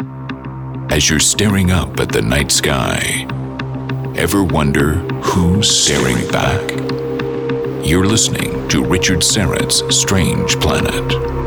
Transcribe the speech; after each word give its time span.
As 0.00 1.08
you're 1.08 1.20
staring 1.20 1.70
up 1.70 2.00
at 2.00 2.10
the 2.10 2.20
night 2.20 2.50
sky, 2.50 3.26
ever 4.16 4.42
wonder 4.42 4.94
who's 5.22 5.70
staring 5.70 6.26
back? 6.30 6.70
You're 7.86 8.06
listening 8.06 8.68
to 8.68 8.84
Richard 8.84 9.22
Syrett's 9.22 9.82
Strange 9.94 10.56
Planet. 10.60 11.45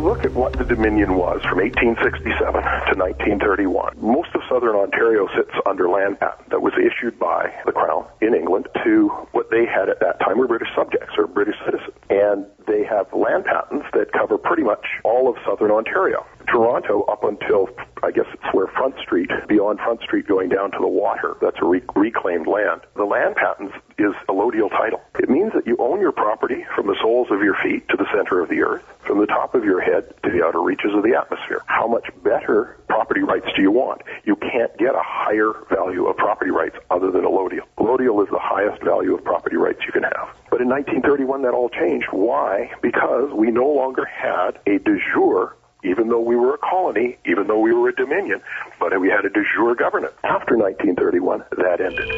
Look 0.00 0.24
at 0.24 0.32
what 0.32 0.56
the 0.56 0.64
Dominion 0.64 1.14
was 1.14 1.42
from 1.44 1.58
1867 1.60 2.32
to 2.32 2.94
1931, 2.96 4.00
most 4.00 4.30
of 4.34 4.40
southern 4.48 4.74
Ontario 4.74 5.28
sits 5.36 5.52
under 5.66 5.88
land 5.88 6.18
patent 6.18 6.48
that 6.48 6.62
was 6.62 6.72
issued 6.80 7.18
by 7.18 7.52
the 7.66 7.72
Crown 7.72 8.06
in 8.20 8.34
England 8.34 8.66
to 8.84 9.08
what 9.32 9.50
they 9.50 9.66
had 9.66 9.88
at 9.88 10.00
that 10.00 10.18
time 10.20 10.38
were 10.38 10.48
British 10.48 10.68
subjects 10.74 11.12
or 11.18 11.26
British 11.26 11.56
citizens. 11.64 11.92
And 12.08 12.46
they 12.66 12.84
have 12.84 13.12
land 13.12 13.44
patents 13.44 13.86
that 13.92 14.12
cover 14.12 14.38
pretty 14.38 14.62
much 14.62 14.86
all 15.04 15.28
of 15.28 15.36
southern 15.44 15.70
Ontario. 15.70 16.24
Toronto, 16.50 17.02
up 17.02 17.22
until 17.22 17.68
I 18.02 18.10
guess 18.10 18.26
it's 18.32 18.54
where 18.54 18.66
Front 18.66 18.96
Street, 18.98 19.30
beyond 19.46 19.78
Front 19.78 20.00
Street 20.02 20.26
going 20.26 20.48
down 20.48 20.72
to 20.72 20.78
the 20.80 20.88
water, 20.88 21.36
that's 21.40 21.58
a 21.60 21.64
re- 21.64 21.82
reclaimed 21.94 22.46
land. 22.46 22.80
The 22.96 23.04
land 23.04 23.36
patents 23.36 23.74
is 23.98 24.14
allodial 24.28 24.68
title. 24.70 25.00
It 25.18 25.30
means 25.30 25.52
that 25.52 25.66
you 25.66 25.76
own 25.78 26.00
your 26.00 26.12
property 26.12 26.64
from 26.74 26.86
the 26.88 26.96
soles 27.00 27.28
of 27.30 27.42
your 27.42 27.56
feet 27.62 27.88
to 27.90 27.96
the 27.96 28.06
center 28.12 28.40
of 28.40 28.48
the 28.48 28.62
earth, 28.62 28.82
from 29.06 29.20
the 29.20 29.26
top 29.26 29.54
of 29.54 29.64
your 29.64 29.80
head 29.80 30.12
to 30.24 30.30
the 30.30 30.44
outer 30.44 30.60
reaches 30.60 30.92
of 30.94 31.04
the 31.04 31.14
atmosphere. 31.14 31.62
How 31.66 31.86
much 31.86 32.08
better 32.24 32.78
property 32.88 33.20
rights 33.22 33.46
do 33.54 33.62
you 33.62 33.70
want? 33.70 34.02
You 34.24 34.34
can't 34.34 34.76
get 34.76 34.94
a 34.94 35.02
higher 35.04 35.52
value 35.70 36.06
of 36.06 36.16
property 36.16 36.50
rights 36.50 36.76
other 36.90 37.12
than 37.12 37.22
allodial. 37.22 37.68
Allodial 37.78 38.24
is 38.24 38.30
the 38.30 38.40
highest 38.40 38.82
value 38.82 39.14
of 39.14 39.22
property 39.22 39.56
rights 39.56 39.80
you 39.86 39.92
can 39.92 40.02
have. 40.02 40.28
But 40.50 40.60
in 40.60 40.68
1931, 40.68 41.42
that 41.42 41.54
all 41.54 41.68
changed. 41.68 42.08
Why? 42.10 42.72
Because 42.82 43.30
we 43.32 43.50
no 43.52 43.68
longer 43.68 44.04
had 44.04 44.58
a 44.66 44.78
de 44.78 44.98
jure 45.12 45.56
even 45.84 46.08
though 46.08 46.20
we 46.20 46.36
were 46.36 46.54
a 46.54 46.58
colony, 46.58 47.18
even 47.26 47.46
though 47.46 47.58
we 47.58 47.72
were 47.72 47.88
a 47.88 47.94
dominion, 47.94 48.40
but 48.78 48.98
we 49.00 49.08
had 49.08 49.24
a 49.24 49.30
de 49.30 49.42
jure 49.54 49.74
government. 49.74 50.12
After 50.24 50.56
1931, 50.56 51.44
that 51.58 51.80
ended. 51.80 52.08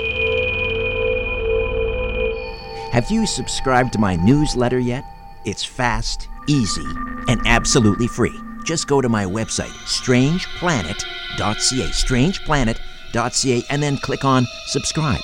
Have 2.92 3.10
you 3.10 3.26
subscribed 3.26 3.92
to 3.94 3.98
my 3.98 4.16
newsletter 4.16 4.78
yet? 4.78 5.04
It's 5.44 5.64
fast, 5.64 6.28
easy, 6.46 6.86
and 7.28 7.40
absolutely 7.46 8.06
free. 8.06 8.38
Just 8.64 8.86
go 8.86 9.00
to 9.00 9.08
my 9.08 9.24
website, 9.24 9.72
strangeplanet.ca, 9.86 11.90
strangeplanet.ca, 11.90 13.62
and 13.70 13.82
then 13.82 13.96
click 13.96 14.24
on 14.24 14.46
subscribe. 14.66 15.22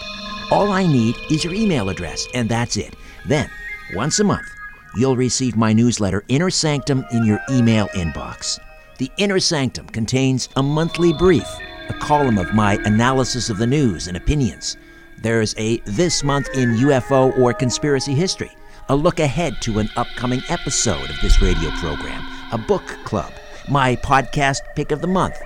All 0.50 0.72
I 0.72 0.86
need 0.86 1.14
is 1.31 1.44
your 1.44 1.53
email 1.53 1.91
address, 1.91 2.27
and 2.34 2.48
that's 2.48 2.78
it. 2.78 2.94
Then, 3.27 3.50
once 3.94 4.19
a 4.19 4.25
month, 4.25 4.48
you'll 4.97 5.17
receive 5.17 5.56
my 5.56 5.72
newsletter, 5.72 6.25
Inner 6.28 6.50
Sanctum, 6.50 7.05
in 7.12 7.25
your 7.25 7.41
email 7.50 7.89
inbox. 7.89 8.58
The 8.98 9.11
Inner 9.17 9.41
Sanctum 9.41 9.86
contains 9.86 10.48
a 10.56 10.62
monthly 10.62 11.12
brief, 11.12 11.47
a 11.89 11.94
column 11.94 12.39
of 12.39 12.55
my 12.55 12.75
analysis 12.84 13.50
of 13.50 13.59
the 13.59 13.66
news 13.66 14.09
and 14.09 14.16
opinions. 14.16 14.77
There's 15.22 15.54
a 15.59 15.78
This 15.87 16.22
Month 16.22 16.48
in 16.54 16.77
UFO 16.77 17.37
or 17.38 17.53
Conspiracy 17.53 18.15
History, 18.15 18.50
a 18.88 18.97
look 18.97 19.21
ahead 19.21 19.60
to 19.62 19.78
an 19.78 19.91
upcoming 19.97 20.43
episode 20.48 21.10
of 21.10 21.21
this 21.21 21.41
radio 21.43 21.71
program, 21.72 22.27
a 22.53 22.59
book 22.59 22.87
club, 23.04 23.32
my 23.69 23.97
podcast 23.97 24.60
pick 24.77 24.93
of 24.93 25.00
the 25.00 25.06
month, 25.06 25.37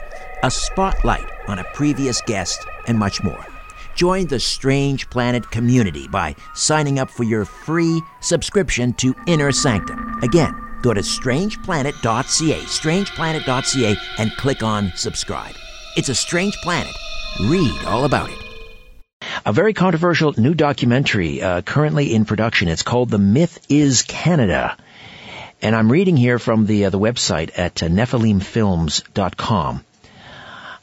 a 0.42 0.50
spotlight 0.50 1.28
on 1.48 1.58
a 1.58 1.64
previous 1.74 2.20
guest, 2.22 2.64
and 2.86 2.98
much 2.98 3.22
more. 3.22 3.51
Join 3.94 4.26
the 4.26 4.40
Strange 4.40 5.08
Planet 5.10 5.50
community 5.50 6.08
by 6.08 6.34
signing 6.54 6.98
up 6.98 7.10
for 7.10 7.24
your 7.24 7.44
free 7.44 8.02
subscription 8.20 8.92
to 8.94 9.14
Inner 9.26 9.52
Sanctum. 9.52 10.18
Again, 10.22 10.54
go 10.82 10.94
to 10.94 11.00
strangeplanet.ca, 11.00 12.60
strangeplanet.ca, 12.60 13.96
and 14.18 14.36
click 14.36 14.62
on 14.62 14.92
subscribe. 14.96 15.54
It's 15.96 16.08
a 16.08 16.14
strange 16.14 16.56
planet. 16.62 16.94
Read 17.40 17.84
all 17.86 18.04
about 18.04 18.30
it. 18.30 18.38
A 19.44 19.52
very 19.52 19.74
controversial 19.74 20.34
new 20.36 20.54
documentary 20.54 21.42
uh, 21.42 21.62
currently 21.62 22.14
in 22.14 22.24
production. 22.24 22.68
It's 22.68 22.82
called 22.82 23.10
The 23.10 23.18
Myth 23.18 23.58
is 23.68 24.02
Canada. 24.02 24.76
And 25.60 25.76
I'm 25.76 25.92
reading 25.92 26.16
here 26.16 26.38
from 26.38 26.66
the, 26.66 26.86
uh, 26.86 26.90
the 26.90 26.98
website 26.98 27.56
at 27.56 27.82
uh, 27.82 27.86
nephilimfilms.com. 27.86 29.84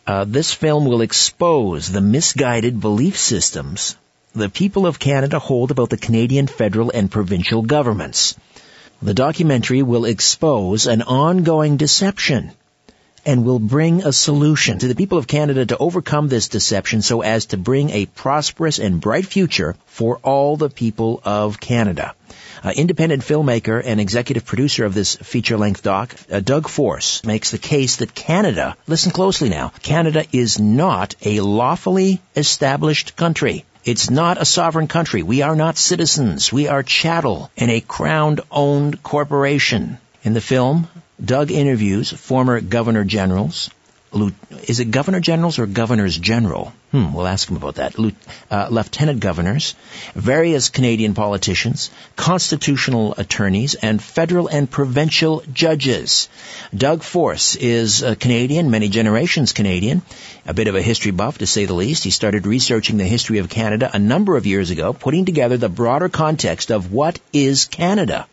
Uh, 0.10 0.26
this 0.26 0.52
film 0.52 0.86
will 0.86 1.02
expose 1.02 1.88
the 1.88 2.02
misguided 2.02 2.80
belief 2.82 3.16
systems 3.16 3.96
the 4.34 4.50
people 4.50 4.88
of 4.88 4.98
Canada 4.98 5.38
hold 5.38 5.70
about 5.70 5.92
the 5.92 5.98
Canadian 5.98 6.48
federal 6.48 6.90
and 6.90 7.12
provincial 7.12 7.62
governments. 7.62 8.36
The 9.04 9.14
documentary 9.14 9.84
will 9.84 10.06
expose 10.06 10.88
an 10.88 11.04
ongoing 11.04 11.78
deception 11.78 12.52
and 13.26 13.46
will 13.46 13.60
bring 13.60 14.04
a 14.04 14.14
solution 14.14 14.80
to 14.80 14.88
the 14.88 14.96
people 14.96 15.18
of 15.18 15.28
Canada 15.28 15.66
to 15.66 15.78
overcome 15.78 16.28
this 16.28 16.48
deception 16.48 17.02
so 17.02 17.22
as 17.22 17.48
to 17.48 17.58
bring 17.58 17.90
a 17.90 18.06
prosperous 18.06 18.80
and 18.80 19.02
bright 19.02 19.26
future 19.26 19.76
for 19.86 20.18
all 20.18 20.58
the 20.58 20.70
people 20.70 21.22
of 21.24 21.60
Canada. 21.60 22.16
Uh, 22.64 22.72
independent 22.76 23.24
filmmaker 23.24 23.82
and 23.84 24.02
executive 24.02 24.46
producer 24.46 24.84
of 24.84 24.94
this 24.94 25.16
feature-length 25.16 25.82
doc, 25.82 26.16
uh, 26.32 26.40
Doug 26.40 26.68
Force, 26.68 27.24
makes 27.24 27.52
the 27.52 27.58
case 27.58 27.98
that 27.98 28.14
Canada, 28.14 28.76
listen 28.86 29.12
closely 29.12 29.50
now, 29.50 29.72
Canada 29.82 30.26
is 30.32 30.60
not 30.60 31.16
a 31.24 31.40
lawfully 31.40 32.22
established 32.36 33.16
country. 33.16 33.66
It's 33.86 34.10
not 34.10 34.42
a 34.42 34.46
sovereign 34.46 34.88
country. 34.88 35.24
We 35.24 35.42
are 35.42 35.56
not 35.56 35.78
citizens. 35.78 36.52
We 36.52 36.68
are 36.68 36.84
chattel 36.84 37.50
in 37.56 37.70
a 37.70 37.80
crown-owned 37.80 39.02
corporation. 39.04 39.98
In 40.22 40.34
the 40.34 40.42
film, 40.42 40.90
Doug 41.24 41.52
interviews 41.52 42.12
former 42.12 42.62
governor 42.62 43.04
generals, 43.04 43.70
is 44.68 44.80
it 44.80 44.90
governor 44.90 45.20
generals 45.20 45.60
or 45.60 45.68
governors 45.68 46.18
general? 46.18 46.74
Hmm, 46.92 47.14
we'll 47.14 47.28
ask 47.28 47.48
him 47.48 47.58
about 47.58 47.76
that. 47.76 47.94
Uh, 48.50 48.68
lieutenant 48.72 49.20
governors, 49.20 49.76
various 50.16 50.70
Canadian 50.70 51.14
politicians, 51.14 51.92
constitutional 52.16 53.14
attorneys, 53.18 53.76
and 53.76 54.02
federal 54.02 54.48
and 54.48 54.70
provincial 54.70 55.44
judges. 55.54 56.28
Doug 56.76 57.04
Force 57.04 57.56
is 57.56 58.02
a 58.02 58.16
Canadian, 58.16 58.72
many 58.72 58.90
generations 58.90 59.54
Canadian, 59.54 60.02
a 60.48 60.56
bit 60.56 60.68
of 60.68 60.76
a 60.76 60.82
history 60.82 61.12
buff 61.12 61.38
to 61.38 61.46
say 61.46 61.66
the 61.66 61.76
least. 61.76 62.04
He 62.04 62.10
started 62.10 62.48
researching 62.48 62.98
the 62.98 63.04
history 63.04 63.38
of 63.38 63.50
Canada 63.50 63.92
a 63.94 64.00
number 64.00 64.38
of 64.38 64.48
years 64.48 64.72
ago, 64.72 64.94
putting 64.94 65.26
together 65.26 65.58
the 65.58 65.70
broader 65.70 66.10
context 66.10 66.72
of 66.72 66.92
what 66.92 67.20
is 67.32 67.66
Canada. 67.66 68.26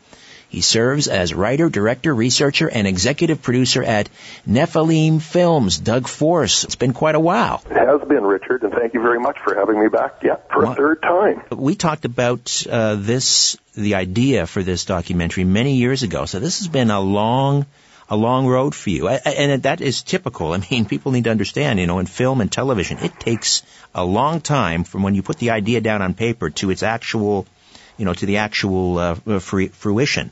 He 0.57 0.63
serves 0.63 1.07
as 1.07 1.35
writer, 1.35 1.69
director, 1.69 2.15
researcher, 2.15 2.67
and 2.67 2.87
executive 2.87 3.43
producer 3.43 3.83
at 3.83 4.09
Nephilim 4.49 5.21
Films. 5.21 5.77
Doug 5.77 6.09
Force. 6.09 6.65
It's 6.65 6.77
been 6.77 6.95
quite 6.95 7.15
a 7.15 7.21
while. 7.21 7.63
It 7.71 7.77
has 7.77 8.01
been, 8.09 8.25
Richard, 8.25 8.63
and 8.63 8.73
thank 8.73 8.95
you 8.95 9.03
very 9.03 9.21
much 9.21 9.37
for 9.45 9.55
having 9.55 9.79
me 9.79 9.89
back 9.89 10.23
yet 10.23 10.51
for 10.51 10.63
well, 10.63 10.73
a 10.73 10.75
third 10.75 11.03
time. 11.03 11.43
We 11.51 11.75
talked 11.75 12.07
about 12.07 12.67
uh, 12.71 12.95
this, 12.95 13.59
the 13.75 13.97
idea 13.97 14.47
for 14.47 14.63
this 14.63 14.87
documentary 14.87 15.45
many 15.45 15.75
years 15.75 16.03
ago. 16.03 16.25
So 16.25 16.39
this 16.39 16.61
has 16.61 16.69
been 16.69 16.91
a 16.91 17.01
long, 17.01 17.67
a 18.09 18.17
long 18.17 18.47
road 18.47 18.75
for 18.75 18.89
you. 18.89 19.09
And 19.09 19.63
that 19.65 19.83
is 19.83 20.01
typical. 20.01 20.55
I 20.55 20.67
mean, 20.71 20.87
people 20.87 21.13
need 21.13 21.25
to 21.25 21.31
understand, 21.31 21.81
you 21.81 21.87
know, 21.87 21.99
in 21.99 22.07
film 22.07 22.41
and 22.41 22.51
television, 22.51 22.97
it 22.97 23.21
takes 23.21 23.63
a 23.95 24.07
long 24.07 24.41
time 24.41 24.85
from 24.85 25.03
when 25.03 25.15
you 25.15 25.23
put 25.23 25.37
the 25.37 25.51
idea 25.51 25.83
down 25.83 26.01
on 26.01 26.15
paper 26.15 26.49
to 26.49 26.71
its 26.71 26.83
actual 26.83 27.47
you 27.97 28.05
know, 28.05 28.15
to 28.15 28.27
the 28.27 28.39
actual 28.39 28.99
uh, 28.99 29.15
fruition. 29.39 30.31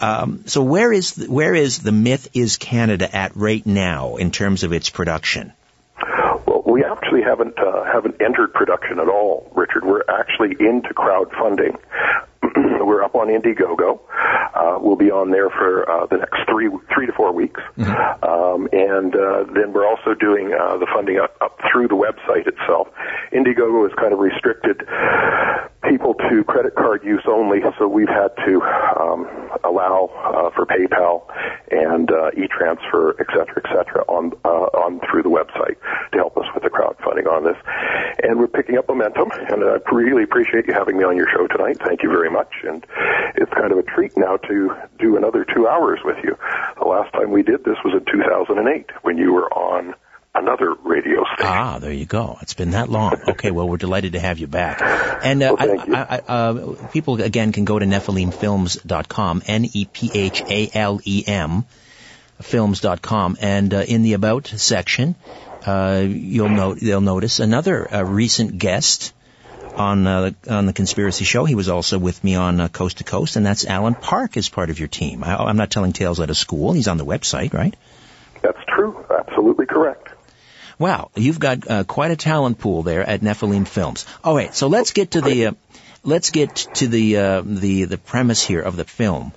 Um, 0.00 0.44
so 0.46 0.62
where 0.62 0.92
is 0.92 1.12
the, 1.12 1.30
where 1.30 1.54
is 1.54 1.80
the 1.80 1.92
myth 1.92 2.28
is 2.34 2.56
Canada 2.56 3.14
at 3.14 3.34
right 3.36 3.64
now 3.66 4.16
in 4.16 4.30
terms 4.30 4.62
of 4.62 4.72
its 4.72 4.90
production? 4.90 5.52
Well, 6.46 6.62
we 6.64 6.84
actually 6.84 7.22
haven't 7.22 7.58
uh, 7.58 7.84
haven't 7.84 8.20
entered 8.20 8.54
production 8.54 9.00
at 9.00 9.08
all, 9.08 9.50
Richard. 9.54 9.84
We're 9.84 10.04
actually 10.08 10.56
into 10.60 10.94
crowdfunding. 10.94 11.76
we're 12.86 13.02
up 13.02 13.16
on 13.16 13.28
Indiegogo. 13.28 14.00
Uh, 14.54 14.78
we'll 14.80 14.96
be 14.96 15.10
on 15.10 15.30
there 15.30 15.50
for 15.50 15.88
uh, 15.90 16.06
the 16.06 16.16
next 16.18 16.38
three 16.48 16.70
three 16.94 17.06
to 17.06 17.12
four 17.12 17.32
weeks, 17.32 17.60
mm-hmm. 17.76 18.24
um, 18.24 18.68
and 18.72 19.14
uh, 19.14 19.44
then 19.52 19.72
we're 19.72 19.86
also 19.86 20.14
doing 20.14 20.52
uh, 20.52 20.78
the 20.78 20.86
funding 20.94 21.18
up, 21.18 21.36
up 21.40 21.58
through 21.70 21.88
the 21.88 21.96
website 21.96 22.46
itself. 22.46 22.88
Indiegogo 23.32 23.86
is 23.86 23.94
kind 23.98 24.12
of 24.12 24.20
restricted 24.20 24.86
people 25.88 26.14
to 26.14 26.44
credit 26.44 26.74
card 26.74 27.02
use 27.02 27.24
only, 27.26 27.60
so 27.78 27.88
we've 27.88 28.08
had 28.08 28.28
to 28.44 28.60
um, 29.00 29.26
allow 29.64 30.10
uh, 30.20 30.50
for 30.54 30.66
PayPal 30.66 31.24
and 31.70 32.10
uh, 32.10 32.30
e-transfer, 32.36 33.16
et 33.18 33.26
cetera, 33.30 33.62
et 33.64 33.68
cetera, 33.72 34.04
on 34.08 34.32
uh, 34.44 34.68
on 34.84 35.00
through 35.08 35.22
the 35.22 35.30
website 35.30 35.76
to 36.12 36.18
help 36.18 36.36
us 36.36 36.46
with 36.54 36.62
the 36.62 36.70
crowdfunding 36.70 37.26
on 37.30 37.44
this. 37.44 37.56
And 38.22 38.38
we're 38.38 38.48
picking 38.48 38.76
up 38.76 38.88
momentum, 38.88 39.30
and 39.32 39.64
I 39.64 39.78
really 39.90 40.24
appreciate 40.24 40.66
you 40.66 40.74
having 40.74 40.98
me 40.98 41.04
on 41.04 41.16
your 41.16 41.28
show 41.32 41.46
tonight. 41.46 41.78
Thank 41.84 42.02
you 42.02 42.10
very 42.10 42.30
much, 42.30 42.52
and 42.64 42.84
it's 43.36 43.52
kind 43.52 43.72
of 43.72 43.78
a 43.78 43.82
treat 43.82 44.12
now 44.16 44.36
to 44.36 44.76
do 44.98 45.16
another 45.16 45.44
two 45.44 45.66
hours 45.66 46.00
with 46.04 46.18
you. 46.22 46.36
The 46.78 46.86
last 46.86 47.12
time 47.12 47.30
we 47.30 47.42
did 47.42 47.64
this 47.64 47.76
was 47.84 47.94
in 47.94 48.04
2008 48.04 48.90
when 49.02 49.16
you 49.16 49.32
were 49.32 49.52
on 49.52 49.94
another 50.38 50.74
radio 50.84 51.24
station. 51.24 51.46
Ah, 51.46 51.78
there 51.78 51.92
you 51.92 52.06
go. 52.06 52.38
It's 52.42 52.54
been 52.54 52.70
that 52.70 52.88
long. 52.88 53.20
Okay, 53.28 53.50
well, 53.50 53.68
we're 53.68 53.76
delighted 53.76 54.12
to 54.12 54.20
have 54.20 54.38
you 54.38 54.46
back. 54.46 54.80
And 55.24 55.42
uh, 55.42 55.56
well. 55.58 55.80
I, 55.94 55.94
I, 55.94 56.18
uh, 56.18 56.88
people 56.92 57.20
again 57.20 57.52
can 57.52 57.64
go 57.64 57.78
to 57.78 57.84
nephilimfilms.com, 57.86 59.42
N-E-P-H-A-L-E-M, 59.46 60.44
films.com, 62.40 63.36
and 63.40 63.74
uh, 63.74 63.78
in 63.78 64.02
the 64.02 64.14
about 64.14 64.46
section, 64.46 65.14
uh, 65.66 66.04
you'll 66.06 66.48
note 66.48 66.78
they'll 66.80 67.00
notice 67.00 67.40
another 67.40 67.92
uh, 67.92 68.02
recent 68.02 68.58
guest 68.58 69.12
on 69.74 70.06
uh, 70.06 70.30
on 70.48 70.66
the 70.66 70.72
conspiracy 70.72 71.24
show. 71.24 71.44
He 71.44 71.54
was 71.54 71.68
also 71.68 71.98
with 71.98 72.22
me 72.22 72.34
on 72.34 72.60
uh, 72.60 72.68
Coast 72.68 72.98
to 72.98 73.04
Coast, 73.04 73.36
and 73.36 73.44
that's 73.44 73.66
Alan 73.66 73.94
Park 73.94 74.36
as 74.36 74.48
part 74.48 74.70
of 74.70 74.78
your 74.78 74.88
team. 74.88 75.24
I, 75.24 75.50
am 75.50 75.56
not 75.56 75.70
telling 75.70 75.92
tales 75.92 76.20
out 76.20 76.30
of 76.30 76.36
school. 76.36 76.72
He's 76.72 76.88
on 76.88 76.96
the 76.96 77.04
website, 77.04 77.52
right? 77.52 77.74
That's 78.42 78.58
true. 78.68 79.04
Absolutely 79.10 79.66
correct. 79.66 80.08
Wow, 80.78 81.10
you've 81.16 81.40
got 81.40 81.68
uh, 81.68 81.84
quite 81.84 82.12
a 82.12 82.16
talent 82.16 82.58
pool 82.58 82.82
there 82.84 83.02
at 83.02 83.20
Nephilim 83.20 83.66
Films. 83.66 84.06
All 84.22 84.36
right, 84.36 84.54
so 84.54 84.68
let's 84.68 84.92
get 84.92 85.12
to 85.12 85.20
the 85.20 85.46
uh, 85.46 85.52
let's 86.04 86.30
get 86.30 86.54
to 86.74 86.86
the 86.86 87.16
uh, 87.16 87.42
the 87.44 87.84
the 87.84 87.98
premise 87.98 88.44
here 88.44 88.60
of 88.60 88.76
the 88.76 88.84
film, 88.84 89.32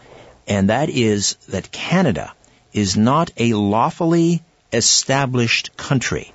and 0.47 0.69
that 0.69 0.89
is 0.89 1.35
that 1.49 1.71
Canada 1.71 2.33
is 2.73 2.95
not 2.95 3.31
a 3.37 3.53
lawfully 3.53 4.43
established 4.71 5.75
country. 5.77 6.31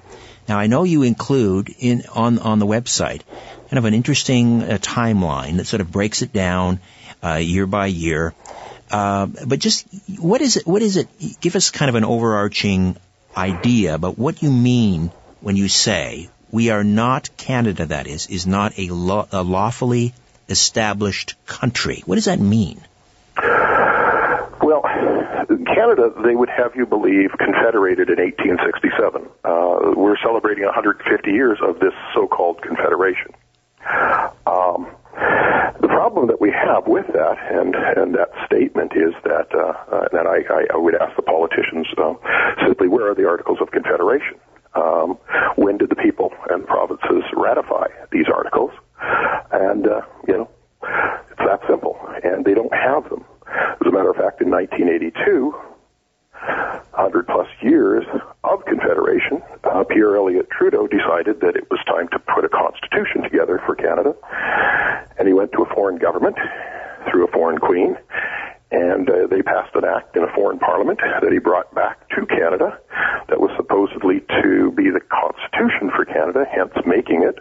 Now, 0.48 0.58
I 0.58 0.66
know 0.66 0.82
you 0.82 1.02
include 1.02 1.72
in 1.78 2.02
on 2.12 2.38
on 2.38 2.58
the 2.58 2.66
website 2.66 3.22
kind 3.68 3.78
of 3.78 3.84
an 3.84 3.94
interesting 3.94 4.62
uh, 4.62 4.78
timeline 4.80 5.56
that 5.56 5.66
sort 5.66 5.80
of 5.80 5.90
breaks 5.90 6.22
it 6.22 6.32
down 6.32 6.80
uh, 7.22 7.34
year 7.34 7.66
by 7.66 7.86
year. 7.86 8.34
Uh, 8.90 9.26
but 9.46 9.58
just 9.58 9.86
what 10.18 10.40
is 10.40 10.56
it? 10.56 10.66
What 10.66 10.82
is 10.82 10.96
it? 10.96 11.08
Give 11.40 11.56
us 11.56 11.70
kind 11.70 11.88
of 11.88 11.94
an 11.96 12.04
overarching 12.04 12.96
idea 13.36 13.98
but 13.98 14.18
what 14.18 14.42
you 14.42 14.50
mean 14.50 15.10
when 15.40 15.56
you 15.56 15.68
say 15.68 16.28
we 16.50 16.70
are 16.70 16.84
not 16.84 17.28
Canada. 17.36 17.86
That 17.86 18.06
is 18.06 18.28
is 18.28 18.46
not 18.46 18.78
a, 18.78 18.88
law, 18.88 19.26
a 19.32 19.42
lawfully 19.42 20.14
established 20.48 21.34
country. 21.46 22.02
What 22.06 22.14
does 22.14 22.26
that 22.26 22.40
mean? 22.40 22.80
Well, 24.62 24.82
Canada, 24.82 26.12
they 26.24 26.34
would 26.34 26.48
have 26.48 26.74
you 26.74 26.86
believe, 26.86 27.30
confederated 27.38 28.08
in 28.08 28.18
1867. 28.18 29.28
Uh, 29.44 29.92
we're 29.94 30.16
celebrating 30.18 30.64
150 30.64 31.30
years 31.30 31.58
of 31.62 31.78
this 31.78 31.92
so-called 32.14 32.62
confederation. 32.62 33.32
Um, 34.46 34.88
problem 35.96 36.26
that 36.26 36.42
we 36.42 36.52
have 36.52 36.86
with 36.86 37.06
that 37.14 37.38
and 37.50 37.74
and 37.74 38.14
that 38.14 38.28
statement 38.44 38.92
is 38.92 39.14
that 39.24 39.48
uh, 39.54 39.72
uh, 39.90 40.08
and 40.12 40.28
I, 40.28 40.44
I 40.68 40.76
would 40.76 40.94
ask 40.94 41.16
the 41.16 41.22
politicians 41.22 41.86
uh, 41.96 42.12
simply 42.66 42.86
where 42.86 43.10
are 43.10 43.14
the 43.14 43.26
Articles 43.26 43.58
of 43.62 43.70
Confederation? 43.70 44.36
Um, 44.74 45.16
when 45.56 45.78
did 45.78 45.88
the 45.88 45.96
people 45.96 46.34
and 46.50 46.66
provinces 46.66 47.24
ratify 47.32 47.86
these 48.12 48.26
articles? 48.28 48.72
And 49.50 49.88
uh, 49.88 50.02
you 50.28 50.36
know, 50.36 50.50
it's 51.30 51.40
that 51.48 51.60
simple, 51.66 51.96
and 52.22 52.44
they 52.44 52.52
don't 52.52 52.74
have 52.74 53.08
them. 53.08 53.24
As 53.48 53.86
a 53.86 53.90
matter 53.90 54.10
of 54.10 54.16
fact, 54.16 54.42
in 54.42 54.50
1982, 54.50 55.54
100 56.96 57.26
plus 57.26 57.48
years 57.62 58.04
of 58.44 58.64
Confederation, 58.64 59.42
uh, 59.64 59.84
Pierre 59.84 60.16
Elliott 60.16 60.48
Trudeau 60.50 60.86
decided 60.86 61.40
that 61.40 61.56
it 61.56 61.70
was 61.70 61.80
time 61.86 62.08
to 62.08 62.18
put 62.18 62.44
a 62.44 62.48
constitution 62.48 63.22
together 63.22 63.60
for 63.66 63.74
Canada. 63.74 64.14
And 65.18 65.28
he 65.28 65.34
went 65.34 65.52
to 65.52 65.62
a 65.62 65.74
foreign 65.74 65.98
government 65.98 66.36
through 67.10 67.26
a 67.26 67.30
foreign 67.30 67.58
queen, 67.58 67.96
and 68.70 69.08
uh, 69.08 69.26
they 69.28 69.42
passed 69.42 69.74
an 69.74 69.84
act 69.84 70.16
in 70.16 70.22
a 70.22 70.32
foreign 70.34 70.58
parliament 70.58 71.00
that 71.00 71.32
he 71.32 71.38
brought 71.38 71.74
back 71.74 72.08
to 72.10 72.26
Canada 72.26 72.78
that 73.28 73.40
was 73.40 73.50
supposedly 73.56 74.20
to 74.42 74.72
be 74.72 74.90
the 74.90 75.00
constitution 75.00 75.90
for 75.94 76.04
Canada, 76.04 76.44
hence 76.50 76.72
making 76.86 77.22
it 77.22 77.38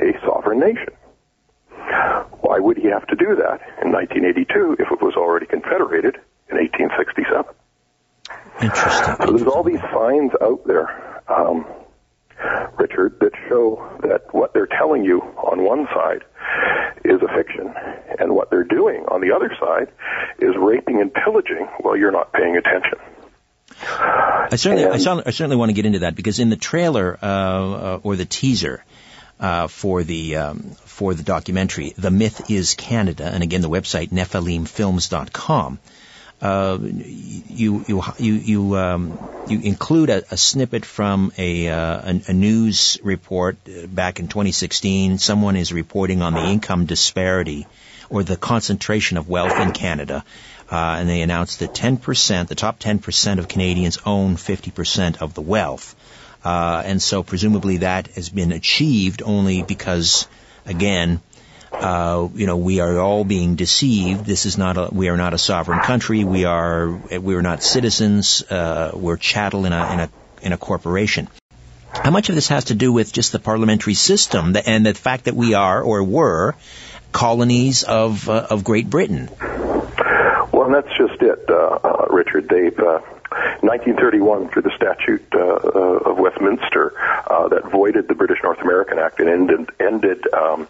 a 0.00 0.18
sovereign 0.24 0.60
nation. 0.60 0.92
Why 2.40 2.58
would 2.58 2.78
he 2.78 2.88
have 2.88 3.06
to 3.08 3.16
do 3.16 3.36
that 3.36 3.60
in 3.84 3.92
1982 3.92 4.76
if 4.78 4.90
it 4.90 5.02
was 5.02 5.14
already 5.14 5.46
confederated 5.46 6.16
in 6.48 6.56
1867? 6.56 7.54
Interesting. 8.60 9.16
So 9.20 9.32
there's 9.32 9.46
all 9.46 9.62
these 9.62 9.80
signs 9.92 10.32
out 10.40 10.64
there, 10.66 11.22
um, 11.28 11.66
Richard, 12.78 13.18
that 13.20 13.32
show 13.48 13.98
that 14.02 14.32
what 14.32 14.54
they're 14.54 14.66
telling 14.66 15.04
you 15.04 15.20
on 15.20 15.64
one 15.64 15.86
side 15.92 16.24
is 17.04 17.20
a 17.22 17.28
fiction, 17.34 17.74
and 18.18 18.34
what 18.34 18.50
they're 18.50 18.64
doing 18.64 19.04
on 19.08 19.20
the 19.20 19.32
other 19.32 19.50
side 19.60 19.88
is 20.38 20.54
raping 20.56 21.00
and 21.00 21.12
pillaging 21.12 21.66
while 21.80 21.96
you're 21.96 22.12
not 22.12 22.32
paying 22.32 22.56
attention. 22.56 22.98
I 24.54 24.56
certainly, 24.56 24.86
I, 24.86 24.98
certainly, 24.98 25.24
I 25.26 25.30
certainly 25.30 25.56
want 25.56 25.70
to 25.70 25.72
get 25.74 25.84
into 25.84 25.98
that 26.00 26.14
because 26.14 26.38
in 26.38 26.48
the 26.48 26.56
trailer 26.56 27.18
uh, 27.20 27.26
uh, 27.26 28.00
or 28.04 28.14
the 28.14 28.24
teaser 28.24 28.84
uh, 29.40 29.66
for 29.66 30.04
the 30.04 30.36
um, 30.36 30.60
for 30.84 31.12
the 31.12 31.24
documentary, 31.24 31.92
"The 31.98 32.12
Myth 32.12 32.50
Is 32.50 32.74
Canada," 32.74 33.24
and 33.24 33.42
again 33.42 33.62
the 33.62 33.68
website 33.68 34.10
nephilimfilms.com 34.10 35.80
uh, 36.40 36.78
you 36.80 37.84
you 37.88 38.02
you 38.18 38.34
you 38.34 38.76
um, 38.76 39.18
you 39.48 39.60
include 39.60 40.10
a, 40.10 40.22
a, 40.30 40.36
snippet 40.36 40.84
from 40.84 41.32
a, 41.38 41.68
uh, 41.68 42.00
a, 42.04 42.22
a 42.28 42.32
news 42.32 42.98
report 43.02 43.56
back 43.88 44.20
in 44.20 44.28
2016. 44.28 45.18
Someone 45.18 45.56
is 45.56 45.72
reporting 45.72 46.22
on 46.22 46.34
the 46.34 46.44
income 46.44 46.86
disparity 46.86 47.66
or 48.10 48.22
the 48.22 48.36
concentration 48.36 49.16
of 49.16 49.28
wealth 49.28 49.58
in 49.58 49.72
Canada. 49.72 50.24
Uh, 50.70 50.96
and 50.98 51.08
they 51.08 51.20
announced 51.22 51.60
that 51.60 51.74
10%, 51.74 52.48
the 52.48 52.54
top 52.54 52.80
10% 52.80 53.38
of 53.38 53.48
Canadians 53.48 53.98
own 54.06 54.36
50% 54.36 55.20
of 55.20 55.34
the 55.34 55.42
wealth. 55.42 55.94
Uh, 56.44 56.82
and 56.84 57.00
so 57.00 57.22
presumably 57.22 57.78
that 57.78 58.08
has 58.08 58.28
been 58.28 58.52
achieved 58.52 59.22
only 59.24 59.62
because, 59.62 60.26
again, 60.66 61.20
uh, 61.72 62.28
you 62.34 62.46
know, 62.46 62.56
we 62.56 62.80
are 62.80 62.98
all 62.98 63.24
being 63.24 63.56
deceived. 63.56 64.24
This 64.24 64.46
is 64.46 64.56
not 64.56 64.76
a, 64.76 64.88
we 64.92 65.08
are 65.08 65.16
not 65.16 65.34
a 65.34 65.38
sovereign 65.38 65.80
country. 65.80 66.22
We 66.24 66.44
are, 66.44 66.90
we 66.90 67.34
are 67.34 67.42
not 67.42 67.62
citizens. 67.62 68.42
Uh, 68.42 68.92
we're 68.94 69.16
chattel 69.16 69.64
in 69.64 69.72
a, 69.72 69.92
in 69.92 70.00
a, 70.00 70.10
in 70.42 70.52
a 70.52 70.58
corporation. 70.58 71.28
How 71.90 72.10
much 72.10 72.28
of 72.28 72.34
this 72.34 72.48
has 72.48 72.66
to 72.66 72.74
do 72.74 72.92
with 72.92 73.12
just 73.12 73.32
the 73.32 73.38
parliamentary 73.38 73.94
system 73.94 74.54
and 74.66 74.84
the 74.84 74.94
fact 74.94 75.24
that 75.24 75.34
we 75.34 75.54
are 75.54 75.82
or 75.82 76.02
were 76.02 76.54
colonies 77.12 77.82
of, 77.82 78.28
uh, 78.28 78.46
of 78.50 78.64
Great 78.64 78.90
Britain? 78.90 79.28
Well, 80.64 80.80
that's 80.80 80.96
just 80.96 81.20
it, 81.20 81.44
uh, 81.50 81.78
uh, 81.84 82.06
Richard. 82.08 82.48
They've, 82.48 82.78
1931 82.78 84.48
through 84.48 84.62
the 84.62 84.70
Statute 84.74 85.22
uh, 85.34 85.38
uh, 85.38 86.10
of 86.10 86.18
Westminster 86.18 86.98
uh, 87.30 87.48
that 87.48 87.70
voided 87.70 88.08
the 88.08 88.14
British 88.14 88.38
North 88.42 88.60
American 88.60 88.98
Act 88.98 89.20
and 89.20 89.28
ended, 89.28 89.70
ended 89.78 90.26
um, 90.32 90.66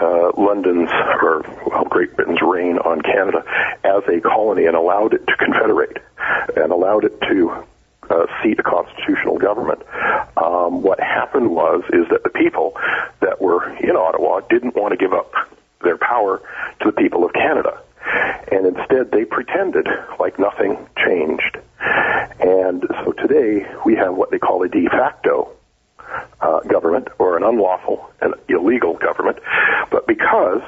uh, 0.00 0.32
London's 0.34 0.88
or 1.20 1.44
well, 1.66 1.84
Great 1.84 2.16
Britain's 2.16 2.40
reign 2.40 2.78
on 2.78 3.02
Canada 3.02 3.44
as 3.84 4.02
a 4.08 4.18
colony 4.22 4.64
and 4.64 4.76
allowed 4.76 5.12
it 5.12 5.26
to 5.26 5.36
confederate 5.36 5.98
and 6.56 6.72
allowed 6.72 7.04
it 7.04 7.20
to 7.20 7.50
uh, 8.08 8.26
seat 8.42 8.58
a 8.60 8.62
constitutional 8.62 9.36
government. 9.36 9.82
Um, 10.38 10.80
what 10.82 11.00
happened 11.00 11.50
was 11.50 11.84
is 11.92 12.08
that 12.08 12.22
the 12.22 12.30
people 12.30 12.78
that 13.20 13.42
were 13.42 13.76
in 13.76 13.94
Ottawa 13.94 14.40
didn't 14.48 14.74
want 14.74 14.92
to 14.92 14.96
give 14.96 15.12
up 15.12 15.34
their 15.82 15.98
power 15.98 16.40
to 16.80 16.86
the 16.86 16.92
people 16.92 17.26
of 17.26 17.34
Canada. 17.34 17.78
And 18.50 18.66
instead, 18.66 19.10
they 19.10 19.24
pretended 19.24 19.86
like 20.18 20.38
nothing 20.38 20.88
changed. 20.96 21.58
And 22.40 22.84
so 23.04 23.12
today, 23.12 23.66
we 23.84 23.96
have 23.96 24.14
what 24.14 24.30
they 24.30 24.38
call 24.38 24.62
a 24.62 24.68
de 24.68 24.86
facto 24.88 25.52
uh, 26.40 26.60
government 26.60 27.08
or 27.18 27.36
an 27.36 27.42
unlawful 27.42 28.10
and 28.20 28.34
illegal 28.48 28.94
government, 28.94 29.38
but 29.90 30.06
because 30.06 30.62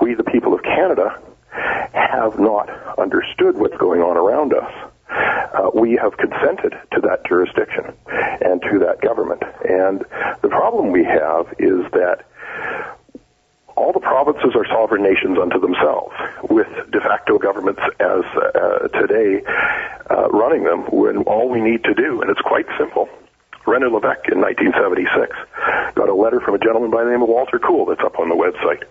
we, 0.00 0.14
the 0.14 0.24
people 0.24 0.54
of 0.54 0.62
Canada, 0.62 1.20
have 1.92 2.38
not 2.38 2.68
understood 2.98 3.56
what's 3.56 3.76
going 3.76 4.00
on 4.00 4.16
around 4.16 4.52
us, 4.52 4.72
uh, 5.08 5.70
we 5.74 5.94
have 5.94 6.16
consented 6.16 6.74
to 6.92 7.00
that 7.00 7.24
jurisdiction 7.26 7.92
and 8.40 8.60
to 8.62 8.78
that 8.80 9.00
government. 9.00 9.42
And 9.68 10.00
the 10.42 10.48
problem 10.48 10.90
we 10.92 11.04
have 11.04 11.54
is 11.58 11.90
that 11.92 12.24
all 13.76 13.92
the 13.92 14.00
provinces 14.00 14.56
are 14.56 14.66
sovereign 14.66 15.02
nations 15.02 15.38
unto 15.38 15.60
themselves, 15.60 16.12
with 16.48 16.68
de 16.90 17.00
facto 17.00 17.38
governments 17.38 17.80
as 18.00 18.24
uh, 18.34 18.88
today 18.98 19.44
uh, 20.10 20.28
running 20.30 20.64
them. 20.64 20.82
When 20.90 21.18
all 21.24 21.48
we 21.48 21.60
need 21.60 21.84
to 21.84 21.94
do, 21.94 22.22
and 22.22 22.30
it's 22.30 22.40
quite 22.40 22.66
simple, 22.78 23.08
Rene 23.66 23.86
Levesque 23.86 24.28
in 24.30 24.40
1976 24.40 25.36
got 25.94 26.08
a 26.08 26.14
letter 26.14 26.40
from 26.40 26.54
a 26.54 26.58
gentleman 26.58 26.90
by 26.90 27.04
the 27.04 27.10
name 27.10 27.22
of 27.22 27.28
Walter 27.28 27.58
Kuhl 27.58 27.84
that's 27.86 28.00
up 28.00 28.18
on 28.18 28.28
the 28.28 28.36
website. 28.36 28.84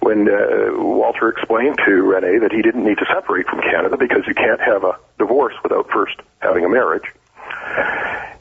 When 0.00 0.28
uh, 0.28 0.72
Walter 0.82 1.28
explained 1.28 1.78
to 1.86 2.02
Rene 2.02 2.38
that 2.38 2.52
he 2.52 2.62
didn't 2.62 2.84
need 2.84 2.98
to 2.98 3.06
separate 3.12 3.46
from 3.46 3.60
Canada 3.60 3.96
because 3.96 4.26
you 4.26 4.34
can't 4.34 4.60
have 4.60 4.84
a 4.84 4.98
divorce 5.18 5.54
without 5.62 5.90
first 5.90 6.16
having 6.40 6.64
a 6.64 6.68
marriage 6.68 7.04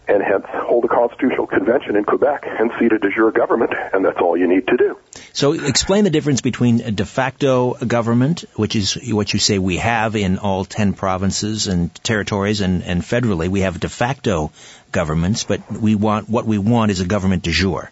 and 0.07 0.21
hence 0.21 0.45
hold 0.47 0.85
a 0.85 0.87
constitutional 0.87 1.47
convention 1.47 1.95
in 1.95 2.03
Quebec 2.03 2.45
and 2.47 2.71
seat 2.79 2.91
a 2.91 2.99
de 2.99 3.09
jure 3.09 3.31
government, 3.31 3.73
and 3.93 4.05
that's 4.05 4.19
all 4.19 4.37
you 4.37 4.47
need 4.47 4.67
to 4.67 4.77
do. 4.77 4.97
So 5.33 5.53
explain 5.53 6.03
the 6.03 6.09
difference 6.09 6.41
between 6.41 6.81
a 6.81 6.91
de 6.91 7.05
facto 7.05 7.73
government, 7.73 8.45
which 8.55 8.75
is 8.75 8.97
what 9.11 9.33
you 9.33 9.39
say 9.39 9.59
we 9.59 9.77
have 9.77 10.15
in 10.15 10.37
all 10.37 10.65
10 10.65 10.93
provinces 10.93 11.67
and 11.67 11.93
territories, 12.03 12.61
and, 12.61 12.83
and 12.83 13.01
federally 13.01 13.49
we 13.49 13.61
have 13.61 13.79
de 13.79 13.89
facto 13.89 14.51
governments, 14.91 15.43
but 15.43 15.69
we 15.71 15.95
want, 15.95 16.29
what 16.29 16.45
we 16.45 16.57
want 16.57 16.91
is 16.91 17.01
a 17.01 17.05
government 17.05 17.43
de 17.43 17.51
jure. 17.51 17.91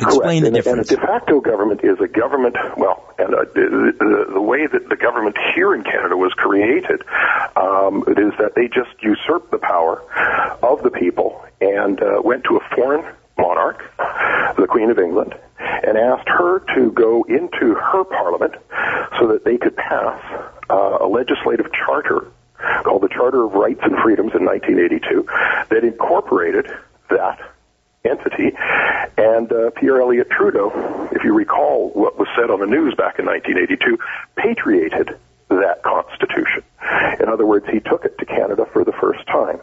Explain 0.00 0.42
Correct. 0.42 0.44
the 0.44 0.50
difference. 0.50 0.90
And 0.90 0.98
a 0.98 1.00
de 1.00 1.06
facto 1.06 1.40
government 1.40 1.80
is 1.84 1.98
a 2.00 2.08
government, 2.08 2.56
well, 2.76 3.14
and 3.18 3.34
uh, 3.34 3.44
the, 3.54 3.94
the, 3.98 4.32
the 4.34 4.40
way 4.40 4.66
that 4.66 4.88
the 4.88 4.96
government 4.96 5.36
here 5.54 5.74
in 5.74 5.84
Canada 5.84 6.16
was 6.16 6.32
created 6.34 7.02
um, 7.56 8.04
it 8.06 8.18
is 8.18 8.32
that 8.38 8.54
they 8.54 8.66
just 8.68 8.90
usurped 9.02 9.50
the 9.50 9.58
power 9.58 10.02
of 10.62 10.82
the 10.82 10.90
people 10.90 11.44
and 11.60 12.00
uh, 12.02 12.20
went 12.22 12.44
to 12.44 12.56
a 12.56 12.60
foreign 12.74 13.04
monarch, 13.38 13.82
the 14.56 14.66
Queen 14.68 14.90
of 14.90 14.98
England, 14.98 15.34
and 15.58 15.96
asked 15.96 16.28
her 16.28 16.60
to 16.74 16.90
go 16.92 17.24
into 17.24 17.74
her 17.74 18.04
parliament 18.04 18.54
so 19.18 19.28
that 19.28 19.44
they 19.44 19.56
could 19.56 19.76
pass 19.76 20.20
uh, 20.70 20.98
a 21.00 21.06
legislative 21.06 21.66
charter 21.72 22.30
called 22.82 23.02
the 23.02 23.08
Charter 23.08 23.44
of 23.44 23.52
Rights 23.52 23.80
and 23.82 23.96
Freedoms 24.02 24.32
in 24.34 24.44
1982 24.44 25.26
that 25.70 25.84
incorporated 25.84 26.66
that 27.10 27.38
entity. 28.04 28.52
And 29.16 29.52
uh, 29.52 29.70
Pierre 29.70 30.00
Elliott 30.00 30.30
Trudeau, 30.30 30.70
if 31.12 31.24
you 31.24 31.34
recall 31.34 31.90
what 31.90 32.18
was 32.18 32.28
said 32.36 32.50
on 32.50 32.60
the 32.60 32.66
news 32.66 32.94
back 32.94 33.18
in 33.18 33.26
1982, 33.26 33.98
patriated 34.36 35.18
that 35.48 35.82
constitution. 35.82 36.62
In 37.20 37.28
other 37.28 37.46
words, 37.46 37.66
he 37.70 37.80
took 37.80 38.04
it 38.04 38.18
to 38.18 38.26
Canada 38.26 38.66
for 38.72 38.84
the 38.84 38.92
first 38.92 39.26
time. 39.26 39.60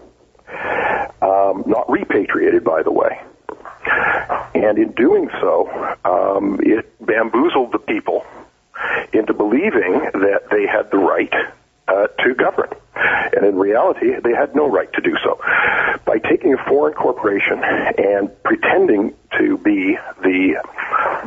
Um, 1.21 1.63
not 1.67 1.89
repatriated, 1.89 2.63
by 2.63 2.83
the 2.83 2.91
way. 2.91 3.21
And 4.53 4.77
in 4.77 4.91
doing 4.91 5.29
so, 5.39 5.69
um, 6.05 6.60
it 6.62 6.93
bamboozled 7.05 7.71
the 7.71 7.79
people 7.79 8.25
into 9.13 9.33
believing 9.33 10.10
that 10.13 10.43
they 10.50 10.65
had 10.65 10.91
the 10.91 10.98
right 10.98 11.33
uh, 11.88 12.07
to 12.07 12.35
govern. 12.35 12.69
And 12.95 13.45
in 13.45 13.55
reality, 13.55 14.11
they 14.23 14.33
had 14.33 14.55
no 14.55 14.69
right 14.69 14.91
to 14.93 15.01
do 15.01 15.15
so. 15.23 15.39
By 16.05 16.17
taking 16.19 16.53
a 16.53 16.57
foreign 16.67 16.93
corporation 16.93 17.63
and 17.63 18.43
pretending 18.43 19.13
to 19.39 19.57
be 19.57 19.97
the 20.21 20.61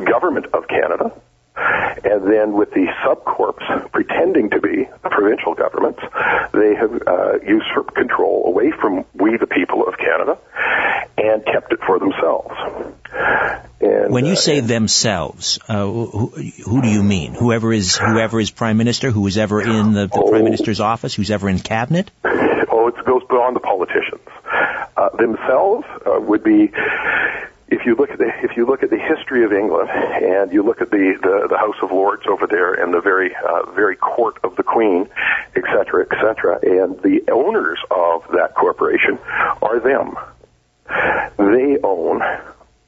government 0.05 0.47
of 0.53 0.67
Canada, 0.67 1.11
and 1.57 2.27
then 2.31 2.53
with 2.53 2.71
the 2.71 2.87
subcorps 3.05 3.91
pretending 3.91 4.49
to 4.51 4.59
be 4.59 4.87
provincial 5.03 5.53
governments, 5.55 5.99
they 6.53 6.75
have 6.75 7.01
uh, 7.07 7.39
usurped 7.45 7.95
control 7.95 8.43
away 8.47 8.71
from 8.71 9.05
we, 9.13 9.37
the 9.37 9.47
people 9.47 9.87
of 9.87 9.97
Canada, 9.97 10.37
and 11.17 11.45
kept 11.45 11.71
it 11.71 11.79
for 11.85 11.99
themselves. 11.99 12.53
And, 13.81 14.11
when 14.11 14.25
you 14.25 14.33
uh, 14.33 14.35
say 14.35 14.59
themselves, 14.61 15.59
uh, 15.67 15.85
who, 15.85 16.27
who 16.65 16.81
do 16.81 16.87
you 16.87 17.03
mean? 17.03 17.33
Whoever 17.33 17.71
is 17.71 17.95
whoever 17.95 18.39
is 18.39 18.51
prime 18.51 18.77
minister, 18.77 19.11
who 19.11 19.25
is 19.27 19.37
ever 19.37 19.61
in 19.61 19.93
the, 19.93 20.07
the 20.07 20.13
Oh. 20.21 20.29
prime 20.29 20.43
minister's 20.43 20.79
office, 20.79 21.13
who's 21.13 21.31
ever 21.31 21.49
in 21.49 21.59
cabinet? 21.59 22.11
oh, 22.25 22.87
it 22.87 23.05
goes 23.05 23.23
beyond 23.29 23.55
the 23.55 23.59
politicians. 23.59 24.21
Uh, 24.97 25.09
themselves 25.17 25.85
uh, 26.05 26.19
would 26.21 26.43
be, 26.43 26.71
if 27.67 27.85
you 27.85 27.95
look 27.95 28.11
at 28.11 28.19
the 28.19 28.31
if 28.43 28.55
you 28.55 28.65
look 28.65 28.83
at 28.83 28.89
the 28.89 28.99
history 28.99 29.43
of 29.43 29.51
England 29.51 29.89
and 29.89 30.51
you 30.51 30.63
look 30.63 30.81
at 30.81 30.91
the 30.91 31.17
the, 31.21 31.47
the 31.49 31.57
House 31.57 31.75
of 31.81 31.91
Lords 31.91 32.23
over 32.27 32.47
there 32.47 32.73
and 32.73 32.93
the 32.93 33.01
very 33.01 33.35
uh, 33.35 33.71
very 33.71 33.95
court 33.95 34.37
of 34.43 34.55
the 34.55 34.63
Queen, 34.63 35.09
et 35.55 35.63
cetera, 35.73 36.05
et 36.09 36.17
cetera, 36.21 36.59
and 36.61 37.01
the 37.01 37.23
owners 37.31 37.79
of 37.89 38.23
that 38.33 38.53
corporation 38.55 39.17
are 39.61 39.79
them. 39.79 40.15
They 41.37 41.77
own 41.83 42.21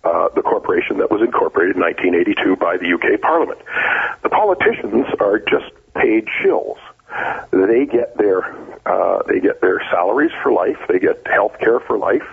uh, 0.03 0.29
the 0.36 0.41
corporation 0.41 1.00
that 1.00 1.10
was 1.10 1.22
incorporated 1.22 1.75
in 1.75 1.81
1982 1.81 2.55
by 2.57 2.77
the 2.77 2.93
UK 2.93 3.19
Parliament. 3.19 3.60
The 4.22 4.29
politicians 4.29 5.07
are 5.19 5.39
just 5.39 5.72
paid 5.96 6.27
shills. 6.39 6.77
They 7.51 7.86
get 7.86 8.17
their 8.17 8.41
uh, 8.88 9.22
they 9.27 9.39
get 9.39 9.60
their 9.62 9.82
salaries 9.91 10.32
for 10.41 10.51
life. 10.51 10.77
They 10.88 11.00
get 11.00 11.25
health 11.27 11.60
care 11.60 11.79
for 11.82 11.98
life. 11.98 12.24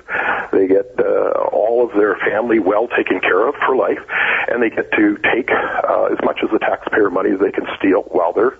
They 0.52 0.66
get 0.68 0.86
uh, 0.98 1.48
all 1.52 1.84
of 1.84 1.92
their 1.96 2.16
family 2.16 2.58
well 2.60 2.86
taken 2.88 3.20
care 3.20 3.48
of 3.48 3.54
for 3.66 3.74
life, 3.76 3.98
and 4.48 4.62
they 4.62 4.70
get 4.70 4.90
to 4.92 5.16
take 5.34 5.50
uh, 5.50 6.04
as 6.12 6.18
much 6.24 6.40
of 6.42 6.50
the 6.50 6.58
taxpayer 6.58 7.10
money 7.10 7.30
as 7.32 7.40
they 7.40 7.50
can 7.50 7.66
steal 7.78 8.02
while 8.02 8.32
they're 8.32 8.56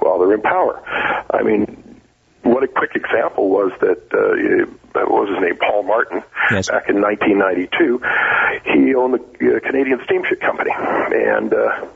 while 0.00 0.18
they're 0.18 0.34
in 0.34 0.42
power. 0.42 0.82
I 1.30 1.42
mean, 1.42 2.00
what 2.42 2.62
a 2.62 2.68
quick 2.68 2.92
example 2.94 3.48
was 3.48 3.72
that 3.80 3.98
uh, 4.12 4.70
what 4.92 5.10
was 5.10 5.28
his 5.30 5.40
name, 5.40 5.56
Paul 5.58 5.82
Martin, 5.84 6.22
Yes. 6.50 6.68
back 6.68 6.88
in 6.88 7.00
1992, 7.00 8.00
he 8.72 8.94
owned 8.94 9.14
the 9.40 9.56
uh, 9.56 9.60
Canadian 9.60 10.00
Steamship 10.04 10.40
Company, 10.40 10.70
and 10.74 11.52
uh, 11.52 11.86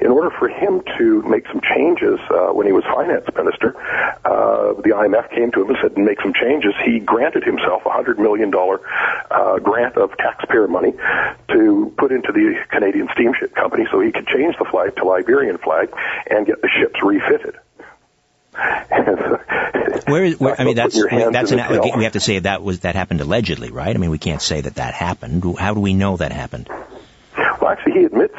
in 0.00 0.08
order 0.08 0.30
for 0.30 0.48
him 0.48 0.82
to 0.98 1.22
make 1.22 1.46
some 1.48 1.60
changes 1.60 2.18
uh, 2.30 2.52
when 2.52 2.66
he 2.66 2.72
was 2.72 2.84
finance 2.84 3.26
minister, 3.34 3.76
uh, 4.24 4.74
the 4.80 4.90
IMF 4.94 5.30
came 5.30 5.50
to 5.52 5.62
him 5.62 5.68
and 5.68 5.78
said, 5.82 5.98
"Make 5.98 6.20
some 6.20 6.32
changes." 6.32 6.74
He 6.84 7.00
granted 7.00 7.44
himself 7.44 7.84
a 7.86 7.90
hundred 7.90 8.18
million 8.18 8.50
dollar 8.50 8.80
uh, 9.30 9.58
grant 9.58 9.96
of 9.96 10.16
taxpayer 10.16 10.68
money 10.68 10.92
to 11.52 11.92
put 11.98 12.12
into 12.12 12.32
the 12.32 12.54
Canadian 12.70 13.08
Steamship 13.14 13.54
Company, 13.54 13.86
so 13.90 14.00
he 14.00 14.12
could 14.12 14.26
change 14.26 14.56
the 14.58 14.64
flag 14.64 14.96
to 14.96 15.04
Liberian 15.04 15.58
flag 15.58 15.90
and 16.30 16.46
get 16.46 16.62
the 16.62 16.68
ships 16.68 17.02
refitted. 17.02 17.56
Where 20.08 20.24
is? 20.24 20.40
Where, 20.40 20.60
I 20.60 20.64
mean, 20.64 20.74
that's 20.74 21.00
that's 21.00 21.52
an 21.52 21.80
we 21.96 22.04
have 22.04 22.14
to 22.14 22.20
say 22.20 22.38
that 22.40 22.62
was 22.62 22.80
that 22.80 22.94
happened 22.96 23.20
allegedly, 23.20 23.70
right? 23.70 23.94
I 23.94 23.98
mean, 23.98 24.10
we 24.10 24.18
can't 24.18 24.42
say 24.42 24.60
that 24.60 24.76
that 24.76 24.94
happened. 24.94 25.44
How 25.58 25.74
do 25.74 25.80
we 25.80 25.94
know 25.94 26.16
that 26.16 26.32
happened? 26.32 26.68
Well, 26.68 27.70
actually, 27.70 28.00
he 28.00 28.04
admits. 28.04 28.34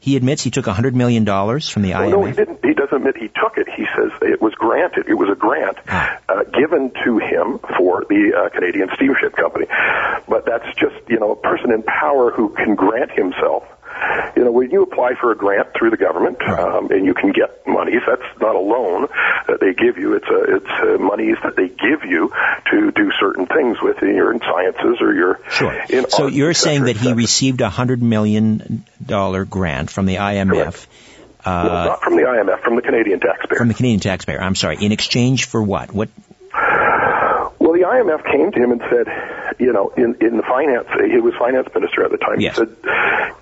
He 0.00 0.16
admits 0.16 0.42
he 0.42 0.50
took 0.50 0.66
a 0.68 0.72
hundred 0.72 0.94
million 0.94 1.24
dollars 1.24 1.68
from 1.68 1.82
the 1.82 1.90
Well, 1.90 2.10
no, 2.10 2.24
he 2.24 2.32
didn't. 2.32 2.64
He 2.64 2.72
doesn't 2.72 2.96
admit 2.96 3.16
he 3.16 3.28
took 3.28 3.58
it. 3.58 3.68
He 3.76 3.84
says 3.96 4.12
it 4.22 4.40
was 4.40 4.54
granted. 4.54 5.06
It 5.08 5.14
was 5.14 5.28
a 5.28 5.34
grant 5.34 5.76
Ah. 5.88 6.18
uh, 6.28 6.44
given 6.44 6.92
to 7.04 7.18
him 7.18 7.58
for 7.76 8.04
the 8.08 8.32
uh, 8.36 8.48
Canadian 8.50 8.90
Steamship 8.94 9.34
Company. 9.34 9.66
But 10.28 10.46
that's 10.46 10.66
just 10.78 10.96
you 11.08 11.18
know 11.18 11.32
a 11.32 11.36
person 11.36 11.72
in 11.72 11.82
power 11.82 12.30
who 12.30 12.50
can 12.50 12.74
grant 12.76 13.10
himself. 13.10 13.64
You 14.36 14.44
know, 14.44 14.52
when 14.52 14.70
you 14.70 14.82
apply 14.82 15.14
for 15.20 15.32
a 15.32 15.36
grant 15.36 15.68
through 15.76 15.90
the 15.90 15.96
government 15.96 16.40
um, 16.42 16.90
and 16.90 17.04
you 17.04 17.14
can 17.14 17.32
get 17.32 17.66
monies, 17.66 18.02
that's 18.06 18.22
not 18.40 18.54
a 18.54 18.60
loan 18.60 19.08
that 19.48 19.58
they 19.60 19.74
give 19.74 19.98
you. 19.98 20.14
It's 20.14 20.26
a, 20.28 20.56
it's 20.56 20.66
uh, 20.66 20.98
monies 21.02 21.36
that 21.42 21.56
they 21.56 21.68
give 21.68 22.04
you 22.08 22.32
to 22.70 22.92
do 22.92 23.10
certain 23.18 23.46
things 23.46 23.78
with 23.82 23.98
And 24.02 24.14
you're 24.14 24.32
in 24.32 24.38
your 24.38 24.48
sciences 24.48 24.98
or 25.00 25.12
your 25.14 25.40
Sure. 25.50 25.72
in 25.88 26.08
So 26.10 26.24
art, 26.24 26.32
you're 26.32 26.54
saying 26.54 26.84
that 26.84 26.96
he 26.96 27.12
received 27.12 27.60
a 27.60 27.68
hundred 27.68 28.02
million 28.02 28.84
dollar 29.04 29.44
grant 29.44 29.90
from 29.90 30.06
the 30.06 30.16
IMF 30.16 30.48
Correct. 30.52 30.86
uh, 31.44 31.64
Well, 31.70 31.84
not 31.86 32.02
from 32.02 32.16
the 32.16 32.22
IMF, 32.22 32.60
from 32.62 32.76
the 32.76 32.82
Canadian 32.82 33.20
taxpayer. 33.20 33.58
from 33.58 33.68
the 33.68 33.74
Canadian 33.74 34.00
taxpayer. 34.00 34.40
I'm 34.40 34.54
sorry. 34.54 34.76
In 34.80 34.92
exchange 34.92 35.46
for 35.46 35.62
what? 35.62 35.92
What? 35.92 36.08
Well, 37.58 37.72
the 37.72 37.84
IMF 37.86 38.24
came 38.24 38.50
to 38.52 38.58
him 38.62 38.70
and 38.72 38.80
said, 38.90 39.06
you 39.58 39.72
know, 39.72 39.88
in, 39.96 40.16
in 40.20 40.36
the 40.36 40.42
finance, 40.42 40.86
he 41.10 41.20
was 41.20 41.34
finance 41.38 41.68
minister 41.74 42.04
at 42.04 42.10
the 42.10 42.18
time. 42.18 42.40
Yes. 42.40 42.56
He 42.56 42.64
said, 42.64 42.76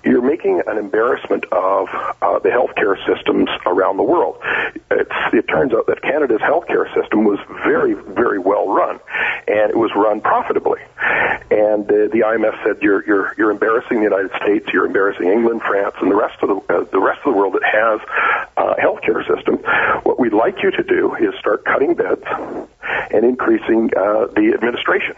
you're 0.03 0.21
making 0.21 0.61
an 0.65 0.77
embarrassment 0.77 1.45
of 1.51 1.89
uh, 2.21 2.39
the 2.39 2.49
healthcare 2.49 2.97
systems 3.05 3.49
around 3.65 3.97
the 3.97 4.03
world. 4.03 4.37
It's, 4.89 5.11
it 5.33 5.47
turns 5.47 5.73
out 5.73 5.87
that 5.87 6.01
Canada's 6.01 6.41
healthcare 6.41 6.91
system 6.93 7.23
was 7.23 7.39
very, 7.63 7.93
very 7.93 8.39
well 8.39 8.67
run, 8.69 8.99
and 9.47 9.69
it 9.69 9.77
was 9.77 9.91
run 9.95 10.21
profitably. 10.21 10.81
And 10.99 11.85
uh, 11.85 12.11
the 12.11 12.23
IMF 12.25 12.63
said, 12.63 12.81
you're, 12.81 13.05
you're, 13.05 13.35
you're 13.37 13.51
embarrassing 13.51 13.97
the 13.97 14.03
United 14.03 14.31
States, 14.41 14.67
you're 14.73 14.85
embarrassing 14.85 15.27
England, 15.27 15.61
France, 15.61 15.95
and 16.01 16.11
the 16.11 16.15
rest 16.15 16.41
of 16.41 16.49
the, 16.49 16.73
uh, 16.73 16.83
the 16.91 16.99
rest 16.99 17.19
of 17.25 17.33
the 17.33 17.37
world 17.37 17.53
that 17.53 17.63
has 17.63 18.01
uh, 18.57 18.75
healthcare 18.75 19.25
system. 19.27 19.57
What 20.03 20.19
we'd 20.19 20.33
like 20.33 20.61
you 20.63 20.71
to 20.71 20.83
do 20.83 21.15
is 21.15 21.33
start 21.39 21.63
cutting 21.63 21.95
beds 21.95 22.23
and 23.11 23.23
increasing 23.23 23.91
uh, 23.95 24.27
the 24.27 24.51
administration. 24.53 25.15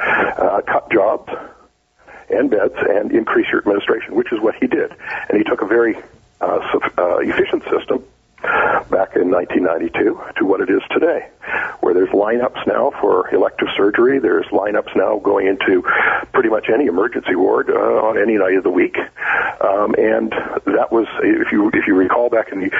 Uh, 0.00 0.62
cut 0.66 0.90
jobs 0.90 1.30
and 2.30 2.50
beds 2.50 2.74
and 2.78 3.12
increase 3.12 3.46
your 3.50 3.58
administration, 3.58 4.14
which 4.14 4.32
is 4.32 4.40
what 4.40 4.54
he 4.54 4.66
did. 4.66 4.92
And 5.28 5.36
he 5.36 5.44
took 5.44 5.60
a 5.62 5.66
very 5.66 5.96
uh, 6.40 6.60
uh, 6.96 7.18
efficient 7.18 7.64
system 7.64 8.04
back 8.42 9.16
in 9.16 9.30
1992 9.30 10.20
to 10.36 10.44
what 10.44 10.60
it 10.60 10.70
is 10.70 10.82
today, 10.90 11.28
where 11.80 11.94
there's 11.94 12.10
lineups 12.10 12.66
now 12.66 12.92
for 13.00 13.32
elective 13.34 13.68
surgery. 13.76 14.18
There's 14.18 14.46
lineups 14.46 14.96
now 14.96 15.18
going 15.18 15.46
into 15.46 15.82
pretty 16.32 16.48
much 16.48 16.66
any 16.72 16.86
emergency 16.86 17.34
ward 17.34 17.70
uh, 17.70 18.06
on 18.08 18.18
any 18.18 18.36
night 18.36 18.54
of 18.54 18.64
the 18.64 18.70
week. 18.70 18.96
Um, 19.60 19.94
and 19.98 20.32
that 20.66 20.88
was, 20.90 21.06
if 21.22 21.52
you 21.52 21.70
if 21.74 21.86
you 21.86 21.94
recall, 21.94 22.30
back 22.30 22.50
in 22.52 22.60
the 22.60 22.70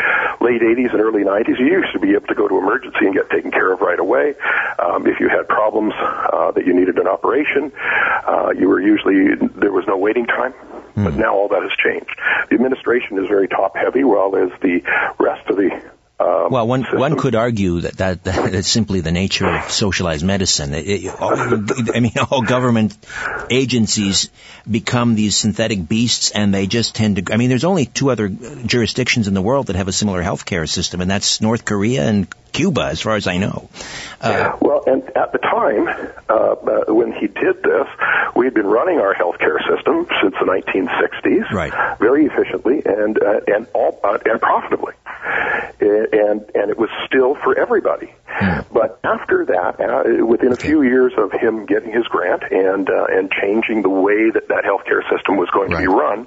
late 0.41 0.63
80s 0.63 0.93
and 0.93 1.01
early 1.01 1.25
90s, 1.25 1.59
you 1.59 1.67
used 1.67 1.93
to 1.93 1.99
be 1.99 2.11
able 2.13 2.27
to 2.27 2.35
go 2.35 2.49
to 2.49 2.59
emergency 2.59 3.07
and 3.07 3.15
get 3.15 3.29
taken 3.31 3.51
care 3.51 3.73
of 3.73 3.81
right 3.81 3.99
away. 3.99 4.35
Um, 4.79 5.07
if 5.07 5.21
you 5.21 5.29
had 5.29 5.49
problems 5.49 5.95
uh, 5.99 6.51
that 6.53 6.67
you 6.67 6.75
needed 6.75 6.99
an 6.99 7.07
operation, 7.07 7.73
uh, 8.27 8.53
you 8.57 8.69
were 8.69 8.81
usually 8.81 9.35
there 9.57 9.73
was 9.73 9.85
no 9.87 9.97
waiting 9.97 10.27
time. 10.27 10.55
But 11.05 11.15
now 11.15 11.35
all 11.35 11.49
that 11.49 11.63
has 11.63 11.73
changed. 11.83 12.15
The 12.49 12.55
administration 12.55 13.19
is 13.19 13.29
very 13.29 13.49
top 13.49 13.77
heavy, 13.77 14.05
while 14.05 14.35
as 14.37 14.51
the 14.61 14.83
rest 15.19 15.49
of 15.49 15.57
the 15.57 15.91
um, 16.21 16.51
well, 16.51 16.67
one 16.67 16.83
system. 16.83 16.99
one 16.99 17.17
could 17.17 17.35
argue 17.35 17.81
that, 17.81 17.97
that 17.97 18.25
that 18.25 18.55
is 18.55 18.67
simply 18.67 19.01
the 19.01 19.11
nature 19.11 19.47
of 19.47 19.71
socialized 19.71 20.25
medicine. 20.25 20.75
It, 20.75 20.87
it, 20.87 21.21
all, 21.21 21.33
I 21.35 22.01
mean, 22.01 22.13
all 22.31 22.43
government 22.43 22.97
agencies 23.51 24.29
become 24.71 25.15
these 25.15 25.35
synthetic 25.35 25.89
beasts, 25.89 26.31
and 26.31 26.53
they 26.53 26.67
just 26.67 26.95
tend 26.95 27.17
to. 27.17 27.33
I 27.33 27.39
mean, 27.39 27.49
there's 27.49 27.65
only 27.65 27.87
two 27.87 28.11
other 28.11 28.29
jurisdictions 28.29 29.29
in 29.29 29.35
the 29.35 29.41
world 29.41 29.69
that 29.69 29.77
have 29.77 29.89
a 29.89 29.93
similar 29.93 30.23
healthcare 30.23 30.69
system, 30.69 31.01
and 31.01 31.11
that's 31.11 31.41
North 31.41 31.65
Korea 31.65 32.07
and 32.07 32.29
Cuba, 32.53 32.83
as 32.83 33.01
far 33.01 33.17
as 33.17 33.27
I 33.27 33.39
know. 33.39 33.71
Uh, 34.21 34.57
well, 34.61 34.85
and 34.87 35.05
at 35.17 35.33
the 35.33 35.39
time 35.39 35.89
uh, 36.29 36.33
uh, 36.33 36.93
when 36.93 37.13
he 37.13 37.29
did 37.29 37.63
this, 37.63 37.89
we 38.41 38.47
had 38.47 38.55
been 38.55 38.67
running 38.67 38.99
our 38.99 39.15
healthcare 39.15 39.61
system 39.69 40.07
since 40.23 40.35
the 40.41 40.47
1960s, 40.49 41.51
right. 41.51 41.99
very 41.99 42.25
efficiently 42.25 42.81
and 42.87 43.23
uh, 43.23 43.41
and 43.47 43.67
all 43.75 44.01
uh, 44.03 44.17
and 44.25 44.41
profitably, 44.41 44.95
and 45.79 46.49
and 46.55 46.71
it 46.71 46.79
was 46.79 46.89
still 47.05 47.35
for 47.35 47.59
everybody. 47.59 48.15
Hmm. 48.25 48.61
But 48.73 48.99
after 49.05 49.45
that, 49.45 49.79
uh, 49.79 50.25
within 50.25 50.53
a 50.53 50.57
few 50.57 50.81
years 50.81 51.13
of 51.19 51.33
him 51.33 51.67
getting 51.67 51.93
his 51.93 52.05
grant 52.05 52.45
and 52.51 52.89
and 52.89 53.31
changing 53.31 53.83
the 53.83 53.91
way 53.91 54.31
that 54.31 54.49
that 54.49 54.65
healthcare 54.65 55.03
system 55.15 55.37
was 55.37 55.51
going 55.51 55.73
right. 55.73 55.83
to 55.83 55.87
be 55.87 55.93
run, 55.93 56.27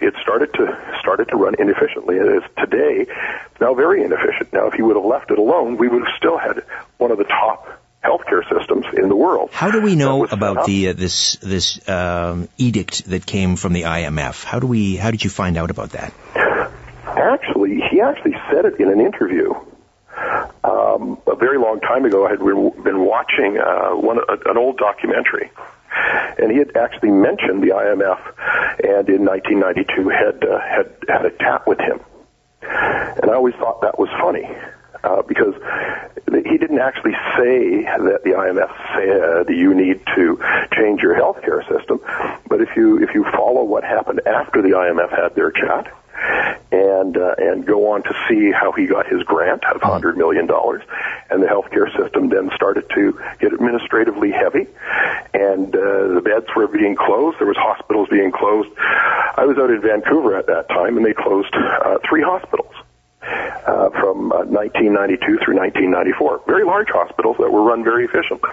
it 0.00 0.14
started 0.22 0.54
to 0.54 0.78
started 1.00 1.26
to 1.30 1.36
run 1.36 1.56
inefficiently. 1.58 2.18
It 2.18 2.38
is 2.38 2.42
today 2.56 3.12
now 3.60 3.74
very 3.74 4.04
inefficient. 4.04 4.52
Now, 4.52 4.68
if 4.68 4.74
he 4.74 4.82
would 4.82 4.94
have 4.94 5.04
left 5.04 5.32
it 5.32 5.38
alone, 5.40 5.76
we 5.76 5.88
would 5.88 6.06
have 6.06 6.14
still 6.16 6.38
had 6.38 6.62
one 6.98 7.10
of 7.10 7.18
the 7.18 7.24
top 7.24 7.66
healthcare 8.04 8.42
systems 8.48 8.86
in 8.96 9.08
the 9.08 9.16
world. 9.16 9.50
How 9.52 9.70
do 9.70 9.80
we 9.80 9.96
know 9.96 10.24
about 10.24 10.66
the 10.66 10.90
uh, 10.90 10.92
this 10.92 11.36
this 11.36 11.86
um, 11.88 12.48
edict 12.56 13.04
that 13.06 13.26
came 13.26 13.56
from 13.56 13.72
the 13.72 13.82
IMF? 13.82 14.44
How 14.44 14.60
do 14.60 14.66
we 14.66 14.96
how 14.96 15.10
did 15.10 15.24
you 15.24 15.30
find 15.30 15.56
out 15.56 15.70
about 15.70 15.90
that? 15.90 16.12
Actually, 17.06 17.80
he 17.90 18.00
actually 18.00 18.36
said 18.50 18.64
it 18.64 18.78
in 18.78 18.90
an 18.90 19.00
interview. 19.00 19.54
Um, 20.64 21.18
a 21.26 21.36
very 21.36 21.58
long 21.58 21.80
time 21.80 22.04
ago, 22.04 22.26
I 22.26 22.30
had 22.30 22.40
been 22.40 23.04
watching 23.04 23.58
uh, 23.58 23.90
one 23.90 24.18
an 24.28 24.56
old 24.56 24.78
documentary, 24.78 25.50
and 26.38 26.50
he 26.52 26.58
had 26.58 26.76
actually 26.76 27.10
mentioned 27.10 27.62
the 27.62 27.68
IMF, 27.68 28.20
and 28.82 29.08
in 29.08 29.24
1992 29.24 30.08
had 30.08 30.44
uh, 30.44 30.60
had 30.60 30.92
had 31.08 31.26
a 31.26 31.30
chat 31.30 31.66
with 31.66 31.78
him. 31.78 32.00
And 32.60 33.30
I 33.30 33.34
always 33.34 33.54
thought 33.54 33.82
that 33.82 33.98
was 33.98 34.08
funny 34.20 34.48
uh, 35.04 35.22
because 35.22 35.54
he 36.26 36.58
didn't 36.58 36.80
actually 36.80 37.14
say 37.36 37.82
that 37.82 38.20
the 38.24 38.30
IMF 38.30 38.72
said 38.94 39.54
you 39.54 39.74
need 39.74 40.00
to 40.14 40.38
change 40.74 41.00
your 41.00 41.14
healthcare 41.14 41.66
system. 41.68 42.00
But 42.48 42.60
if 42.60 42.76
you 42.76 43.02
if 43.02 43.14
you 43.14 43.24
follow 43.24 43.64
what 43.64 43.84
happened 43.84 44.20
after 44.26 44.62
the 44.62 44.70
IMF 44.70 45.10
had 45.10 45.34
their 45.34 45.50
chat, 45.50 45.92
and 46.70 47.16
uh, 47.16 47.34
and 47.38 47.66
go 47.66 47.92
on 47.92 48.02
to 48.02 48.14
see 48.28 48.50
how 48.50 48.72
he 48.72 48.86
got 48.86 49.06
his 49.06 49.22
grant 49.22 49.64
of 49.64 49.80
hundred 49.80 50.16
million 50.16 50.46
dollars, 50.46 50.82
and 51.30 51.42
the 51.42 51.46
healthcare 51.46 51.90
system 51.96 52.28
then 52.28 52.50
started 52.54 52.88
to 52.94 53.18
get 53.40 53.52
administratively 53.52 54.30
heavy, 54.30 54.66
and 55.34 55.74
uh, 55.74 56.08
the 56.14 56.22
beds 56.24 56.46
were 56.56 56.66
being 56.66 56.96
closed. 56.96 57.38
There 57.38 57.46
was 57.46 57.56
hospitals 57.56 58.08
being 58.10 58.32
closed. 58.32 58.68
I 58.78 59.44
was 59.46 59.56
out 59.58 59.70
in 59.70 59.80
Vancouver 59.80 60.36
at 60.36 60.46
that 60.46 60.68
time, 60.68 60.96
and 60.96 61.06
they 61.06 61.14
closed 61.14 61.54
uh, 61.54 61.98
three 62.08 62.22
hospitals. 62.22 62.74
Uh, 63.20 63.90
from 63.90 64.32
uh, 64.32 64.44
1992 64.44 65.38
through 65.44 65.56
1994, 65.56 66.42
very 66.46 66.64
large 66.64 66.88
hospitals 66.88 67.36
that 67.38 67.50
were 67.50 67.62
run 67.62 67.84
very 67.84 68.04
efficiently. 68.04 68.50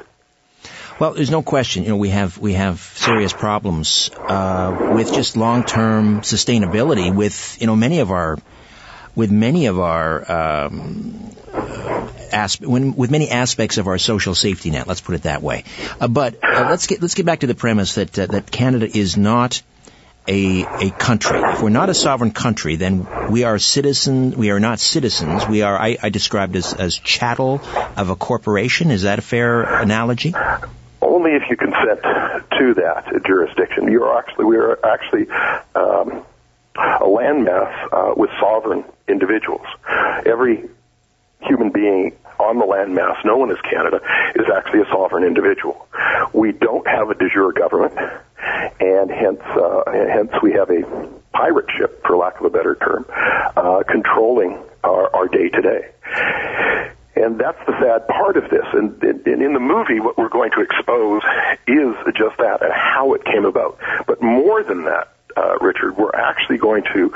Well, 1.00 1.14
there's 1.14 1.32
no 1.32 1.42
question. 1.42 1.84
You 1.84 1.90
know, 1.90 1.98
we 1.98 2.10
have 2.10 2.38
we 2.38 2.54
have 2.54 2.80
serious 2.80 3.32
problems 3.32 4.10
uh, 4.18 4.94
with 4.96 5.14
just 5.14 5.38
long-term 5.38 6.22
sustainability. 6.22 7.14
With 7.14 7.58
you 7.62 7.68
know 7.68 7.76
many 7.76 8.00
of 8.00 8.12
our 8.12 8.38
with 9.16 9.32
many 9.32 9.68
of 9.68 9.80
our 9.80 10.32
um, 10.32 11.32
asp- 12.32 12.62
when, 12.64 12.96
with 12.96 13.12
many 13.12 13.30
aspects 13.30 13.78
of 13.78 13.88
our 13.88 13.98
social 13.98 14.36
safety 14.36 14.72
net. 14.72 14.88
Let's 14.88 15.02
put 15.02 15.16
it 15.16 15.24
that 15.24 15.42
way. 15.42 15.64
Uh, 16.00 16.08
but 16.08 16.44
uh, 16.44 16.68
let's 16.70 16.88
get 16.88 17.02
let's 17.02 17.16
get 17.16 17.26
back 17.26 17.42
to 17.42 17.48
the 17.48 17.56
premise 17.56 17.96
that 17.96 18.18
uh, 18.18 18.26
that 18.28 18.52
Canada 18.52 18.88
is 18.92 19.18
not 19.18 19.62
a 20.28 20.64
a 20.64 20.90
country. 20.92 21.40
If 21.40 21.62
we're 21.62 21.70
not 21.70 21.90
a 21.90 21.94
sovereign 21.94 22.32
country, 22.32 22.76
then 22.76 23.08
we 23.30 23.44
are 23.44 23.60
citizens. 23.60 24.36
We 24.36 24.52
are 24.52 24.60
not 24.60 24.80
citizens. 24.80 25.48
We 25.48 25.62
are. 25.62 25.78
I, 25.78 25.98
I 26.02 26.10
described 26.10 26.56
as 26.56 26.74
as 26.74 26.98
chattel 26.98 27.62
of 27.98 28.10
a 28.10 28.16
corporation. 28.16 28.92
Is 28.92 29.04
that 29.04 29.20
a 29.20 29.22
fair 29.22 29.64
analogy? 29.64 30.34
Only 31.02 31.32
if 31.32 31.44
you 31.50 31.58
consent 31.58 32.02
to 32.02 32.74
that 32.76 33.24
jurisdiction. 33.26 33.92
You're 33.92 34.18
actually 34.18 34.46
we 34.46 34.58
are 34.58 34.80
actually 34.86 35.30
um, 35.76 36.26
a 36.76 37.08
landmass 37.08 37.94
uh, 37.94 38.14
with 38.16 38.30
sovereign 38.40 38.84
individuals. 39.08 39.66
Every 40.26 40.70
human 41.42 41.70
being 41.70 42.14
on 42.40 42.60
the 42.60 42.66
landmass 42.66 43.24
known 43.24 43.52
as 43.52 43.58
Canada 43.62 44.02
is 44.36 44.46
actually 44.54 44.82
a 44.82 44.86
sovereign 44.86 45.24
individual. 45.24 45.88
We 46.34 46.52
don't 46.52 46.88
have 46.88 47.10
a 47.10 47.16
de 47.16 47.30
jure 47.30 47.54
government, 47.54 47.94
and 48.80 49.10
hence, 49.10 49.42
uh, 49.42 49.84
hence 49.88 50.32
we 50.42 50.54
have 50.54 50.70
a 50.70 50.84
pirate 51.34 51.68
ship, 51.78 52.04
for 52.06 52.18
lack 52.18 52.40
of 52.40 52.46
a 52.46 52.50
better 52.50 52.76
term, 52.76 53.06
uh, 53.10 53.84
controlling 53.88 54.60
our 54.84 55.28
day 55.28 55.50
to 55.50 55.62
day. 55.62 55.90
And 57.16 57.40
that's 57.40 57.58
the 57.66 57.74
sad 57.80 58.08
part 58.08 58.36
of 58.38 58.50
this. 58.50 58.66
And, 58.74 59.02
and, 59.02 59.42
in 59.42 59.54
the 59.54 59.60
movie, 59.60 60.00
what 60.00 60.18
we're 60.18 60.30
going 60.30 60.52
to 60.52 60.62
expose 60.62 61.24
is 61.66 61.96
just 62.16 62.38
that 62.38 62.62
and 62.62 62.72
how 62.74 63.14
it 63.14 63.24
came 63.24 63.46
about. 63.46 63.80
But 64.06 64.22
more 64.22 64.64
than 64.64 64.84
that, 64.84 65.16
uh, 65.38 65.58
Richard, 65.60 65.98
we're 65.98 66.16
actually 66.16 66.58
going 66.58 66.84
to 66.94 67.12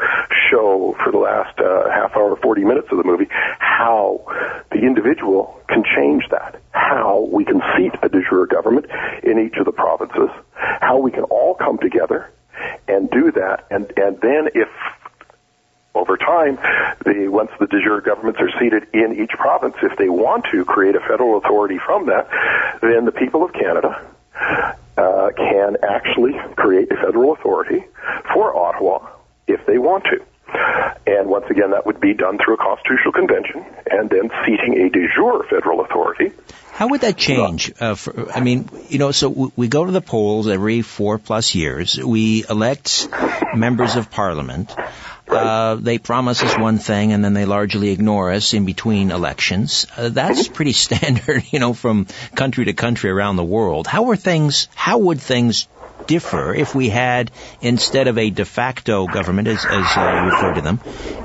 show 0.49 0.95
for 1.03 1.11
the 1.11 1.17
last 1.17 1.57
uh, 1.59 1.89
half 1.89 2.15
hour, 2.15 2.35
40 2.35 2.63
minutes 2.63 2.87
of 2.91 2.97
the 2.97 3.03
movie, 3.03 3.27
how 3.59 4.23
the 4.71 4.79
individual 4.79 5.59
can 5.69 5.83
change 5.83 6.23
that, 6.31 6.61
how 6.71 7.27
we 7.31 7.45
can 7.45 7.61
seat 7.77 7.93
a 8.01 8.09
de 8.09 8.21
jure 8.29 8.45
government 8.45 8.87
in 9.23 9.39
each 9.39 9.55
of 9.57 9.65
the 9.65 9.71
provinces, 9.71 10.29
how 10.53 10.99
we 10.99 11.11
can 11.11 11.23
all 11.23 11.55
come 11.55 11.77
together 11.77 12.29
and 12.87 13.09
do 13.09 13.31
that, 13.31 13.65
and, 13.69 13.91
and 13.95 14.19
then 14.19 14.49
if 14.53 14.67
over 15.95 16.17
time, 16.17 16.55
the, 17.03 17.27
once 17.27 17.51
the 17.59 17.67
de 17.67 17.81
jure 17.81 18.01
governments 18.01 18.39
are 18.39 18.51
seated 18.59 18.87
in 18.93 19.19
each 19.19 19.31
province, 19.59 19.75
if 19.83 19.97
they 19.97 20.09
want 20.09 20.45
to 20.51 20.65
create 20.65 20.95
a 20.95 20.99
federal 20.99 21.37
authority 21.37 21.79
from 21.85 22.07
that, 22.07 22.27
then 22.81 23.05
the 23.05 23.11
people 23.11 23.43
of 23.43 23.53
Canada 23.53 24.05
uh, 24.97 25.29
can 25.35 25.77
actually 25.83 26.33
create 26.55 26.91
a 26.91 26.95
federal 26.95 27.33
authority 27.33 27.85
for 28.33 28.55
Ottawa 28.55 29.09
if 29.47 29.65
they 29.65 29.77
want 29.77 30.05
to. 30.05 30.23
And 31.05 31.29
once 31.29 31.45
again, 31.49 31.71
that 31.71 31.85
would 31.85 31.99
be 31.99 32.13
done 32.13 32.39
through 32.43 32.55
a 32.55 32.57
constitutional 32.57 33.13
convention 33.13 33.65
and 33.89 34.09
then 34.09 34.31
seating 34.45 34.81
a 34.81 34.89
de 34.89 35.07
jure 35.13 35.45
federal 35.49 35.81
authority. 35.81 36.31
How 36.71 36.87
would 36.87 37.01
that 37.01 37.17
change? 37.17 37.73
Uh, 37.79 37.95
for, 37.95 38.31
I 38.31 38.39
mean, 38.39 38.69
you 38.87 38.99
know, 38.99 39.11
so 39.11 39.51
we 39.55 39.67
go 39.67 39.85
to 39.85 39.91
the 39.91 40.01
polls 40.01 40.47
every 40.47 40.81
four 40.81 41.19
plus 41.19 41.53
years. 41.53 41.97
We 41.97 42.45
elect 42.49 43.09
members 43.53 43.95
of 43.95 44.09
parliament. 44.09 44.73
Uh, 45.49 45.75
they 45.75 45.97
promise 45.97 46.43
us 46.43 46.55
one 46.55 46.77
thing 46.77 47.11
and 47.11 47.25
then 47.25 47.33
they 47.33 47.45
largely 47.45 47.89
ignore 47.89 48.31
us 48.31 48.53
in 48.53 48.65
between 48.65 49.09
elections. 49.09 49.87
Uh, 49.97 50.09
that's 50.09 50.47
pretty 50.57 50.73
standard, 50.73 51.43
you 51.49 51.57
know, 51.57 51.73
from 51.73 52.05
country 52.35 52.65
to 52.65 52.73
country 52.73 53.09
around 53.09 53.35
the 53.35 53.43
world. 53.43 53.87
How 53.87 54.11
are 54.11 54.15
things, 54.15 54.67
how 54.75 54.99
would 54.99 55.19
things 55.19 55.67
differ 56.05 56.53
if 56.53 56.75
we 56.75 56.89
had, 56.89 57.31
instead 57.61 58.07
of 58.07 58.19
a 58.19 58.29
de 58.29 58.45
facto 58.45 59.07
government, 59.07 59.47
as, 59.47 59.65
as 59.65 59.97
uh, 59.97 60.21
you 60.23 60.31
refer 60.31 60.53
to 60.53 60.61
them, 60.61 60.79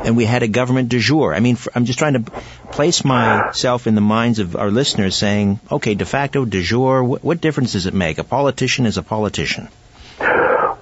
and 0.05 0.17
we 0.17 0.25
had 0.25 0.43
a 0.43 0.49
government 0.49 0.89
de 0.89 1.01
jure? 1.01 1.35
I 1.35 1.41
mean, 1.41 1.57
for, 1.57 1.71
I'm 1.75 1.85
just 1.85 1.99
trying 1.99 2.15
to 2.15 2.31
place 2.73 3.05
myself 3.05 3.87
in 3.87 3.95
the 3.95 4.01
minds 4.01 4.39
of 4.39 4.57
our 4.57 4.71
listeners 4.71 5.17
saying, 5.17 5.61
okay, 5.71 5.95
de 5.95 6.07
facto, 6.07 6.47
de 6.47 6.63
jure, 6.63 7.05
what, 7.05 7.23
what 7.23 7.43
difference 7.43 7.73
does 7.73 7.85
it 7.85 7.93
make? 7.93 8.17
A 8.17 8.25
politician 8.25 8.87
is 8.87 8.97
a 8.97 9.03
politician. 9.03 9.69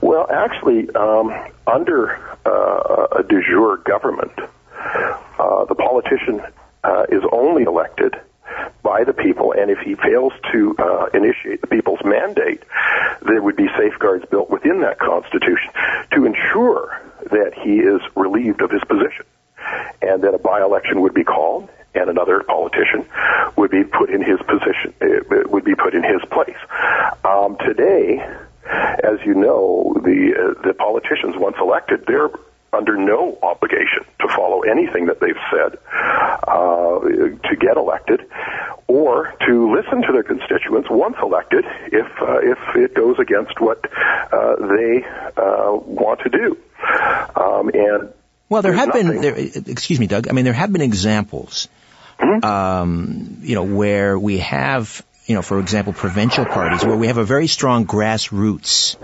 Well, 0.00 0.26
actually, 0.30 0.90
um, 0.90 1.32
under 1.66 2.31
uh, 2.44 3.18
a 3.18 3.22
de 3.22 3.40
jure 3.42 3.78
government, 3.78 4.32
uh, 5.38 5.64
the 5.66 5.74
politician 5.74 6.40
uh, 6.84 7.04
is 7.08 7.22
only 7.32 7.62
elected 7.62 8.14
by 8.82 9.04
the 9.04 9.12
people, 9.12 9.52
and 9.52 9.70
if 9.70 9.78
he 9.78 9.94
fails 9.94 10.32
to 10.52 10.74
uh, 10.78 11.06
initiate 11.14 11.60
the 11.60 11.66
people's 11.66 12.00
mandate, 12.04 12.62
there 13.22 13.40
would 13.40 13.56
be 13.56 13.68
safeguards 13.78 14.24
built 14.30 14.50
within 14.50 14.80
that 14.80 14.98
constitution 14.98 15.70
to 16.12 16.26
ensure 16.26 17.00
that 17.30 17.52
he 17.54 17.78
is 17.78 18.00
relieved 18.16 18.60
of 18.60 18.70
his 18.70 18.82
position, 18.84 19.24
and 20.02 20.22
that 20.22 20.34
a 20.34 20.38
by-election 20.38 21.00
would 21.00 21.14
be 21.14 21.24
called, 21.24 21.68
and 21.94 22.10
another 22.10 22.42
politician 22.42 23.06
would 23.56 23.70
be 23.70 23.84
put 23.84 24.10
in 24.10 24.22
his 24.22 24.38
position, 24.48 24.92
uh, 25.00 25.48
would 25.48 25.64
be 25.64 25.74
put 25.74 25.94
in 25.94 26.02
his 26.02 26.20
place. 26.30 26.58
Um, 27.24 27.56
today, 27.58 28.26
as 28.64 29.18
you 29.24 29.34
know, 29.34 29.94
the 29.96 30.34
uh, 30.34 30.62
the 30.66 30.74
politicians 30.74 31.36
once 31.36 31.56
elected, 31.60 32.04
they're 32.06 32.30
under 32.72 32.96
no 32.96 33.38
obligation 33.42 34.04
to 34.20 34.28
follow 34.28 34.62
anything 34.62 35.06
that 35.06 35.20
they've 35.20 35.36
said 35.50 35.78
uh, 36.48 37.00
to 37.48 37.56
get 37.56 37.76
elected 37.76 38.22
or 38.86 39.34
to 39.46 39.74
listen 39.74 40.02
to 40.02 40.12
their 40.12 40.22
constituents 40.22 40.88
once 40.90 41.16
elected 41.22 41.64
if 41.86 42.06
uh, 42.22 42.38
if 42.38 42.58
it 42.76 42.94
goes 42.94 43.18
against 43.18 43.60
what 43.60 43.84
uh, 44.32 44.56
they 44.56 45.04
uh, 45.36 45.72
want 45.72 46.20
to 46.20 46.30
do. 46.30 46.56
Um, 47.36 47.70
and 47.74 48.12
well, 48.48 48.62
there 48.62 48.72
have 48.72 48.88
nothing. 48.88 49.08
been. 49.08 49.20
There, 49.20 49.34
excuse 49.36 49.98
me, 49.98 50.06
Doug. 50.06 50.28
I 50.28 50.32
mean, 50.32 50.44
there 50.44 50.54
have 50.54 50.72
been 50.72 50.82
examples. 50.82 51.68
Mm-hmm. 52.18 52.44
Um, 52.44 53.38
you 53.40 53.54
know, 53.54 53.64
where 53.64 54.18
we 54.18 54.38
have, 54.38 55.04
you 55.32 55.36
know, 55.36 55.42
for 55.42 55.60
example, 55.60 55.94
provincial 55.94 56.44
parties 56.44 56.84
where 56.84 56.94
we 56.94 57.06
have 57.06 57.16
a 57.16 57.24
very 57.24 57.46
strong 57.46 57.86
grassroots 57.86 58.96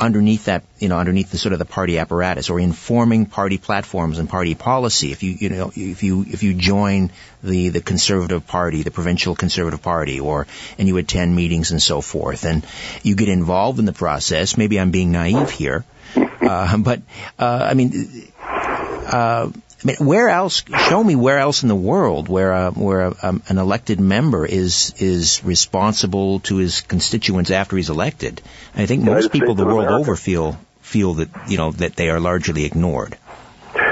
underneath 0.00 0.46
that, 0.46 0.64
you 0.80 0.88
know, 0.88 0.98
underneath 0.98 1.30
the 1.30 1.38
sort 1.38 1.52
of 1.52 1.60
the 1.60 1.64
party 1.64 1.96
apparatus 1.96 2.50
or 2.50 2.58
informing 2.58 3.24
party 3.24 3.56
platforms 3.56 4.18
and 4.18 4.28
party 4.28 4.56
policy. 4.56 5.12
If 5.12 5.22
you, 5.22 5.30
you 5.38 5.48
know, 5.50 5.70
if 5.76 6.02
you, 6.02 6.24
if 6.28 6.42
you 6.42 6.54
join 6.54 7.12
the, 7.44 7.68
the 7.68 7.80
conservative 7.80 8.48
party, 8.48 8.82
the 8.82 8.90
provincial 8.90 9.36
conservative 9.36 9.80
party, 9.80 10.18
or, 10.18 10.48
and 10.76 10.88
you 10.88 10.96
attend 10.96 11.36
meetings 11.36 11.70
and 11.70 11.80
so 11.80 12.00
forth, 12.00 12.44
and 12.44 12.66
you 13.04 13.14
get 13.14 13.28
involved 13.28 13.78
in 13.78 13.84
the 13.84 13.92
process, 13.92 14.56
maybe 14.56 14.80
I'm 14.80 14.90
being 14.90 15.12
naive 15.12 15.50
here, 15.50 15.84
uh, 16.16 16.76
but, 16.78 17.02
uh, 17.38 17.68
I 17.70 17.74
mean, 17.74 18.32
uh, 18.42 19.52
I 19.82 19.86
mean, 19.86 19.96
where 19.98 20.28
else? 20.28 20.64
Show 20.88 21.02
me 21.02 21.14
where 21.14 21.38
else 21.38 21.62
in 21.62 21.68
the 21.68 21.76
world 21.76 22.28
where 22.28 22.52
uh, 22.52 22.70
where 22.72 23.00
a, 23.02 23.14
um, 23.22 23.42
an 23.48 23.58
elected 23.58 24.00
member 24.00 24.44
is 24.44 24.94
is 24.98 25.44
responsible 25.44 26.40
to 26.40 26.56
his 26.56 26.80
constituents 26.80 27.50
after 27.50 27.76
he's 27.76 27.90
elected. 27.90 28.42
And 28.74 28.82
I 28.82 28.86
think 28.86 29.04
United 29.04 29.22
most 29.22 29.32
people 29.32 29.54
States 29.54 29.58
the 29.58 29.66
world 29.66 29.86
America. 29.86 30.00
over 30.00 30.16
feel 30.16 30.58
feel 30.80 31.14
that 31.14 31.28
you 31.48 31.58
know 31.58 31.70
that 31.72 31.94
they 31.94 32.10
are 32.10 32.18
largely 32.18 32.64
ignored. 32.64 33.16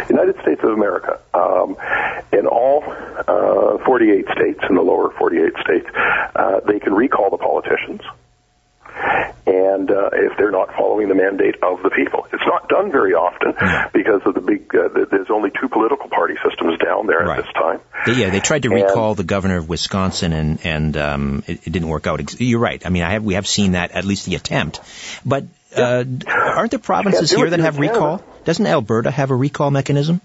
United 0.09 0.41
States 0.43 0.61
of 0.63 0.71
America, 0.71 1.21
um, 1.35 1.77
in 2.33 2.47
all 2.47 2.83
uh, 2.87 3.85
48 3.85 4.27
states, 4.35 4.61
in 4.69 4.75
the 4.77 4.83
lower 4.83 5.13
48 5.19 5.53
states, 5.65 5.87
uh, 6.35 6.61
they 6.67 6.79
can 6.81 6.95
recall 6.95 7.31
the 7.31 7.39
politicians. 7.39 8.01
And 9.47 9.91
uh, 9.91 10.11
if 10.13 10.37
they're 10.37 10.51
not 10.51 10.75
following 10.75 11.09
the 11.09 11.15
mandate 11.15 11.57
of 11.63 11.83
the 11.83 11.91
people, 11.91 12.27
it's 12.33 12.43
not 12.47 12.69
done 12.69 12.91
very 12.91 13.13
often 13.15 13.53
because 13.93 14.23
of 14.27 14.35
the 14.35 14.41
big. 14.41 14.75
Uh, 14.75 14.89
th- 14.89 15.09
there's 15.11 15.31
only 15.31 15.51
two 15.61 15.69
political 15.69 16.09
party 16.09 16.35
systems 16.49 16.79
down 16.79 17.07
there 17.07 17.21
Right. 17.25 17.39
at 17.39 17.45
this 17.45 17.53
time. 17.55 17.81
Yeah, 18.19 18.31
they 18.31 18.41
tried 18.41 18.63
to 18.65 18.73
And- 18.73 18.83
recall 18.83 19.15
the 19.15 19.23
governor 19.25 19.59
of 19.59 19.69
Wisconsin, 19.69 20.33
and 20.33 20.59
and 20.65 20.97
um, 20.97 21.43
it, 21.47 21.67
it 21.67 21.71
didn't 21.73 21.89
work 21.89 22.07
out. 22.09 22.19
Ex- 22.21 22.41
You're 22.41 22.59
right. 22.61 22.85
I 22.85 22.89
mean, 22.89 23.03
I 23.05 23.13
have 23.13 23.23
we 23.25 23.35
have 23.35 23.47
seen 23.47 23.73
that 23.73 23.93
at 23.93 24.05
least 24.05 24.27
the 24.27 24.35
attempt, 24.35 24.81
but 25.25 25.45
uh, 25.77 26.05
aren't 26.27 26.71
there 26.73 26.81
provinces 26.81 27.31
here 27.31 27.49
that 27.51 27.61
have 27.61 27.79
recall? 27.79 28.23
Doesn't 28.45 28.67
Alberta 28.67 29.11
have 29.11 29.31
a 29.31 29.37
recall 29.37 29.71
mechanism? 29.71 30.21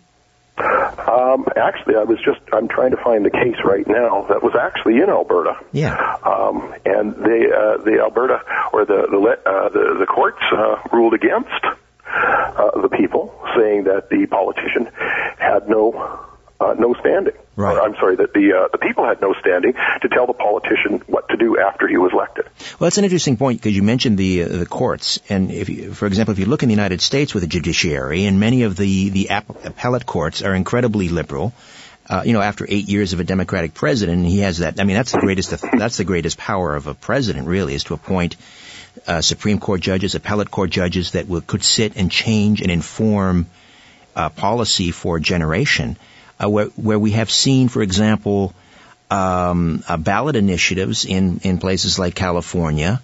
Um, 1.32 1.46
actually, 1.56 1.96
I 1.96 2.04
was 2.04 2.18
just 2.24 2.40
I'm 2.54 2.68
trying 2.68 2.92
to 2.92 2.98
find 3.04 3.26
the 3.26 3.30
case 3.30 3.58
right 3.64 3.88
now 3.88 4.26
that 4.30 4.44
was 4.44 4.54
actually 4.60 4.96
in 4.98 5.10
Alberta. 5.10 5.54
Yeah. 5.72 5.96
Um, 6.24 6.74
and 6.86 7.16
they 7.16 7.48
uh, 7.52 7.78
the 7.84 8.00
Alberta 8.02 8.42
or 8.74 8.86
the 8.86 9.08
the 9.10 9.20
uh, 9.20 9.70
the, 9.70 9.98
the 10.00 10.06
courts 10.06 10.42
uh, 10.52 10.82
ruled 10.92 11.14
against 11.14 11.64
uh, 11.64 12.82
the 12.82 12.90
people, 12.90 13.34
saying 13.56 13.86
that 13.86 14.10
the 14.10 14.26
politician 14.28 14.90
had 15.38 15.68
no 15.68 16.31
uh, 16.62 16.74
no 16.78 16.94
standing. 16.94 17.34
Right. 17.56 17.76
Or, 17.76 17.82
I'm 17.82 17.96
sorry 17.96 18.16
that 18.18 18.34
the 18.34 18.54
uh, 18.54 18.68
the 18.72 18.78
people 18.78 19.06
had 19.06 19.22
no 19.22 19.34
standing 19.34 19.74
to 19.74 20.10
tell 20.10 20.28
the 20.28 20.34
politician 20.34 21.02
what 21.08 21.28
to 21.30 21.38
do 21.38 21.60
after 21.60 21.88
he 21.88 21.98
was 21.98 22.12
elected. 22.14 22.46
Well, 22.80 22.88
that's 22.88 22.98
an 22.98 23.04
interesting 23.04 23.38
point 23.38 23.60
because 23.60 23.76
you 23.76 23.84
mentioned 23.84 24.18
the 24.18 24.44
uh, 24.44 24.48
the 24.48 24.66
courts, 24.66 25.20
and 25.30 25.52
if 25.52 25.70
you, 25.70 25.94
for 25.94 26.06
example, 26.06 26.32
if 26.32 26.40
you 26.40 26.46
look 26.46 26.64
in 26.64 26.70
the 26.70 26.76
United 26.76 27.02
States 27.02 27.34
with 27.34 27.44
the 27.44 27.50
judiciary, 27.50 28.26
and 28.26 28.40
many 28.40 28.64
of 28.64 28.78
the 28.78 29.10
the 29.10 29.30
app- 29.32 29.66
appellate 29.66 30.06
courts 30.06 30.42
are 30.42 30.56
incredibly 30.56 31.10
liberal. 31.10 31.54
Uh, 32.10 32.24
you 32.26 32.34
know, 32.34 32.42
after 32.42 32.66
eight 32.68 32.90
years 32.90 33.14
of 33.14 33.20
a 33.20 33.24
Democratic 33.24 33.74
president, 33.74 34.26
he 34.26 34.40
has 34.40 34.58
that. 34.58 34.80
I 34.82 34.84
mean, 34.84 34.96
that's 34.96 35.12
the 35.12 35.20
greatest. 35.20 35.54
That's 35.78 35.98
the 35.98 36.04
greatest 36.04 36.38
power 36.38 36.76
of 36.76 36.88
a 36.88 36.94
president, 36.94 37.48
really, 37.48 37.74
is 37.74 37.84
to 37.86 37.94
appoint 37.94 38.36
uh, 39.08 39.22
Supreme 39.22 39.60
Court 39.60 39.82
judges, 39.82 40.16
appellate 40.16 40.52
court 40.52 40.70
judges 40.70 41.12
that 41.12 41.28
will, 41.28 41.42
could 41.42 41.64
sit 41.64 41.96
and 41.96 42.12
change 42.12 42.62
and 42.62 42.72
inform 42.72 43.48
uh, 44.16 44.30
policy 44.30 44.92
for 44.92 45.18
a 45.18 45.22
generation. 45.22 45.98
Uh, 46.42 46.50
where 46.50 46.66
where 46.68 47.00
we 47.00 47.12
have 47.12 47.30
seen, 47.30 47.68
for 47.70 47.82
example, 47.82 48.54
um, 49.12 49.84
uh, 49.88 49.98
ballot 49.98 50.36
initiatives 50.36 51.06
in, 51.06 51.40
in 51.44 51.58
places 51.58 52.00
like 52.00 52.16
California. 52.16 53.02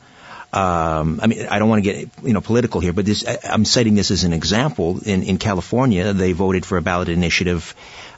Um, 0.53 1.19
I 1.21 1.27
mean, 1.27 1.45
I 1.47 1.59
don't 1.59 1.67
want 1.67 1.83
to 1.83 1.91
get 1.91 2.09
you 2.23 2.33
know 2.33 2.41
political 2.41 2.79
here, 2.79 2.93
but 2.93 3.05
this 3.05 3.27
I, 3.27 3.37
I'm 3.43 3.65
citing 3.65 3.95
this 3.95 4.11
as 4.11 4.23
an 4.23 4.33
example. 4.33 4.99
In 5.05 5.23
in 5.23 5.37
California, 5.37 6.13
they 6.13 6.31
voted 6.31 6.65
for 6.65 6.77
a 6.77 6.81
ballot 6.81 7.09
initiative, 7.09 7.75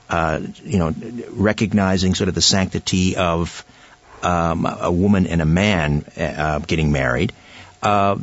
uh, 0.09 0.39
you 0.63 0.77
know, 0.77 0.93
recognizing 1.31 2.13
sort 2.13 2.29
of 2.29 2.35
the 2.35 2.41
sanctity 2.41 3.15
of 3.15 3.65
um, 4.21 4.65
a 4.65 4.91
woman 4.91 5.25
and 5.25 5.41
a 5.41 5.45
man 5.45 6.05
uh, 6.17 6.59
getting 6.59 6.91
married. 6.91 7.33
Uh, 7.81 8.17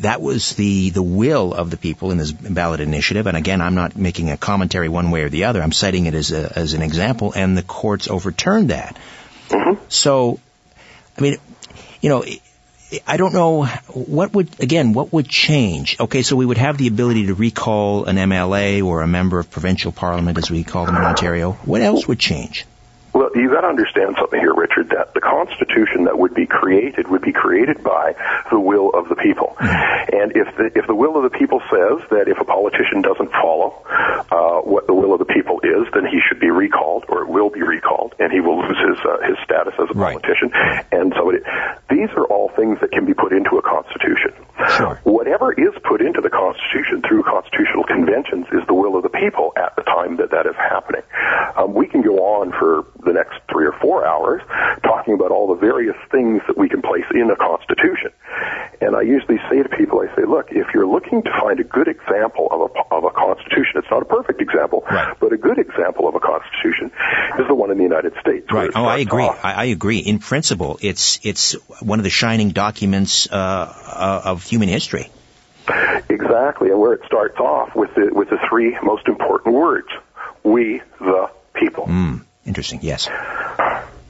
that 0.00 0.22
was 0.22 0.54
the 0.54 0.88
the 0.90 1.02
will 1.02 1.52
of 1.52 1.70
the 1.70 1.76
people 1.76 2.10
in 2.10 2.16
this 2.16 2.32
ballot 2.32 2.80
initiative. 2.80 3.26
And 3.26 3.36
again, 3.36 3.60
I'm 3.60 3.74
not 3.74 3.96
making 3.96 4.30
a 4.30 4.38
commentary 4.38 4.88
one 4.88 5.10
way 5.10 5.22
or 5.22 5.28
the 5.28 5.44
other. 5.44 5.62
I'm 5.62 5.72
citing 5.72 6.06
it 6.06 6.14
as 6.14 6.32
a, 6.32 6.58
as 6.58 6.72
an 6.72 6.80
example, 6.80 7.32
and 7.36 7.56
the 7.56 7.62
courts 7.62 8.08
overturned 8.08 8.70
that. 8.70 8.96
So, 9.88 10.40
I 11.18 11.20
mean, 11.20 11.36
you 12.00 12.08
know, 12.08 12.24
I 13.06 13.16
don't 13.16 13.34
know 13.34 13.64
what 13.64 14.32
would 14.32 14.60
again 14.60 14.92
what 14.92 15.12
would 15.12 15.28
change. 15.28 15.96
Okay, 16.00 16.22
so 16.22 16.36
we 16.36 16.46
would 16.46 16.58
have 16.58 16.78
the 16.78 16.86
ability 16.86 17.26
to 17.26 17.34
recall 17.34 18.06
an 18.06 18.16
MLA 18.16 18.84
or 18.84 19.02
a 19.02 19.06
member 19.06 19.38
of 19.38 19.50
provincial 19.50 19.92
parliament, 19.92 20.38
as 20.38 20.50
we 20.50 20.64
call 20.64 20.86
them 20.86 20.96
in 20.96 21.02
Ontario. 21.02 21.52
What 21.64 21.82
else 21.82 22.08
would 22.08 22.18
change? 22.18 22.66
Well, 23.14 23.30
you 23.34 23.48
got 23.48 23.60
to 23.62 23.68
understand 23.68 24.16
something 24.18 24.40
here, 24.40 24.54
Richard. 24.54 24.90
That 24.90 25.14
the 25.14 25.20
Constitution 25.20 26.04
that 26.04 26.18
would 26.18 26.34
be 26.34 26.46
created 26.46 27.08
would 27.08 27.22
be 27.22 27.32
created 27.32 27.82
by 27.82 28.14
the 28.50 28.58
will 28.58 28.90
of 28.90 29.08
the 29.08 29.14
people. 29.14 29.54
And 29.60 30.34
if 30.36 30.50
the 30.56 30.70
if 30.74 30.86
the 30.86 30.94
will 30.94 31.16
of 31.16 31.22
the 31.22 31.30
people 31.38 31.60
says 31.70 32.02
that 32.10 32.26
if 32.28 32.38
a 32.40 32.44
politician 32.44 33.02
doesn't 33.02 33.30
follow 33.30 33.82
uh, 34.30 34.60
what 34.66 34.86
the 34.86 34.94
will 34.94 35.12
of 35.12 35.20
the 35.20 35.30
people 35.30 35.60
is, 35.62 35.86
then 35.94 36.06
he 36.06 36.20
should 36.28 36.40
be 36.40 36.50
recalled 36.50 37.04
or 37.08 37.24
will 37.26 37.50
be 37.50 37.62
recalled, 37.62 38.14
and 38.18 38.32
he 38.32 38.40
will 38.40 38.58
lose 38.58 38.76
his 38.82 38.98
uh, 39.06 39.22
his 39.26 39.38
status 39.44 39.74
as 39.78 39.88
a 39.90 39.94
Right. 39.94 40.18
politician. 40.20 40.50
And 40.90 41.14
so, 41.16 41.30
it, 41.30 41.44
these 41.88 42.10
are 42.16 42.26
all 42.26 42.50
things 42.56 42.80
that 42.80 42.90
can 42.90 43.06
be 43.06 43.14
put 43.14 43.32
into 43.32 43.56
a 43.58 43.62
constitution. 43.62 44.34
Sure. 44.76 44.98
Whatever 45.04 45.52
is 45.52 45.74
put 45.84 46.00
into 46.02 46.20
the 46.20 46.30
Constitution 46.30 47.02
through 47.06 47.22
constitutional 47.22 47.84
conventions 47.84 48.46
is 48.52 48.66
the 48.66 48.74
will 48.74 48.96
of 48.96 49.02
the 49.02 49.08
people 49.10 49.52
at 49.56 49.74
the 49.76 49.82
time 49.82 50.16
that 50.16 50.30
that 50.30 50.46
is 50.46 50.54
happening. 50.56 51.02
Um, 51.56 51.74
we 51.74 51.86
can 51.86 52.02
go 52.02 52.18
on 52.38 52.50
for 52.58 52.86
the 53.04 53.12
next 53.12 53.38
three 53.50 53.66
or 53.66 53.72
four 53.80 54.06
hours 54.06 54.40
talking 54.82 55.14
about 55.14 55.30
all 55.30 55.48
the 55.48 55.60
various 55.60 55.96
things 56.10 56.40
that 56.46 56.56
we 56.56 56.68
can 56.68 56.82
place 56.82 57.04
in 57.14 57.30
a 57.30 57.36
Constitution. 57.36 58.10
And 58.80 58.96
I 58.96 59.02
usually 59.02 59.38
say 59.50 59.62
to 59.62 59.68
people, 59.68 60.00
I 60.00 60.08
say, 60.16 60.24
look, 60.26 60.50
if 60.50 60.66
you're 60.74 60.86
looking 60.86 61.22
to 61.22 61.30
find 61.40 61.60
a 61.60 61.64
good 61.64 61.88
example 61.88 62.48
of 62.50 62.70
a, 62.70 62.94
of 62.94 63.04
a 63.04 63.10
Constitution, 63.10 63.76
it's 63.76 63.90
not 63.90 64.02
a 64.02 64.06
perfect 64.08 64.40
example, 64.40 64.82
Right. 64.90 65.14
but 65.20 65.32
a 65.32 65.36
good 65.36 65.58
example 65.58 66.08
of 66.08 66.14
a 66.14 66.20
Constitution 66.20 66.90
is 67.38 67.46
the 67.46 67.54
one 67.54 67.70
in 67.70 67.76
the 67.78 67.82
United 67.84 68.14
States. 68.20 68.50
where 68.50 68.62
Right. 68.62 68.70
it 68.70 68.76
Oh, 68.76 68.83
I 68.94 68.98
agree. 68.98 69.24
I, 69.24 69.52
I 69.52 69.64
agree. 69.66 69.98
In 69.98 70.18
principle, 70.18 70.78
it's 70.80 71.20
it's 71.22 71.52
one 71.80 71.98
of 72.00 72.04
the 72.04 72.10
shining 72.10 72.50
documents 72.50 73.28
uh, 73.30 73.34
uh, 73.36 74.22
of 74.24 74.44
human 74.44 74.68
history. 74.68 75.10
Exactly, 76.08 76.70
and 76.70 76.78
where 76.78 76.92
it 76.92 77.00
starts 77.06 77.38
off 77.38 77.74
with 77.74 77.94
the 77.94 78.10
with 78.12 78.28
the 78.30 78.38
three 78.48 78.76
most 78.82 79.08
important 79.08 79.54
words: 79.54 79.88
"We 80.42 80.82
the 81.00 81.30
people." 81.54 81.86
Hmm. 81.86 82.16
Interesting. 82.44 82.80
Yes. 82.82 83.08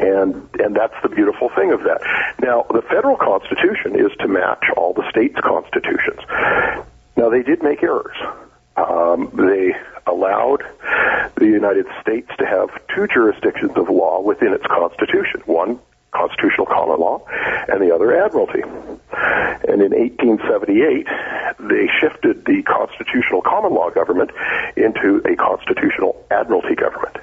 and 0.00 0.48
and 0.58 0.74
that's 0.74 0.94
the 1.02 1.08
beautiful 1.08 1.50
thing 1.50 1.72
of 1.72 1.84
that. 1.84 2.00
Now, 2.40 2.66
the 2.70 2.82
federal 2.82 3.16
constitution 3.16 3.94
is 3.98 4.10
to 4.20 4.28
match 4.28 4.64
all 4.76 4.92
the 4.92 5.08
states' 5.10 5.38
constitutions. 5.40 6.20
Now, 7.16 7.30
they 7.30 7.42
did 7.42 7.62
make 7.62 7.82
errors. 7.82 8.16
Um, 8.76 9.30
they 9.34 9.72
allowed 10.06 10.64
the 11.36 11.46
United 11.46 11.86
States 12.00 12.28
to 12.38 12.46
have 12.46 12.70
two 12.94 13.06
jurisdictions 13.06 13.72
of 13.76 13.88
law 13.88 14.20
within 14.20 14.52
its 14.52 14.66
constitution. 14.66 15.42
One 15.46 15.78
constitutional 16.12 16.66
common 16.66 17.00
law, 17.00 17.26
and 17.68 17.82
the 17.82 17.92
other 17.94 18.24
admiralty. 18.24 18.62
And 18.62 19.82
in 19.82 19.90
1878, 19.90 21.06
they 21.58 21.88
shifted 22.00 22.44
the 22.44 22.62
constitutional 22.62 23.42
common 23.42 23.74
law 23.74 23.90
government 23.90 24.30
into 24.76 25.22
a 25.24 25.34
constitutional 25.34 26.24
admiralty 26.30 26.76
government, 26.76 27.16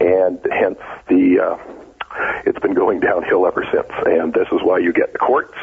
and 0.00 0.40
hence 0.50 0.78
the 1.08 1.40
uh, 1.40 1.58
it's 2.44 2.49
been 2.60 2.74
going 2.74 3.00
downhill 3.00 3.46
ever 3.46 3.66
since. 3.72 3.88
And 4.06 4.32
this 4.32 4.48
is 4.52 4.60
why 4.62 4.78
you 4.78 4.92
get 4.92 5.12
the 5.12 5.18
courts 5.18 5.54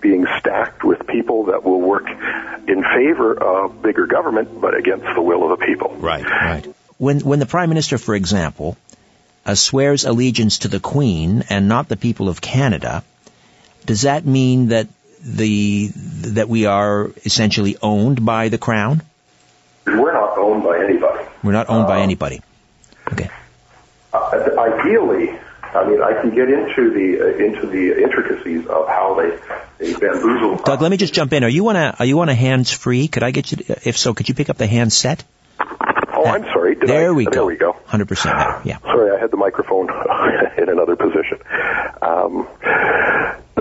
being 0.00 0.26
stacked 0.38 0.84
with 0.84 1.06
people 1.06 1.46
that 1.46 1.64
will 1.64 1.80
work 1.80 2.08
in 2.08 2.82
favor 2.82 3.34
of 3.34 3.82
bigger 3.82 4.06
government, 4.06 4.60
but 4.60 4.74
against 4.74 5.06
the 5.14 5.22
will 5.22 5.50
of 5.50 5.58
the 5.58 5.66
people. 5.66 5.94
Right. 5.96 6.24
Right. 6.24 6.66
When 6.98 7.20
when 7.20 7.38
the 7.38 7.46
prime 7.46 7.68
minister, 7.68 7.98
for 7.98 8.14
example, 8.14 8.76
uh, 9.44 9.54
swears 9.54 10.04
allegiance 10.04 10.58
to 10.58 10.68
the 10.68 10.80
Queen 10.80 11.44
and 11.50 11.68
not 11.68 11.88
the 11.88 11.96
people 11.96 12.28
of 12.28 12.40
Canada, 12.40 13.02
does 13.84 14.02
that 14.02 14.24
mean 14.24 14.68
that 14.68 14.88
the 15.22 15.90
that 16.32 16.48
we 16.48 16.66
are 16.66 17.10
essentially 17.24 17.76
owned 17.82 18.24
by 18.24 18.48
the 18.48 18.58
crown? 18.58 19.02
We're 19.86 20.12
not 20.12 20.38
owned 20.38 20.62
by 20.62 20.82
anybody. 20.84 21.28
We're 21.42 21.52
not 21.52 21.68
owned 21.68 21.86
by 21.86 22.00
anybody. 22.00 22.40
Okay. 23.12 23.28
Uh, 24.12 24.50
ideally, 24.58 25.38
I 25.74 25.88
mean, 25.88 26.02
I 26.02 26.20
can 26.20 26.34
get 26.34 26.48
into 26.48 26.90
the 26.90 27.20
uh, 27.20 27.44
into 27.44 27.66
the 27.66 28.02
intricacies 28.02 28.66
of 28.66 28.86
how 28.86 29.14
they 29.14 29.38
they 29.78 29.92
bamboozle. 29.98 30.62
Doug, 30.64 30.80
let 30.80 30.90
me 30.90 30.96
just 30.96 31.14
jump 31.14 31.32
in. 31.32 31.42
Are 31.42 31.48
you 31.48 31.68
on 31.68 31.76
a 31.76 31.96
are 31.98 32.06
you 32.06 32.20
on 32.20 32.28
a 32.28 32.34
hands 32.34 32.70
free? 32.70 33.08
Could 33.08 33.22
I 33.22 33.32
get 33.32 33.50
you? 33.50 33.58
To, 33.58 33.88
if 33.88 33.98
so, 33.98 34.14
could 34.14 34.28
you 34.28 34.34
pick 34.34 34.50
up 34.50 34.56
the 34.56 34.66
handset? 34.66 35.24
Oh, 36.16 36.24
I'm 36.26 36.44
sorry. 36.44 36.76
Did 36.76 36.88
there 36.88 37.10
I, 37.10 37.12
we 37.12 37.24
there 37.24 37.32
go. 37.32 37.36
There 37.38 37.46
we 37.46 37.56
go. 37.56 37.76
Hundred 37.86 38.08
percent 38.08 38.36
better. 38.36 38.62
Yeah. 38.64 38.78
Sorry, 38.78 39.16
I 39.16 39.20
had 39.20 39.30
the 39.30 39.36
microphone 39.36 39.88
in 40.58 40.68
another 40.68 40.96
position. 40.96 41.38
Um, 42.00 42.46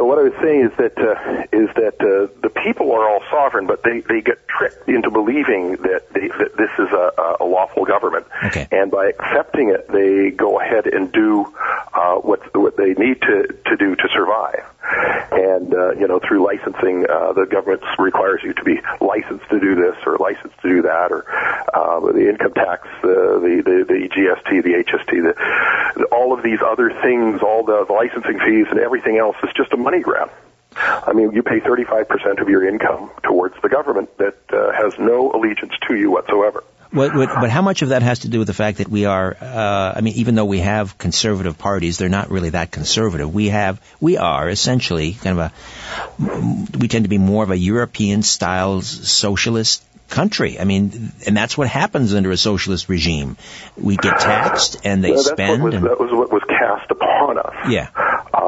so 0.04 0.08
what 0.08 0.20
I 0.20 0.24
was 0.24 0.34
saying 0.42 0.66
is 0.66 0.72
that 0.80 0.98
uh, 0.98 1.44
is 1.54 1.70
that 1.76 1.96
uh, 2.02 2.28
the 2.42 2.50
people 2.50 2.92
are 2.92 3.08
all 3.08 3.22
sovereign, 3.32 3.68
but 3.68 3.84
they, 3.84 4.02
they 4.02 4.20
get 4.20 4.46
tricked 4.50 4.89
into 4.89 5.10
believing 5.10 5.78
that, 5.78 6.12
they, 6.13 6.28
that 6.28 6.58
this 6.58 6.72
is 6.78 6.92
a, 6.92 7.38
a 7.39 7.46
lawful 7.46 7.86
government, 7.86 8.26
Okay. 8.44 8.68
and 8.70 8.92
by 8.92 9.06
accepting 9.08 9.70
it, 9.70 9.88
they 9.88 10.32
go 10.32 10.60
ahead 10.60 10.88
and 10.88 11.10
do 11.13 11.46
uh, 11.94 12.16
what 12.16 12.42
what 12.54 12.76
they 12.76 12.94
need 12.96 13.22
to 13.22 13.48
to 13.66 13.78
do 13.78 13.96
to 13.96 14.10
survive. 14.13 14.66
And 14.84 15.74
uh, 15.74 15.91
you 15.93 16.08
know, 16.08 16.19
through 16.19 16.46
licensing, 16.46 17.06
uh, 17.10 17.34
the 17.34 17.46
government 17.46 17.84
requires 17.98 18.41
you 18.43 18.54
to 18.54 18.63
be 18.63 18.80
licensed 19.02 19.50
to 19.50 19.60
do 19.60 19.76
this 19.76 19.96
or 20.06 20.17
licensed 20.17 20.60
to 20.62 20.69
do 20.69 20.82
that, 20.84 21.12
or 21.12 21.26
uh, 21.74 22.00
the 22.12 22.30
income 22.30 22.54
tax, 22.54 22.88
uh, 23.04 23.39
the, 23.39 23.62
the 23.63 23.86
the 23.88 24.10
GST, 24.10 24.63
the 24.63 24.84
HST, 24.84 25.10
the, 25.10 26.00
the 26.00 26.06
all 26.12 26.34
of 26.34 26.43
these 26.43 26.60
other 26.62 26.89
things, 27.02 27.41
all 27.41 27.63
the, 27.63 27.86
the 27.86 27.93
licensing 27.93 28.39
fees 28.39 28.67
and 28.69 28.80
everything 28.80 29.17
else 29.17 29.38
is 29.43 29.50
just 29.56 29.72
a 29.74 29.78
money 29.78 30.02
grab. 30.02 30.30
I 30.76 31.13
mean, 31.13 31.32
you 31.34 31.43
pay 31.43 31.60
35% 31.60 32.41
of 32.41 32.50
your 32.50 32.67
income 32.67 33.12
towards 33.24 33.56
the 33.62 33.69
government 33.69 34.17
that 34.17 34.38
uh, 34.52 34.72
has 34.72 34.98
no 34.98 35.32
allegiance 35.32 35.74
to 35.88 35.96
you 35.96 36.12
whatsoever. 36.12 36.63
What, 36.93 37.15
what, 37.15 37.29
but 37.41 37.49
how 37.49 37.63
much 37.63 37.82
of 37.82 37.89
that 37.89 38.03
has 38.03 38.19
to 38.19 38.29
do 38.29 38.38
with 38.38 38.47
the 38.47 38.53
fact 38.53 38.77
that 38.77 38.88
we 38.88 39.06
are? 39.06 39.36
Uh, 39.41 39.93
I 39.95 40.01
mean, 40.01 40.13
even 40.13 40.36
though 40.36 40.45
we 40.45 40.60
have 40.60 40.95
conservative 40.99 41.58
parties, 41.58 41.97
they're 41.97 42.08
not 42.08 42.29
really 42.29 42.51
that 42.51 42.69
conservative. 42.69 43.34
We 43.34 43.49
have, 43.49 43.82
we 43.99 44.17
are 44.17 44.47
essentially 44.47 45.13
kind 45.13 45.39
of 45.39 45.51
a. 45.51 46.77
We 46.77 46.88
tend 46.88 47.06
to 47.06 47.10
be 47.10 47.17
more 47.17 47.43
of 47.43 47.49
a 47.49 47.58
European-style 47.58 48.82
socialist 48.84 49.84
country. 50.10 50.60
I 50.60 50.65
mean, 50.65 51.12
and 51.25 51.36
that's 51.36 51.58
what 51.58 51.67
happens 51.67 52.13
under 52.13 52.29
a 52.29 52.38
socialist 52.38 52.88
regime. 52.89 53.38
We 53.75 53.97
get 53.97 54.19
taxed, 54.19 54.77
and 54.84 55.03
they 55.03 55.12
that's 55.12 55.29
spend. 55.29 55.63
Was, 55.63 55.73
and, 55.73 55.86
that 55.86 55.99
was 55.99 56.12
what 56.12 56.32
was 56.32 56.43
cast 56.47 56.91
upon 56.91 57.39
us. 57.39 57.56
yeah, 57.69 57.89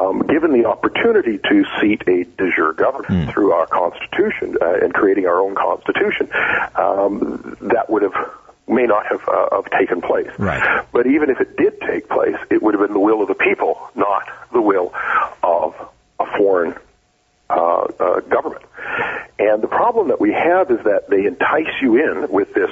Um, 0.06 0.26
given 0.26 0.52
the 0.52 0.66
opportunity 0.66 1.38
to 1.38 1.64
seat 1.80 2.02
a 2.06 2.24
de 2.24 2.52
jure 2.54 2.72
government 2.72 3.32
through 3.32 3.52
our 3.52 3.66
constitution 3.66 4.56
uh, 4.60 4.74
and 4.82 4.92
creating 4.94 5.26
our 5.26 5.40
own 5.40 5.54
constitution, 5.54 6.28
um, 6.76 7.56
that 7.62 7.88
would 7.88 8.02
have 8.02 8.14
may 8.68 8.84
not 8.84 9.06
have, 9.06 9.28
uh, 9.28 9.48
have 9.52 9.70
taken 9.70 10.00
place. 10.00 10.28
Right. 10.38 10.86
But 10.92 11.06
even 11.06 11.30
if 11.30 11.40
it 11.40 11.56
did 11.56 11.80
take 11.80 12.08
place, 12.08 12.36
it 12.50 12.62
would 12.62 12.74
have 12.74 12.82
been 12.84 12.94
the 12.94 13.00
will 13.00 13.22
of 13.22 13.28
the 13.28 13.34
people, 13.34 13.78
not 13.94 14.28
the 14.52 14.60
will 14.60 14.92
of 15.42 15.74
a 16.18 16.26
foreign 16.36 16.74
uh, 17.48 17.54
uh, 17.54 18.20
government. 18.20 18.64
And 19.38 19.62
the 19.62 19.68
problem 19.68 20.08
that 20.08 20.20
we 20.20 20.32
have 20.32 20.70
is 20.70 20.82
that 20.84 21.08
they 21.08 21.26
entice 21.26 21.80
you 21.80 21.96
in 21.96 22.28
with 22.30 22.54
this 22.54 22.70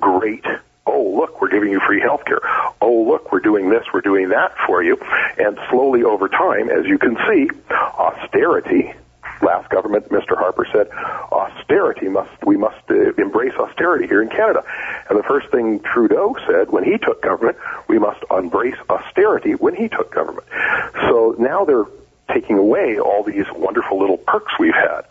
great, 0.00 0.44
oh, 0.86 1.14
look, 1.16 1.40
we're 1.40 1.50
giving 1.50 1.70
you 1.70 1.80
free 1.80 2.00
health 2.00 2.24
care. 2.24 2.40
Oh, 2.80 3.04
look, 3.08 3.32
we're 3.32 3.40
doing 3.40 3.68
this, 3.70 3.84
we're 3.92 4.00
doing 4.00 4.30
that 4.30 4.54
for 4.66 4.82
you. 4.82 4.98
And 5.38 5.58
slowly 5.70 6.04
over 6.04 6.28
time, 6.28 6.70
as 6.70 6.86
you 6.86 6.98
can 6.98 7.16
see, 7.28 7.48
austerity, 7.70 8.94
last 9.42 9.68
government, 9.68 10.08
Mr. 10.08 10.36
Harper 10.36 10.66
said, 10.72 10.88
austerity 10.90 12.08
must, 12.08 12.30
we 12.44 12.56
must 12.56 12.78
uh, 12.90 13.12
embrace 13.14 13.54
austerity 13.54 14.06
here 14.06 14.22
in 14.22 14.28
Canada. 14.28 14.64
And 15.10 15.18
the 15.18 15.24
first 15.24 15.50
thing 15.50 15.80
Trudeau 15.80 16.36
said 16.46 16.70
when 16.70 16.84
he 16.84 16.98
took 16.98 17.22
government, 17.22 17.58
we 17.88 17.98
must 17.98 18.22
embrace 18.30 18.76
austerity 18.88 19.52
when 19.52 19.74
he 19.74 19.88
took 19.88 20.12
government. 20.12 20.46
So 20.94 21.34
now 21.38 21.64
they're 21.64 21.86
taking 22.32 22.58
away 22.58 22.98
all 22.98 23.22
these 23.22 23.46
wonderful 23.54 23.98
little 23.98 24.16
perks 24.18 24.52
we've 24.58 24.74
had, 24.74 25.02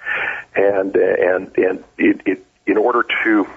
and 0.56 0.96
and 0.96 1.58
and 1.58 1.84
it, 1.98 2.22
it 2.26 2.46
in 2.68 2.78
order 2.78 3.06
to, 3.24 3.48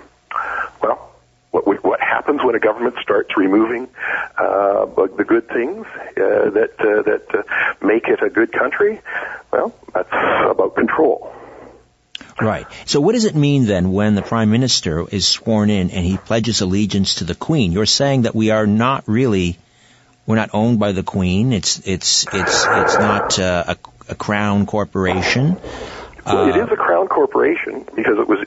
what 1.76 2.00
happens 2.00 2.42
when 2.42 2.54
a 2.54 2.60
government 2.60 2.96
starts 3.02 3.36
removing 3.36 3.88
uh, 4.36 4.86
the 4.86 5.24
good 5.26 5.48
things 5.48 5.86
uh, 5.86 6.50
that 6.50 6.74
uh, 6.78 7.02
that 7.02 7.34
uh, 7.34 7.84
make 7.84 8.08
it 8.08 8.22
a 8.22 8.30
good 8.30 8.52
country? 8.52 9.00
Well, 9.52 9.74
that's 9.94 10.10
about 10.12 10.74
control. 10.74 11.32
right. 12.40 12.66
So, 12.84 13.00
what 13.00 13.12
does 13.12 13.24
it 13.24 13.34
mean 13.34 13.66
then 13.66 13.92
when 13.92 14.14
the 14.14 14.22
prime 14.22 14.50
minister 14.50 15.06
is 15.08 15.26
sworn 15.26 15.70
in 15.70 15.90
and 15.90 16.04
he 16.04 16.16
pledges 16.16 16.60
allegiance 16.60 17.16
to 17.16 17.24
the 17.24 17.34
queen? 17.34 17.72
You're 17.72 17.86
saying 17.86 18.22
that 18.22 18.34
we 18.34 18.50
are 18.50 18.66
not 18.66 19.04
really 19.06 19.58
we're 20.28 20.36
not 20.36 20.50
owned 20.52 20.78
by 20.78 20.92
the 20.92 21.02
Queen. 21.02 21.54
It's 21.54 21.78
it's 21.86 22.26
it's 22.34 22.66
it's 22.68 22.98
not 22.98 23.38
uh, 23.38 23.64
a, 23.68 23.76
a 24.10 24.14
crown 24.14 24.66
corporation. 24.66 25.56
Well, 26.26 26.50
it 26.50 26.56
is 26.56 26.70
a 26.70 26.76
crown 26.76 27.08
corporation 27.08 27.86
because 27.96 28.18
it 28.18 28.28
was 28.28 28.37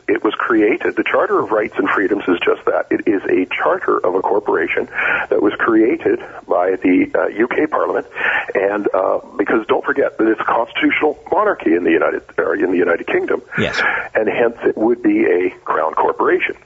created. 0.51 0.97
The 0.97 1.03
Charter 1.03 1.39
of 1.39 1.51
Rights 1.51 1.75
and 1.77 1.87
Freedoms 1.89 2.23
is 2.27 2.37
just 2.43 2.65
that. 2.65 2.87
It 2.91 3.07
is 3.07 3.23
a 3.23 3.45
charter 3.55 3.97
of 4.05 4.15
a 4.15 4.21
corporation 4.21 4.85
that 5.29 5.41
was 5.41 5.53
created 5.57 6.19
by 6.45 6.75
the 6.75 7.07
uh, 7.15 7.43
UK 7.43 7.69
Parliament, 7.71 8.05
and 8.53 8.85
uh, 8.93 9.19
because 9.37 9.65
don't 9.67 9.85
forget 9.85 10.17
that 10.17 10.27
it's 10.27 10.41
a 10.41 10.43
constitutional 10.43 11.17
monarchy 11.31 11.73
in 11.73 11.85
the 11.85 11.91
United 11.91 12.23
or 12.37 12.55
in 12.55 12.69
the 12.71 12.77
United 12.77 13.07
Kingdom, 13.07 13.41
Yes. 13.57 13.79
and 14.13 14.27
hence 14.27 14.57
it 14.65 14.75
would 14.75 15.01
be 15.01 15.23
a 15.23 15.51
crown 15.63 15.93
corporation. 15.93 16.57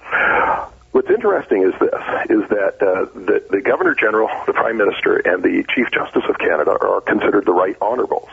What's 0.91 1.09
interesting 1.11 1.61
is 1.61 1.73
this: 1.79 1.93
is 2.31 2.49
that 2.49 2.75
uh, 2.81 3.05
the, 3.13 3.45
the 3.51 3.61
Governor 3.61 3.93
General, 3.93 4.29
the 4.47 4.53
Prime 4.53 4.77
Minister, 4.77 5.17
and 5.17 5.43
the 5.43 5.63
Chief 5.75 5.91
Justice 5.93 6.23
of 6.27 6.39
Canada 6.39 6.71
are 6.71 7.01
considered 7.01 7.45
the 7.45 7.53
Right 7.53 7.77
Honourables, 7.81 8.29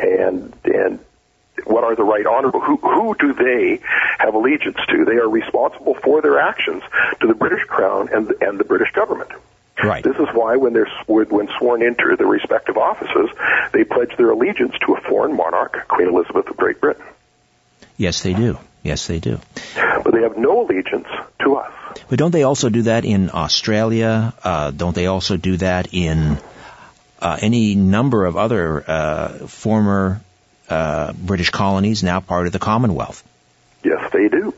and 0.00 0.52
and 0.64 0.98
what 1.68 1.84
are 1.84 1.94
the 1.94 2.04
right 2.04 2.26
honorable? 2.26 2.60
Who, 2.60 2.76
who 2.76 3.14
do 3.18 3.32
they 3.34 3.80
have 4.18 4.34
allegiance 4.34 4.78
to? 4.88 5.04
They 5.04 5.16
are 5.16 5.28
responsible 5.28 5.94
for 5.94 6.22
their 6.22 6.38
actions 6.38 6.82
to 7.20 7.26
the 7.26 7.34
British 7.34 7.64
Crown 7.64 8.08
and, 8.12 8.30
and 8.40 8.58
the 8.58 8.64
British 8.64 8.92
government. 8.92 9.30
Right. 9.82 10.02
This 10.02 10.16
is 10.16 10.26
why 10.32 10.56
when 10.56 10.72
they're 10.72 10.90
when 11.06 11.48
sworn 11.58 11.82
into 11.82 12.16
their 12.16 12.26
respective 12.26 12.76
offices, 12.76 13.30
they 13.72 13.84
pledge 13.84 14.16
their 14.16 14.30
allegiance 14.30 14.74
to 14.86 14.94
a 14.94 15.00
foreign 15.02 15.36
monarch, 15.36 15.86
Queen 15.86 16.08
Elizabeth 16.08 16.48
of 16.48 16.56
Great 16.56 16.80
Britain. 16.80 17.04
Yes, 17.96 18.22
they 18.22 18.32
do. 18.32 18.58
Yes, 18.82 19.06
they 19.06 19.20
do. 19.20 19.40
But 19.76 20.12
they 20.12 20.22
have 20.22 20.36
no 20.36 20.62
allegiance 20.62 21.06
to 21.42 21.56
us. 21.56 21.72
But 22.08 22.18
don't 22.18 22.30
they 22.30 22.42
also 22.42 22.70
do 22.70 22.82
that 22.82 23.04
in 23.04 23.30
Australia? 23.32 24.34
Uh, 24.42 24.70
don't 24.70 24.94
they 24.94 25.06
also 25.06 25.36
do 25.36 25.56
that 25.58 25.92
in 25.92 26.38
uh, 27.20 27.38
any 27.40 27.74
number 27.74 28.24
of 28.24 28.36
other 28.36 28.84
uh, 28.86 29.28
former 29.46 30.20
uh, 31.08 31.12
British 31.12 31.50
colonies, 31.50 32.02
now 32.02 32.20
part 32.20 32.46
of 32.46 32.52
the 32.52 32.58
Commonwealth? 32.58 33.24
Yes, 33.82 34.10
they 34.12 34.28
do. 34.28 34.54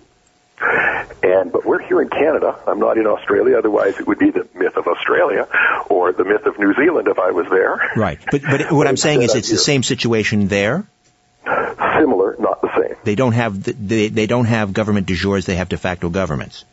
And 1.22 1.52
but 1.52 1.64
we're 1.64 1.80
here 1.80 2.00
in 2.02 2.08
Canada. 2.08 2.58
I'm 2.66 2.78
not 2.78 2.98
in 2.98 3.06
Australia. 3.06 3.58
Otherwise, 3.58 3.98
it 3.98 4.06
would 4.06 4.18
be 4.18 4.30
the 4.30 4.46
myth 4.54 4.76
of 4.76 4.86
Australia 4.86 5.48
or 5.88 6.12
the 6.12 6.24
myth 6.24 6.46
of 6.46 6.58
New 6.58 6.74
Zealand 6.74 7.08
if 7.08 7.18
I 7.18 7.30
was 7.30 7.46
there. 7.50 7.90
Right. 7.96 8.18
But 8.30 8.42
but 8.42 8.72
what 8.72 8.86
I'm 8.86 8.96
saying 8.96 9.22
is, 9.22 9.34
it's 9.34 9.50
the 9.50 9.58
same 9.58 9.82
situation 9.82 10.48
there. 10.48 10.86
Similar, 11.44 12.36
not 12.38 12.60
the 12.62 12.70
same. 12.76 12.96
They 13.04 13.14
don't 13.14 13.32
have 13.32 13.62
the, 13.62 13.72
they 13.72 14.08
they 14.08 14.26
don't 14.26 14.46
have 14.46 14.72
government 14.72 15.06
de 15.06 15.14
jures. 15.14 15.46
They 15.46 15.56
have 15.56 15.68
de 15.68 15.76
facto 15.76 16.08
governments. 16.08 16.64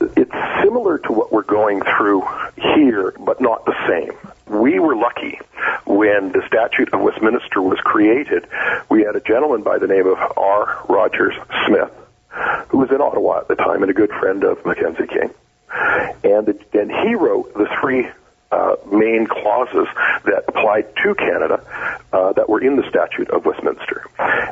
it's 0.00 0.32
similar 0.62 0.98
to 0.98 1.12
what 1.12 1.32
we're 1.32 1.42
going 1.42 1.82
through 1.82 2.22
here, 2.56 3.14
but 3.18 3.40
not 3.40 3.64
the 3.64 3.74
same. 3.88 4.12
We 4.46 4.78
were 4.78 4.96
lucky 4.96 5.40
when 5.90 6.32
the 6.32 6.42
Statute 6.46 6.92
of 6.92 7.00
Westminster 7.00 7.60
was 7.60 7.78
created. 7.80 8.46
We 8.88 9.02
had 9.02 9.16
a 9.16 9.20
gentleman 9.20 9.62
by 9.62 9.78
the 9.78 9.86
name 9.86 10.06
of 10.06 10.18
R. 10.36 10.84
Rogers 10.88 11.34
Smith, 11.66 11.92
who 12.68 12.78
was 12.78 12.90
in 12.90 13.00
Ottawa 13.00 13.40
at 13.40 13.48
the 13.48 13.56
time 13.56 13.82
and 13.82 13.90
a 13.90 13.94
good 13.94 14.10
friend 14.10 14.44
of 14.44 14.64
Mackenzie 14.64 15.06
King. 15.06 15.30
And, 16.22 16.48
and 16.72 16.90
he 16.90 17.14
wrote 17.14 17.54
the 17.54 17.68
three 17.80 18.08
uh, 18.52 18.76
main 18.90 19.26
clauses 19.26 19.86
that 20.24 20.44
applied 20.48 20.94
to 21.02 21.14
Canada 21.14 21.62
uh, 22.12 22.32
that 22.32 22.48
were 22.48 22.60
in 22.60 22.76
the 22.76 22.88
Statute 22.88 23.30
of 23.30 23.44
Westminster. 23.44 24.06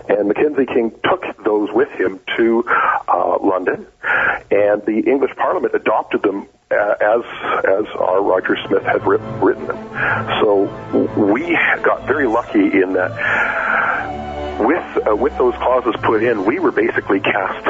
And 0.08 0.28
Mackenzie 0.28 0.66
King 0.66 0.92
took 1.04 1.22
those 1.44 1.70
with 1.72 1.90
him 1.92 2.20
to 2.36 2.64
uh, 3.08 3.38
London, 3.40 3.86
and 4.50 4.84
the 4.86 5.02
English 5.06 5.34
Parliament 5.36 5.74
adopted 5.74 6.22
them 6.22 6.48
as 6.70 7.22
as 7.64 7.86
our 7.96 8.22
Roger 8.22 8.56
Smith 8.66 8.82
had 8.82 9.06
writ- 9.06 9.20
written 9.42 9.66
them. 9.66 9.78
So 10.40 10.64
we 11.16 11.52
got 11.82 12.06
very 12.06 12.26
lucky 12.26 12.60
in 12.82 12.92
that 12.92 14.58
with 14.60 15.08
uh, 15.08 15.16
with 15.16 15.36
those 15.38 15.54
clauses 15.54 15.94
put 16.02 16.22
in, 16.22 16.44
we 16.44 16.58
were 16.58 16.72
basically 16.72 17.20
cast 17.20 17.66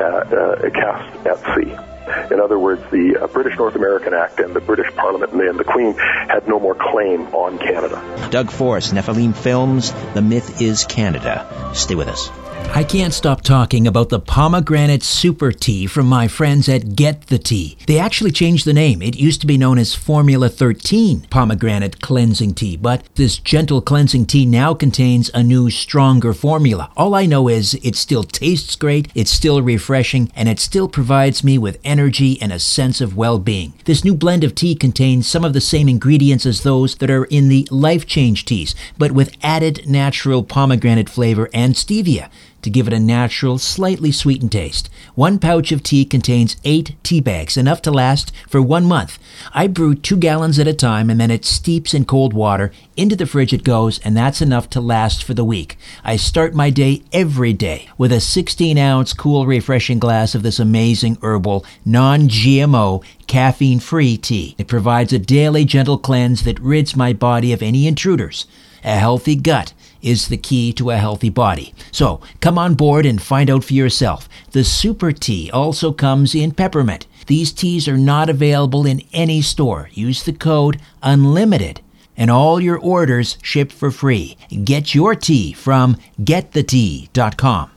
uh, 0.00 0.04
uh, 0.04 0.70
cast 0.70 1.26
at 1.26 1.38
sea. 1.56 1.91
In 2.30 2.40
other 2.40 2.58
words, 2.58 2.82
the 2.90 3.18
uh, 3.20 3.26
British 3.28 3.56
North 3.56 3.74
American 3.74 4.14
Act 4.14 4.40
and 4.40 4.54
the 4.54 4.60
British 4.60 4.92
Parliament 4.94 5.32
and 5.32 5.40
the, 5.40 5.48
and 5.48 5.58
the 5.58 5.64
Queen 5.64 5.94
had 5.94 6.46
no 6.48 6.58
more 6.58 6.74
claim 6.74 7.22
on 7.34 7.58
Canada. 7.58 8.28
Doug 8.30 8.50
Forrest, 8.50 8.92
Nephilim 8.94 9.36
Films. 9.36 9.92
The 10.14 10.22
myth 10.22 10.60
is 10.60 10.84
Canada. 10.84 11.70
Stay 11.74 11.94
with 11.94 12.08
us. 12.08 12.30
I 12.74 12.84
can't 12.84 13.12
stop 13.12 13.42
talking 13.42 13.86
about 13.86 14.08
the 14.08 14.18
pomegranate 14.18 15.02
super 15.02 15.52
tea 15.52 15.86
from 15.86 16.06
my 16.06 16.26
friends 16.26 16.70
at 16.70 16.96
Get 16.96 17.26
the 17.26 17.38
Tea. 17.38 17.76
They 17.86 17.98
actually 17.98 18.30
changed 18.30 18.64
the 18.64 18.72
name. 18.72 19.02
It 19.02 19.18
used 19.18 19.42
to 19.42 19.46
be 19.46 19.58
known 19.58 19.76
as 19.76 19.94
Formula 19.94 20.48
13 20.48 21.26
pomegranate 21.28 22.00
cleansing 22.00 22.54
tea, 22.54 22.78
but 22.78 23.02
this 23.16 23.36
gentle 23.36 23.82
cleansing 23.82 24.24
tea 24.24 24.46
now 24.46 24.72
contains 24.72 25.30
a 25.34 25.42
new, 25.42 25.68
stronger 25.68 26.32
formula. 26.32 26.90
All 26.96 27.14
I 27.14 27.26
know 27.26 27.46
is 27.46 27.74
it 27.82 27.94
still 27.94 28.22
tastes 28.22 28.74
great, 28.74 29.12
it's 29.14 29.30
still 29.30 29.60
refreshing, 29.60 30.32
and 30.34 30.48
it 30.48 30.58
still 30.58 30.88
provides 30.88 31.44
me 31.44 31.58
with 31.58 31.78
energy 31.84 31.91
and 31.92 32.52
a 32.52 32.58
sense 32.58 33.00
of 33.00 33.16
well 33.16 33.38
being. 33.38 33.74
This 33.84 34.04
new 34.04 34.14
blend 34.14 34.44
of 34.44 34.54
tea 34.54 34.74
contains 34.74 35.26
some 35.26 35.44
of 35.44 35.52
the 35.52 35.60
same 35.60 35.88
ingredients 35.88 36.46
as 36.46 36.62
those 36.62 36.96
that 36.96 37.10
are 37.10 37.24
in 37.24 37.48
the 37.48 37.66
Life 37.70 38.06
Change 38.06 38.44
teas, 38.44 38.74
but 38.96 39.12
with 39.12 39.36
added 39.42 39.88
natural 39.88 40.42
pomegranate 40.42 41.08
flavor 41.08 41.48
and 41.52 41.74
stevia 41.74 42.30
to 42.62 42.70
give 42.70 42.86
it 42.86 42.92
a 42.92 43.00
natural, 43.00 43.58
slightly 43.58 44.10
sweetened 44.10 44.52
taste. 44.52 44.88
One 45.14 45.38
pouch 45.38 45.72
of 45.72 45.82
tea 45.82 46.04
contains 46.04 46.56
eight 46.64 46.96
tea 47.02 47.20
bags, 47.20 47.56
enough 47.56 47.82
to 47.82 47.90
last 47.90 48.32
for 48.48 48.62
one 48.62 48.86
month. 48.86 49.18
I 49.52 49.66
brew 49.66 49.94
two 49.94 50.16
gallons 50.16 50.58
at 50.58 50.66
a 50.66 50.72
time 50.72 51.10
and 51.10 51.20
then 51.20 51.30
it 51.30 51.44
steeps 51.44 51.92
in 51.92 52.04
cold 52.04 52.32
water. 52.32 52.72
Into 52.96 53.16
the 53.16 53.26
fridge 53.26 53.52
it 53.52 53.64
goes, 53.64 53.98
and 54.00 54.16
that's 54.16 54.42
enough 54.42 54.68
to 54.70 54.80
last 54.80 55.24
for 55.24 55.34
the 55.34 55.44
week. 55.44 55.78
I 56.04 56.16
start 56.16 56.54
my 56.54 56.70
day 56.70 57.02
every 57.12 57.52
day 57.52 57.88
with 57.98 58.12
a 58.12 58.20
16 58.20 58.78
ounce 58.78 59.12
cool, 59.12 59.46
refreshing 59.46 59.98
glass 59.98 60.34
of 60.34 60.42
this 60.42 60.58
amazing 60.58 61.18
herbal, 61.22 61.64
non 61.84 62.28
GMO, 62.28 63.02
caffeine 63.26 63.80
free 63.80 64.16
tea. 64.16 64.54
It 64.58 64.68
provides 64.68 65.12
a 65.12 65.18
daily 65.18 65.64
gentle 65.64 65.98
cleanse 65.98 66.42
that 66.44 66.60
rids 66.60 66.94
my 66.94 67.12
body 67.12 67.52
of 67.52 67.62
any 67.62 67.86
intruders. 67.86 68.46
A 68.84 68.96
healthy 68.96 69.36
gut 69.36 69.72
is 70.02 70.28
the 70.28 70.36
key 70.36 70.72
to 70.74 70.90
a 70.90 70.96
healthy 70.96 71.30
body. 71.30 71.74
So 71.90 72.20
come 72.40 72.58
on 72.58 72.74
board 72.74 73.06
and 73.06 73.22
find 73.22 73.48
out 73.48 73.64
for 73.64 73.74
yourself. 73.74 74.28
The 74.50 74.64
Super 74.64 75.12
Tea 75.12 75.50
also 75.50 75.92
comes 75.92 76.34
in 76.34 76.52
peppermint. 76.52 77.06
These 77.26 77.52
teas 77.52 77.88
are 77.88 77.96
not 77.96 78.28
available 78.28 78.84
in 78.84 79.02
any 79.12 79.40
store. 79.42 79.88
Use 79.92 80.22
the 80.22 80.32
code 80.32 80.80
UNLIMITED 81.02 81.80
and 82.16 82.30
all 82.30 82.60
your 82.60 82.78
orders 82.78 83.38
shipped 83.42 83.72
for 83.72 83.90
free. 83.90 84.36
Get 84.64 84.94
your 84.94 85.14
tea 85.14 85.52
from 85.52 85.96
getthetea.com. 86.20 87.70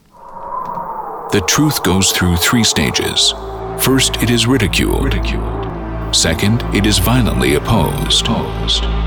The 1.32 1.42
truth 1.48 1.84
goes 1.84 2.12
through 2.12 2.38
three 2.38 2.64
stages. 2.64 3.34
First, 3.80 4.22
it 4.24 4.30
is 4.30 4.48
ridiculed. 4.48 5.04
ridiculed. 5.04 6.16
Second, 6.16 6.62
it 6.74 6.86
is 6.86 6.98
violently 6.98 7.56
opposed. 7.56 8.28
opposed. 8.28 9.05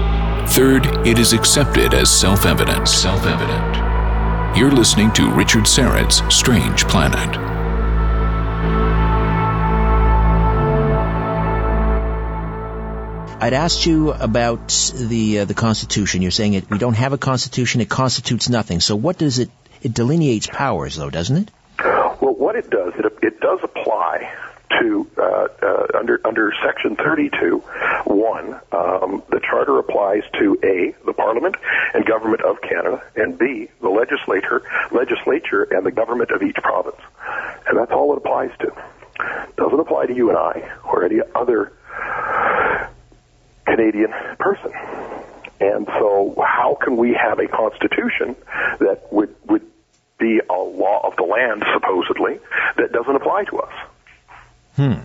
Third, 0.50 0.86
it 1.06 1.18
is 1.18 1.34
accepted 1.34 1.92
as 1.92 2.10
self 2.10 2.46
evident. 2.46 2.88
Self 2.88 3.26
evident. 3.26 4.56
You're 4.56 4.72
listening 4.72 5.12
to 5.12 5.30
Richard 5.30 5.68
Syrett's 5.68 6.22
Strange 6.34 6.84
Planet. 6.88 7.36
I'd 13.40 13.52
asked 13.52 13.84
you 13.84 14.10
about 14.10 14.68
the 14.94 15.40
uh, 15.40 15.44
the 15.44 15.54
Constitution. 15.54 16.22
You're 16.22 16.30
saying 16.30 16.54
it, 16.54 16.68
we 16.70 16.78
don't 16.78 16.96
have 16.96 17.12
a 17.12 17.18
Constitution; 17.18 17.82
it 17.82 17.90
constitutes 17.90 18.48
nothing. 18.48 18.80
So, 18.80 18.96
what 18.96 19.18
does 19.18 19.38
it? 19.38 19.50
It 19.82 19.92
delineates 19.92 20.46
powers, 20.46 20.96
though, 20.96 21.10
doesn't 21.10 21.36
it? 21.36 21.50
Well, 21.78 22.34
what 22.34 22.56
it 22.56 22.68
does, 22.70 22.94
it, 22.96 23.18
it 23.22 23.38
does 23.40 23.60
apply 23.62 24.34
to 24.80 25.10
uh, 25.16 25.48
uh, 25.62 25.86
under 25.98 26.20
under 26.26 26.52
Section 26.64 26.96
32, 26.96 27.58
one, 28.04 28.54
um, 28.72 29.22
the 29.30 29.40
charter 29.40 29.78
applies 29.78 30.22
to 30.38 30.58
a 30.62 30.94
the 31.04 31.12
Parliament 31.12 31.56
and 31.94 32.04
government 32.04 32.42
of 32.42 32.60
Canada, 32.60 33.02
and 33.16 33.38
b 33.38 33.68
the 33.80 33.88
legislature 33.88 34.62
legislature 34.90 35.62
and 35.70 35.84
the 35.84 35.92
government 35.92 36.30
of 36.30 36.42
each 36.42 36.56
province, 36.56 37.00
and 37.66 37.78
that's 37.78 37.92
all 37.92 38.12
it 38.12 38.18
applies 38.18 38.50
to. 38.60 38.72
Doesn't 39.56 39.80
apply 39.80 40.06
to 40.06 40.14
you 40.14 40.28
and 40.28 40.38
I 40.38 40.76
or 40.84 41.04
any 41.04 41.20
other 41.34 41.72
Canadian 43.66 44.12
person. 44.38 44.72
And 45.60 45.86
so, 45.86 46.34
how 46.38 46.76
can 46.80 46.96
we 46.96 47.14
have 47.14 47.40
a 47.40 47.48
constitution 47.48 48.36
that 48.78 49.08
would 49.10 49.34
would 49.46 49.66
be 50.18 50.40
a 50.48 50.54
law 50.54 51.06
of 51.06 51.16
the 51.16 51.24
land, 51.24 51.64
supposedly, 51.74 52.38
that 52.76 52.92
doesn't 52.92 53.16
apply 53.16 53.44
to 53.44 53.58
us? 53.58 53.72
Hmm. 54.78 55.00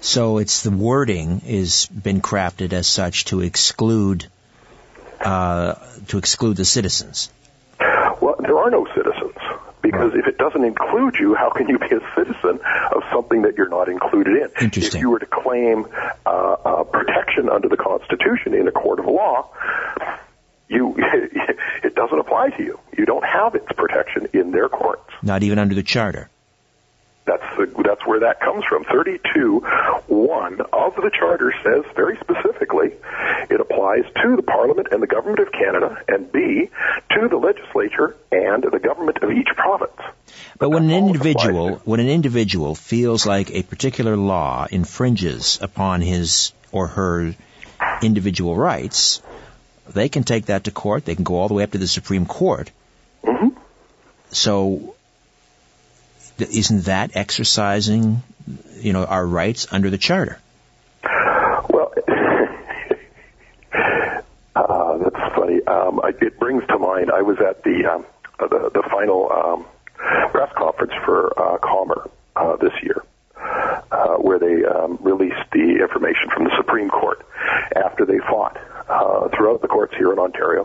So 0.00 0.38
it's 0.38 0.62
the 0.64 0.72
wording 0.72 1.42
is 1.46 1.86
been 1.86 2.20
crafted 2.20 2.72
as 2.72 2.88
such 2.88 3.26
to 3.26 3.40
exclude 3.40 4.26
uh, 5.20 5.74
to 6.08 6.18
exclude 6.18 6.56
the 6.56 6.64
citizens. 6.64 7.30
Well, 7.78 8.34
there 8.40 8.58
are 8.58 8.68
no 8.68 8.84
citizens 8.96 9.36
because 9.80 10.10
right. 10.10 10.18
if 10.18 10.26
it 10.26 10.38
doesn't 10.38 10.64
include 10.64 11.14
you, 11.20 11.36
how 11.36 11.50
can 11.50 11.68
you 11.68 11.78
be 11.78 11.86
a 11.86 12.00
citizen 12.16 12.58
of 12.92 13.04
something 13.12 13.42
that 13.42 13.56
you're 13.56 13.68
not 13.68 13.88
included 13.88 14.42
in? 14.42 14.50
Interesting. 14.60 14.98
If 14.98 15.02
you 15.02 15.10
were 15.10 15.20
to 15.20 15.26
claim 15.26 15.86
uh, 16.26 16.28
uh, 16.28 16.82
protection 16.82 17.48
under 17.48 17.68
the 17.68 17.76
Constitution 17.76 18.54
in 18.54 18.66
a 18.66 18.72
court 18.72 18.98
of 18.98 19.06
law, 19.06 19.50
you 20.68 20.96
it 21.84 21.94
doesn't 21.94 22.18
apply 22.18 22.50
to 22.50 22.64
you. 22.64 22.80
You 22.96 23.06
don't 23.06 23.24
have 23.24 23.54
its 23.54 23.70
protection 23.76 24.26
in 24.32 24.50
their 24.50 24.68
courts. 24.68 25.12
Not 25.22 25.44
even 25.44 25.60
under 25.60 25.76
the 25.76 25.84
charter. 25.84 26.28
That's 27.88 28.06
where 28.06 28.20
that 28.20 28.40
comes 28.40 28.64
from. 28.68 28.84
32 28.84 29.60
1 29.60 30.60
of 30.60 30.94
the 30.96 31.10
charter 31.18 31.54
says 31.64 31.84
very 31.96 32.18
specifically 32.18 32.92
it 33.48 33.60
applies 33.62 34.04
to 34.22 34.36
the 34.36 34.42
Parliament 34.42 34.88
and 34.90 35.02
the 35.02 35.06
government 35.06 35.38
of 35.38 35.50
Canada, 35.50 35.96
and 36.06 36.30
B 36.30 36.68
to 37.12 37.28
the 37.28 37.38
legislature 37.38 38.14
and 38.30 38.62
the 38.62 38.78
government 38.78 39.18
of 39.22 39.30
each 39.30 39.48
province. 39.56 39.96
But, 39.96 40.58
but 40.58 40.70
when 40.70 40.84
an 40.84 40.90
individual 40.90 41.76
when 41.86 42.00
an 42.00 42.10
individual 42.10 42.74
feels 42.74 43.24
like 43.24 43.50
a 43.52 43.62
particular 43.62 44.18
law 44.18 44.66
infringes 44.70 45.58
upon 45.62 46.02
his 46.02 46.52
or 46.70 46.88
her 46.88 47.34
individual 48.02 48.54
rights, 48.54 49.22
they 49.88 50.10
can 50.10 50.24
take 50.24 50.46
that 50.46 50.64
to 50.64 50.70
court. 50.70 51.06
They 51.06 51.14
can 51.14 51.24
go 51.24 51.36
all 51.36 51.48
the 51.48 51.54
way 51.54 51.62
up 51.62 51.70
to 51.70 51.78
the 51.78 51.88
Supreme 51.88 52.26
Court. 52.26 52.70
Mm-hmm. 53.24 53.58
So 54.30 54.94
isn't 56.40 56.84
that 56.84 57.16
exercising, 57.16 58.22
you 58.76 58.92
know, 58.92 59.04
our 59.04 59.26
rights 59.26 59.66
under 59.70 59.90
the 59.90 59.98
charter? 59.98 60.38
Well, 61.04 61.92
uh, 64.54 64.98
that's 64.98 65.34
funny. 65.34 65.62
Um, 65.66 66.00
it 66.20 66.38
brings 66.38 66.66
to 66.68 66.78
mind. 66.78 67.10
I 67.10 67.22
was 67.22 67.38
at 67.40 67.62
the 67.64 67.86
um, 67.86 68.04
the, 68.38 68.70
the 68.72 68.82
final 68.90 69.30
um, 69.32 69.66
press 70.30 70.52
conference 70.56 70.92
for 71.04 71.32
uh, 71.38 71.58
Comer 71.58 72.08
uh, 72.36 72.56
this 72.56 72.72
year. 72.82 73.02
Uh, 73.90 74.16
where 74.16 74.38
they 74.38 74.64
um, 74.64 74.98
released 75.00 75.50
the 75.52 75.78
information 75.80 76.28
from 76.34 76.44
the 76.44 76.50
Supreme 76.56 76.90
Court 76.90 77.24
after 77.74 78.04
they 78.04 78.18
fought 78.18 78.58
uh, 78.88 79.28
throughout 79.28 79.62
the 79.62 79.68
courts 79.68 79.94
here 79.96 80.12
in 80.12 80.18
Ontario, 80.18 80.64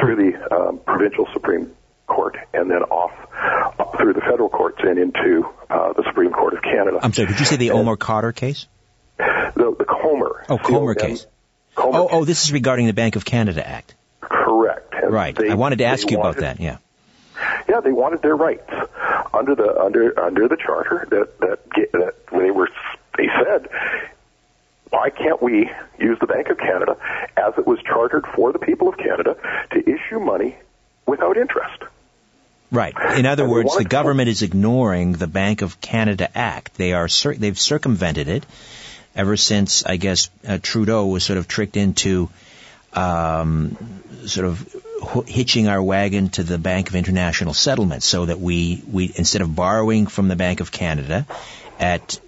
through 0.00 0.16
the 0.16 0.54
um, 0.54 0.78
provincial 0.86 1.26
Supreme 1.32 1.74
Court, 2.06 2.36
and 2.52 2.70
then 2.70 2.82
off 2.84 3.12
through 3.96 4.12
the 4.12 4.20
federal 4.20 4.48
courts 4.48 4.78
and 4.82 4.98
into 4.98 5.48
uh, 5.70 5.92
the 5.92 6.04
Supreme 6.04 6.32
Court 6.32 6.54
of 6.54 6.62
Canada. 6.62 6.98
I'm 7.02 7.12
sorry, 7.12 7.28
did 7.28 7.40
you 7.40 7.46
say 7.46 7.56
the 7.56 7.70
Omar 7.72 7.96
Khadr 7.96 8.34
case? 8.34 8.66
The, 9.16 9.74
the 9.78 9.84
Comer. 9.84 10.44
Oh, 10.48 10.58
Comer 10.58 10.94
case. 10.94 11.26
Comer 11.74 11.98
oh, 11.98 12.06
case. 12.06 12.10
oh, 12.12 12.24
this 12.24 12.44
is 12.44 12.52
regarding 12.52 12.86
the 12.86 12.92
Bank 12.92 13.16
of 13.16 13.24
Canada 13.24 13.66
Act. 13.66 13.94
Correct. 14.20 14.92
And 14.94 15.12
right. 15.12 15.34
They, 15.34 15.50
I 15.50 15.54
wanted 15.54 15.78
to 15.78 15.84
ask 15.84 16.10
you 16.10 16.18
wanted, 16.18 16.38
about 16.38 16.56
that. 16.56 16.60
Yeah. 16.60 16.78
Yeah, 17.68 17.80
they 17.80 17.92
wanted 17.92 18.22
their 18.22 18.36
rights 18.36 18.70
under 19.32 19.54
the 19.54 19.80
under 19.80 20.18
under 20.18 20.48
the 20.48 20.56
charter 20.56 21.06
that 21.10 21.40
that, 21.40 21.58
that 21.92 22.14
they 22.30 22.50
were 22.50 22.68
they 23.16 23.28
said 23.42 23.68
why 24.90 25.10
can't 25.10 25.42
we 25.42 25.68
use 25.98 26.18
the 26.20 26.26
Bank 26.26 26.48
of 26.50 26.58
Canada 26.58 26.96
as 27.36 27.54
it 27.58 27.66
was 27.66 27.80
chartered 27.82 28.24
for 28.34 28.52
the 28.52 28.60
people 28.60 28.88
of 28.88 28.96
Canada 28.96 29.36
to 29.72 29.80
issue 29.80 30.20
money 30.20 30.56
without 31.06 31.36
interest? 31.36 31.82
Right. 32.74 32.94
In 33.16 33.24
other 33.24 33.48
words, 33.48 33.76
the 33.76 33.84
government 33.84 34.28
is 34.28 34.42
ignoring 34.42 35.12
the 35.12 35.28
Bank 35.28 35.62
of 35.62 35.80
Canada 35.80 36.28
Act. 36.36 36.74
They 36.74 36.92
are 36.92 37.08
they've 37.08 37.58
circumvented 37.58 38.28
it 38.28 38.44
ever 39.14 39.36
since 39.36 39.84
I 39.86 39.96
guess 39.96 40.28
uh, 40.46 40.58
Trudeau 40.60 41.06
was 41.06 41.22
sort 41.22 41.38
of 41.38 41.46
tricked 41.46 41.76
into 41.76 42.30
um, 42.92 43.76
sort 44.26 44.46
of 44.46 45.24
hitching 45.28 45.68
our 45.68 45.80
wagon 45.80 46.30
to 46.30 46.42
the 46.42 46.58
Bank 46.58 46.88
of 46.88 46.96
International 46.96 47.54
Settlements, 47.54 48.06
so 48.06 48.26
that 48.26 48.40
we 48.40 48.82
we 48.90 49.12
instead 49.14 49.42
of 49.42 49.54
borrowing 49.54 50.08
from 50.08 50.26
the 50.26 50.36
Bank 50.36 50.60
of 50.60 50.72
Canada 50.72 51.26
at 51.78 52.18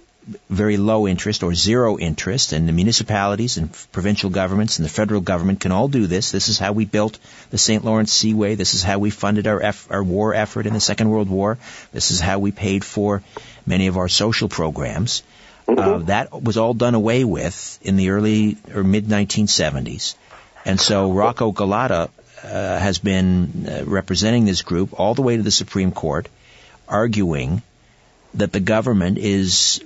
very 0.49 0.77
low 0.77 1.07
interest 1.07 1.43
or 1.43 1.53
zero 1.53 1.97
interest, 1.97 2.53
and 2.53 2.67
the 2.67 2.73
municipalities 2.73 3.57
and 3.57 3.71
provincial 3.91 4.29
governments 4.29 4.77
and 4.77 4.85
the 4.85 4.89
federal 4.89 5.21
government 5.21 5.59
can 5.59 5.71
all 5.71 5.87
do 5.87 6.07
this. 6.07 6.31
This 6.31 6.49
is 6.49 6.59
how 6.59 6.73
we 6.73 6.85
built 6.85 7.19
the 7.49 7.57
St. 7.57 7.83
Lawrence 7.83 8.11
Seaway. 8.11 8.55
This 8.55 8.73
is 8.73 8.83
how 8.83 8.99
we 8.99 9.09
funded 9.09 9.47
our, 9.47 9.61
eff- 9.61 9.89
our 9.89 10.03
war 10.03 10.33
effort 10.33 10.65
in 10.65 10.73
the 10.73 10.79
Second 10.79 11.09
World 11.09 11.29
War. 11.29 11.57
This 11.93 12.11
is 12.11 12.19
how 12.19 12.39
we 12.39 12.51
paid 12.51 12.83
for 12.83 13.23
many 13.65 13.87
of 13.87 13.97
our 13.97 14.09
social 14.09 14.49
programs. 14.49 15.23
Mm-hmm. 15.67 15.79
Uh, 15.79 15.97
that 16.05 16.41
was 16.41 16.57
all 16.57 16.73
done 16.73 16.95
away 16.95 17.23
with 17.23 17.79
in 17.81 17.97
the 17.97 18.09
early 18.09 18.57
or 18.73 18.83
mid 18.83 19.05
1970s. 19.05 20.15
And 20.65 20.79
so 20.79 21.11
Rocco 21.11 21.51
Galati 21.51 22.09
uh, 22.43 22.79
has 22.79 22.99
been 22.99 23.67
uh, 23.67 23.83
representing 23.85 24.45
this 24.45 24.61
group 24.61 24.99
all 24.99 25.13
the 25.13 25.21
way 25.21 25.37
to 25.37 25.43
the 25.43 25.51
Supreme 25.51 25.91
Court, 25.91 26.27
arguing 26.87 27.61
that 28.35 28.51
the 28.51 28.59
government 28.59 29.17
is, 29.17 29.83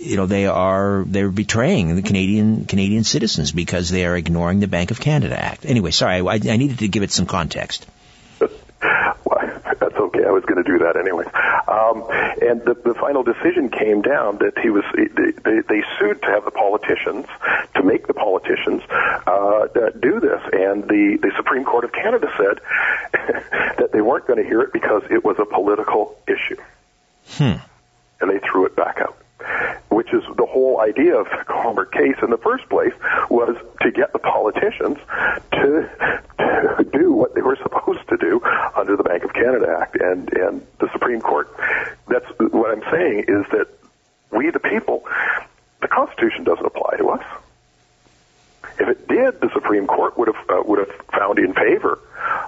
you 0.00 0.16
know, 0.16 0.26
they 0.26 0.46
are 0.46 1.04
they're 1.06 1.30
betraying 1.30 1.96
the 1.96 2.02
Canadian 2.02 2.64
Canadian 2.64 3.04
citizens 3.04 3.52
because 3.52 3.88
they 3.88 4.04
are 4.04 4.16
ignoring 4.16 4.60
the 4.60 4.68
Bank 4.68 4.90
of 4.90 5.00
Canada 5.00 5.38
Act. 5.38 5.64
Anyway, 5.64 5.90
sorry, 5.90 6.20
I, 6.20 6.34
I 6.34 6.56
needed 6.56 6.80
to 6.80 6.88
give 6.88 7.02
it 7.02 7.10
some 7.10 7.26
context. 7.26 7.86
that's 9.80 9.96
okay. 9.96 10.24
I 10.24 10.30
was 10.30 10.44
going 10.44 10.62
to 10.62 10.70
do 10.70 10.78
that 10.80 10.96
anyway. 10.96 11.24
Um, 11.68 12.04
and 12.40 12.62
the, 12.62 12.74
the 12.74 12.94
final 12.94 13.22
decision 13.22 13.70
came 13.70 14.02
down 14.02 14.38
that 14.38 14.58
he 14.58 14.70
was 14.70 14.84
they, 14.94 15.30
they, 15.30 15.60
they 15.60 15.82
sued 15.98 16.22
to 16.22 16.28
have 16.28 16.44
the 16.44 16.50
politicians 16.50 17.26
to 17.74 17.82
make 17.82 18.06
the 18.06 18.14
politicians 18.14 18.82
uh, 19.26 19.66
do 20.00 20.20
this, 20.20 20.40
and 20.52 20.84
the 20.84 21.18
the 21.20 21.32
Supreme 21.36 21.64
Court 21.64 21.84
of 21.84 21.92
Canada 21.92 22.28
said 22.36 22.60
that 23.78 23.90
they 23.92 24.00
weren't 24.00 24.26
going 24.26 24.42
to 24.42 24.48
hear 24.48 24.62
it 24.62 24.72
because 24.72 25.02
it 25.10 25.24
was 25.24 25.36
a 25.38 25.44
political 25.44 26.18
issue. 26.26 26.60
Hmm. 27.28 27.56
And 28.20 28.30
they 28.30 28.38
threw 28.38 28.66
it 28.66 28.74
back 28.74 28.98
out 29.00 29.18
which 29.88 30.12
is 30.12 30.22
the 30.36 30.46
whole 30.46 30.80
idea 30.80 31.16
of 31.16 31.26
the 31.26 31.44
Comer 31.46 31.84
case 31.84 32.16
in 32.22 32.30
the 32.30 32.38
first 32.38 32.68
place, 32.68 32.92
was 33.30 33.56
to 33.82 33.90
get 33.90 34.12
the 34.12 34.18
politicians 34.18 34.98
to, 35.52 35.90
to 36.38 36.86
do 36.92 37.12
what 37.12 37.34
they 37.34 37.42
were 37.42 37.56
supposed 37.56 38.06
to 38.08 38.16
do 38.16 38.40
under 38.76 38.96
the 38.96 39.02
Bank 39.02 39.24
of 39.24 39.32
Canada 39.32 39.76
Act 39.80 39.96
and, 40.00 40.32
and 40.34 40.66
the 40.78 40.88
Supreme 40.92 41.20
Court. 41.20 41.48
That's 42.08 42.26
what 42.38 42.70
I'm 42.70 42.82
saying 42.90 43.24
is 43.28 43.44
that 43.50 43.66
we, 44.30 44.50
the 44.50 44.60
people, 44.60 45.04
the 45.80 45.88
Constitution 45.88 46.44
doesn't 46.44 46.66
apply 46.66 46.96
to 46.98 47.08
us. 47.08 47.24
If 48.78 48.88
it 48.88 49.08
did, 49.08 49.40
the 49.40 49.50
Supreme 49.52 49.86
Court 49.86 50.16
would 50.16 50.28
have 50.28 50.48
uh, 50.48 50.62
would 50.64 50.78
have 50.78 50.94
found 51.12 51.40
in 51.40 51.52
favor 51.52 51.98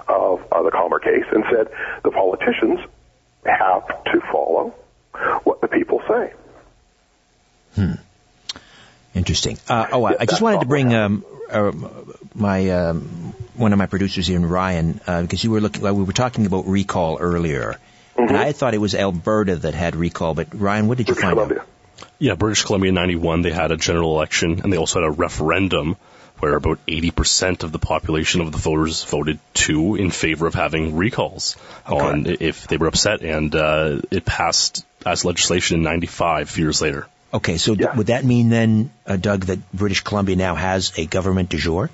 of 0.07 0.41
uh, 0.51 0.63
the 0.63 0.71
Comer 0.71 0.99
case 0.99 1.25
and 1.31 1.43
said 1.51 1.67
the 2.03 2.11
politicians 2.11 2.79
have 3.45 4.03
to 4.05 4.21
follow 4.31 4.73
what 5.43 5.61
the 5.61 5.67
people 5.67 6.01
say. 6.07 6.33
Hmm. 7.75 7.93
Interesting. 9.13 9.57
Uh, 9.67 9.87
oh, 9.91 10.03
I, 10.05 10.15
I, 10.21 10.25
just 10.25 10.41
wanted 10.41 10.61
to 10.61 10.65
bring 10.65 10.93
um, 10.93 11.25
uh, 11.49 11.71
my 12.33 12.69
um, 12.69 13.33
one 13.55 13.73
of 13.73 13.79
my 13.79 13.85
producers 13.85 14.27
here, 14.27 14.39
Ryan, 14.39 15.01
uh, 15.05 15.21
because 15.21 15.43
you 15.43 15.51
were 15.51 15.59
looking. 15.59 15.81
we 15.83 16.03
were 16.03 16.13
talking 16.13 16.45
about 16.45 16.65
recall 16.67 17.17
earlier, 17.19 17.77
mm-hmm. 18.15 18.27
and 18.27 18.37
I 18.37 18.53
thought 18.53 18.73
it 18.73 18.77
was 18.77 18.95
Alberta 18.95 19.57
that 19.57 19.73
had 19.73 19.95
recall. 19.95 20.33
But 20.33 20.57
Ryan, 20.57 20.87
what 20.87 20.97
did 20.97 21.09
you 21.09 21.15
find 21.15 21.33
Columbia. 21.33 21.59
out? 21.59 21.67
Yeah, 22.19 22.35
British 22.35 22.63
Columbia 22.63 22.89
in 22.89 22.95
'91 22.95 23.41
they 23.41 23.51
had 23.51 23.71
a 23.71 23.77
general 23.77 24.15
election, 24.15 24.61
and 24.63 24.71
they 24.71 24.77
also 24.77 25.01
had 25.01 25.07
a 25.07 25.11
referendum 25.11 25.97
where 26.41 26.55
about 26.55 26.85
80% 26.87 27.63
of 27.63 27.71
the 27.71 27.79
population 27.79 28.41
of 28.41 28.51
the 28.51 28.57
voters 28.57 29.03
voted 29.03 29.39
to 29.53 29.95
in 29.95 30.09
favor 30.09 30.47
of 30.47 30.55
having 30.55 30.95
recalls 30.95 31.55
okay. 31.85 31.99
on 31.99 32.25
if 32.25 32.67
they 32.67 32.77
were 32.77 32.87
upset, 32.87 33.21
and 33.21 33.55
uh, 33.55 34.01
it 34.09 34.25
passed 34.25 34.85
as 35.05 35.23
legislation 35.23 35.77
in 35.77 35.83
'95 35.83 36.57
years 36.57 36.81
later. 36.81 37.07
Okay, 37.33 37.57
so 37.57 37.73
yeah. 37.73 37.87
th- 37.87 37.97
would 37.97 38.07
that 38.07 38.25
mean 38.25 38.49
then, 38.49 38.91
uh, 39.05 39.15
Doug, 39.15 39.45
that 39.45 39.71
British 39.71 40.01
Columbia 40.01 40.35
now 40.35 40.55
has 40.55 40.91
a 40.97 41.05
government 41.05 41.49
du 41.49 41.57
jour? 41.57 41.89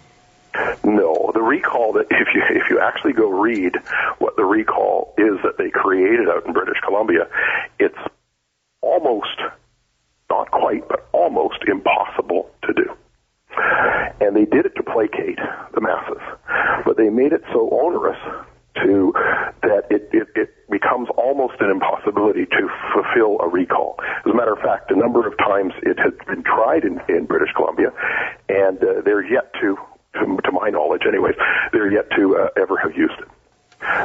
No, 0.84 1.32
the 1.34 1.42
recall 1.42 1.94
that 1.94 2.08
if 2.10 2.28
you 2.34 2.42
if 2.50 2.70
you 2.70 2.80
actually 2.80 3.14
go 3.14 3.30
read 3.30 3.76
what 4.18 4.36
the 4.36 4.46
recall 4.46 5.14
is 5.18 5.38
that 5.44 5.58
they 5.58 5.70
created 5.70 6.30
out 6.30 6.46
in 6.46 6.54
British 6.54 6.80
Columbia, 6.84 7.28
it's 7.80 7.98
almost 8.82 9.38
not 10.30 10.50
quite, 10.52 10.88
but 10.88 11.08
almost 11.12 11.64
impossible 11.68 12.28
to 12.28 12.47
do. 12.47 12.47
And 14.28 14.36
they 14.36 14.44
did 14.44 14.66
it 14.66 14.76
to 14.76 14.84
placate 14.84 15.40
the 15.74 15.80
masses, 15.80 16.22
but 16.84 16.98
they 16.98 17.10
made 17.10 17.32
it 17.32 17.44
so 17.54 17.70
onerous 17.72 18.20
to 18.84 19.14
that 19.64 19.88
it, 19.90 20.10
it, 20.12 20.28
it 20.36 20.70
becomes 20.70 21.08
almost 21.16 21.56
an 21.62 21.72
impossibility 21.72 22.46
to 22.46 22.70
fulfill 22.94 23.40
a 23.40 23.48
recall. 23.48 23.96
As 24.26 24.30
a 24.30 24.36
matter 24.36 24.52
of 24.52 24.60
fact, 24.60 24.92
a 24.92 24.98
number 24.98 25.26
of 25.26 25.38
times 25.38 25.72
it 25.82 25.98
has 25.98 26.12
been 26.28 26.44
tried 26.44 26.84
in, 26.84 27.00
in 27.08 27.26
British 27.26 27.54
Columbia, 27.56 27.94
and 28.50 28.78
uh, 28.84 29.00
they're 29.06 29.24
yet 29.26 29.54
to, 29.62 29.78
to, 30.16 30.38
to 30.44 30.52
my 30.52 30.72
knowledge, 30.72 31.04
anyways, 31.08 31.36
they're 31.72 31.90
yet 31.90 32.12
to 32.18 32.36
uh, 32.36 32.62
ever 32.62 32.76
have 32.76 32.98
used 32.98 33.16
it. 33.20 33.30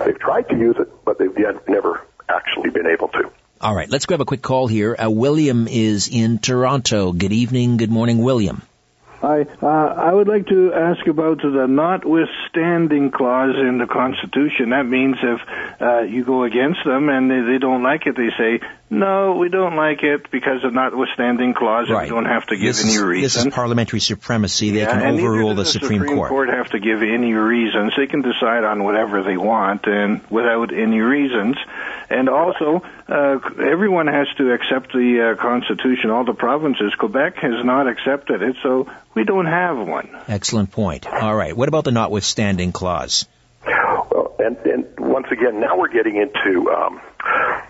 They've 0.07 0.20
tried 0.20 0.49
to 0.51 0.57
use 0.57 0.77
it, 0.79 0.89
but 1.05 1.18
they've 1.18 1.37
yet 1.37 1.68
never 1.68 2.07
actually 2.29 2.70
been 2.70 2.87
able 2.87 3.09
to. 3.09 3.33
All 3.61 3.75
right, 3.75 3.91
let's 3.91 4.07
grab 4.07 4.20
a 4.20 4.25
quick 4.25 4.43
call 4.43 4.68
here. 4.68 4.95
Uh, 4.95 5.11
William 5.11 5.66
is 5.66 6.07
in 6.07 6.39
Toronto. 6.39 7.11
Good 7.11 7.33
evening. 7.33 7.77
Good 7.77 7.91
morning, 7.91 8.18
William. 8.18 8.62
I 9.23 9.47
uh, 9.62 9.66
I 9.66 10.12
would 10.12 10.27
like 10.27 10.49
to 10.49 10.73
ask 10.75 11.07
about 11.07 11.39
the 11.43 11.66
notwithstanding 11.68 13.12
clause 13.12 13.55
in 13.57 13.79
the 13.79 13.87
Constitution. 13.87 14.70
That 14.70 14.87
means 14.87 15.16
if 15.23 15.41
uh, 15.81 16.01
you 16.01 16.25
go 16.25 16.43
against 16.43 16.81
them 16.85 17.09
and 17.09 17.31
they, 17.31 17.41
they 17.53 17.59
don't 17.59 17.85
like 17.85 18.07
it, 18.07 18.16
they 18.16 18.31
say, 18.37 18.61
no, 18.93 19.36
we 19.36 19.49
don't 19.49 19.74
like 19.74 20.03
it 20.03 20.30
because 20.30 20.64
of 20.64 20.74
notwithstanding 20.74 21.55
clause. 21.55 21.88
Right. 21.88 22.03
We 22.03 22.11
don't 22.11 22.26
have 22.26 22.47
to 22.49 22.57
give 22.57 22.76
this 22.76 22.84
any 22.84 22.93
is, 22.93 23.03
reason. 23.03 23.22
This 23.22 23.47
is 23.47 23.55
parliamentary 23.55 24.01
supremacy. 24.01 24.70
They 24.70 24.80
yeah, 24.80 25.01
can 25.01 25.18
overrule 25.18 25.55
the, 25.55 25.62
the, 25.62 25.64
Supreme, 25.64 26.01
Supreme 26.01 26.16
Court. 26.18 26.28
Court 26.28 26.49
have 26.51 26.68
to 26.72 26.78
give 26.78 27.03
any 27.03 27.32
reasons. 27.32 27.95
They 27.97 28.07
can 28.07 28.20
decide 28.20 28.64
on 28.64 28.84
whatever 28.84 29.22
they 29.22 29.38
want 29.38 29.86
and 29.86 30.20
without 30.28 30.74
any 30.74 31.01
reasons. 31.01 31.57
And 32.11 32.28
also, 32.28 32.82
uh, 33.09 33.38
everyone 33.64 34.09
has 34.09 34.26
to 34.36 34.53
accept 34.53 34.93
the 34.93 35.32
uh, 35.32 35.40
Constitution. 35.40 36.11
All 36.11 36.26
the 36.26 36.34
provinces. 36.34 36.95
Quebec 36.95 37.36
has 37.36 37.64
not 37.64 37.88
accepted 37.88 38.43
it, 38.43 38.57
so 38.62 38.90
we 39.14 39.24
don't 39.24 39.47
have 39.47 39.78
one. 39.78 40.11
Excellent 40.28 40.70
point. 40.70 41.07
All 41.07 41.34
right. 41.34 41.57
What 41.57 41.68
about 41.68 41.84
the 41.84 41.93
notwithstanding 41.93 42.72
clause? 42.72 43.26
Well, 43.64 44.36
and, 44.38 44.59
and 44.66 45.01
once 45.12 45.26
again, 45.30 45.60
now 45.60 45.76
we're 45.76 45.92
getting 45.92 46.16
into 46.16 46.70
um, 46.70 47.00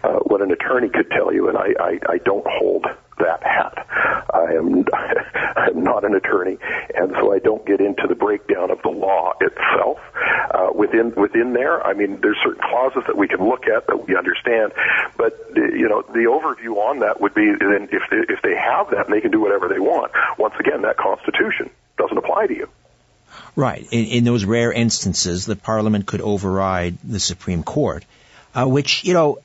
uh, 0.04 0.20
what 0.24 0.40
an 0.40 0.52
attorney 0.52 0.88
could 0.88 1.10
tell 1.10 1.34
you, 1.34 1.48
and 1.48 1.58
I, 1.58 1.74
I, 1.78 1.98
I 2.08 2.18
don't 2.18 2.46
hold 2.46 2.86
that 3.18 3.42
hat. 3.42 3.86
I 4.32 4.54
am 4.54 4.84
I'm 5.56 5.82
not 5.82 6.04
an 6.04 6.14
attorney, 6.14 6.58
and 6.94 7.12
so 7.18 7.34
I 7.34 7.40
don't 7.40 7.66
get 7.66 7.80
into 7.80 8.06
the 8.08 8.14
breakdown 8.14 8.70
of 8.70 8.80
the 8.82 8.90
law 8.90 9.34
itself. 9.40 9.98
Uh, 10.54 10.70
within 10.74 11.14
within 11.16 11.52
there, 11.52 11.84
I 11.84 11.94
mean, 11.94 12.20
there's 12.20 12.38
certain 12.44 12.62
clauses 12.62 13.02
that 13.06 13.16
we 13.16 13.26
can 13.26 13.46
look 13.46 13.66
at 13.66 13.86
that 13.88 14.06
we 14.06 14.16
understand, 14.16 14.72
but 15.16 15.34
you 15.56 15.88
know, 15.88 16.02
the 16.02 16.30
overview 16.30 16.76
on 16.76 17.00
that 17.00 17.20
would 17.20 17.34
be 17.34 17.52
then 17.58 17.88
if 17.90 18.02
they, 18.10 18.32
if 18.32 18.40
they 18.42 18.54
have 18.54 18.90
that 18.90 19.06
and 19.06 19.14
they 19.14 19.20
can 19.20 19.30
do 19.30 19.40
whatever 19.40 19.68
they 19.68 19.80
want. 19.80 20.12
Once 20.38 20.54
again, 20.58 20.82
that 20.82 20.96
Constitution 20.96 21.70
doesn't 21.98 22.16
apply 22.16 22.46
to 22.46 22.54
you. 22.54 22.68
Right. 23.54 23.86
In, 23.90 24.06
in 24.06 24.24
those 24.24 24.44
rare 24.44 24.72
instances, 24.72 25.44
the 25.44 25.56
Parliament 25.56 26.06
could 26.06 26.20
override 26.20 26.96
the 27.04 27.20
Supreme 27.20 27.62
Court, 27.62 28.04
uh, 28.54 28.66
which 28.66 29.04
you 29.04 29.12
know 29.12 29.38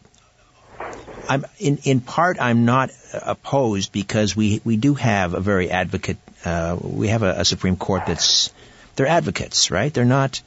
I'm 1.28 1.45
in 1.60 1.78
in 1.84 1.99
part 1.99 2.38
I'm 2.39 2.66
not 2.66 2.91
opposed 3.14 3.91
because 3.91 4.36
we 4.36 4.62
we 4.64 4.78
do 4.78 4.93
have 4.95 5.34
a 5.34 5.39
very 5.39 5.70
advocate. 5.70 6.18
Uh, 6.45 6.78
we 6.80 7.10
have 7.10 7.24
a, 7.24 7.41
a 7.41 7.45
Supreme 7.45 7.76
Court 7.76 8.03
that's 8.08 8.51
they're 8.95 9.08
advocates, 9.08 9.72
right? 9.72 9.93
They're 9.93 10.05
not. 10.05 10.41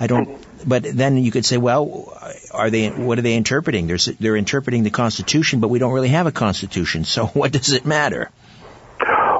I 0.00 0.06
don't. 0.06 0.38
But 0.66 0.84
then 0.84 1.16
you 1.16 1.30
could 1.30 1.44
say, 1.44 1.56
well, 1.56 2.16
are 2.52 2.70
they? 2.70 2.88
What 2.88 3.18
are 3.18 3.22
they 3.22 3.34
interpreting? 3.34 3.86
They're 3.86 3.98
they're 4.20 4.36
interpreting 4.36 4.82
the 4.82 4.90
Constitution, 4.90 5.60
but 5.60 5.68
we 5.68 5.78
don't 5.78 5.92
really 5.92 6.08
have 6.08 6.26
a 6.26 6.32
Constitution. 6.32 7.04
So 7.04 7.26
what 7.38 7.52
does 7.52 7.72
it 7.72 7.86
matter? 7.86 8.30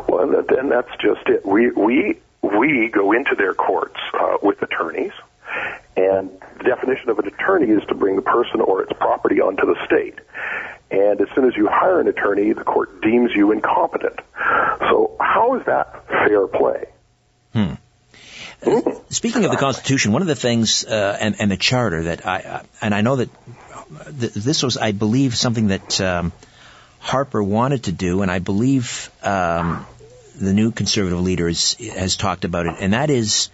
Well, 0.09 0.45
then 0.49 0.69
that's 0.69 0.91
just 1.01 1.29
it. 1.29 1.45
We 1.45 1.71
we 1.71 2.19
we 2.43 2.89
go 2.89 3.13
into 3.13 3.35
their 3.35 3.55
courts 3.55 3.99
uh, 4.15 4.39
with 4.43 4.63
attorneys, 4.63 5.13
and 5.97 6.31
the 6.59 6.65
definition 6.65 7.11
of 7.11 7.19
an 7.19 7.27
attorney 7.27 7.71
is 7.71 7.83
to 7.89 7.95
bring 7.95 8.17
the 8.17 8.23
person 8.23 8.61
or 8.61 8.83
its 8.83 8.93
property 8.93 9.41
onto 9.41 9.67
the 9.67 9.77
state. 9.85 10.19
And 10.91 11.21
as 11.21 11.29
soon 11.35 11.47
as 11.47 11.57
you 11.57 11.69
hire 11.69 12.01
an 12.01 12.09
attorney, 12.09 12.53
the 12.53 12.65
court 12.65 13.03
deems 13.03 13.33
you 13.35 13.53
incompetent. 13.53 14.21
So 14.81 15.17
how 15.21 15.57
is 15.57 15.67
that 15.67 16.07
fair 16.09 16.47
play? 16.47 16.87
Hmm. 17.53 17.75
Speaking 19.11 19.45
of 19.45 19.51
the 19.51 19.57
Constitution, 19.57 20.13
one 20.13 20.23
of 20.23 20.29
the 20.29 20.35
things 20.35 20.85
uh, 20.85 21.17
and, 21.21 21.37
and, 21.39 21.51
the 21.51 21.57
Charter 21.57 22.05
that 22.05 22.27
I 22.27 22.41
uh, 22.41 22.63
and 22.81 22.93
I 22.93 23.03
know 23.03 23.17
that 23.17 23.31
th- 24.19 24.33
this 24.33 24.63
was, 24.63 24.77
I 24.77 24.93
believe, 24.93 25.37
something 25.37 25.69
that 25.69 26.01
um, 26.01 26.33
Harper 26.99 27.43
wanted 27.43 27.85
to 27.85 27.93
do, 27.93 28.23
and 28.23 28.31
I 28.31 28.41
believe 28.41 29.11
um, 29.23 29.87
the 30.39 30.53
new 30.53 30.71
conservative 30.71 31.21
leaders 31.21 31.75
has 31.75 32.17
talked 32.17 32.45
about 32.45 32.67
it, 32.67 32.77
and 32.81 32.93
that 32.93 33.11
is 33.11 33.51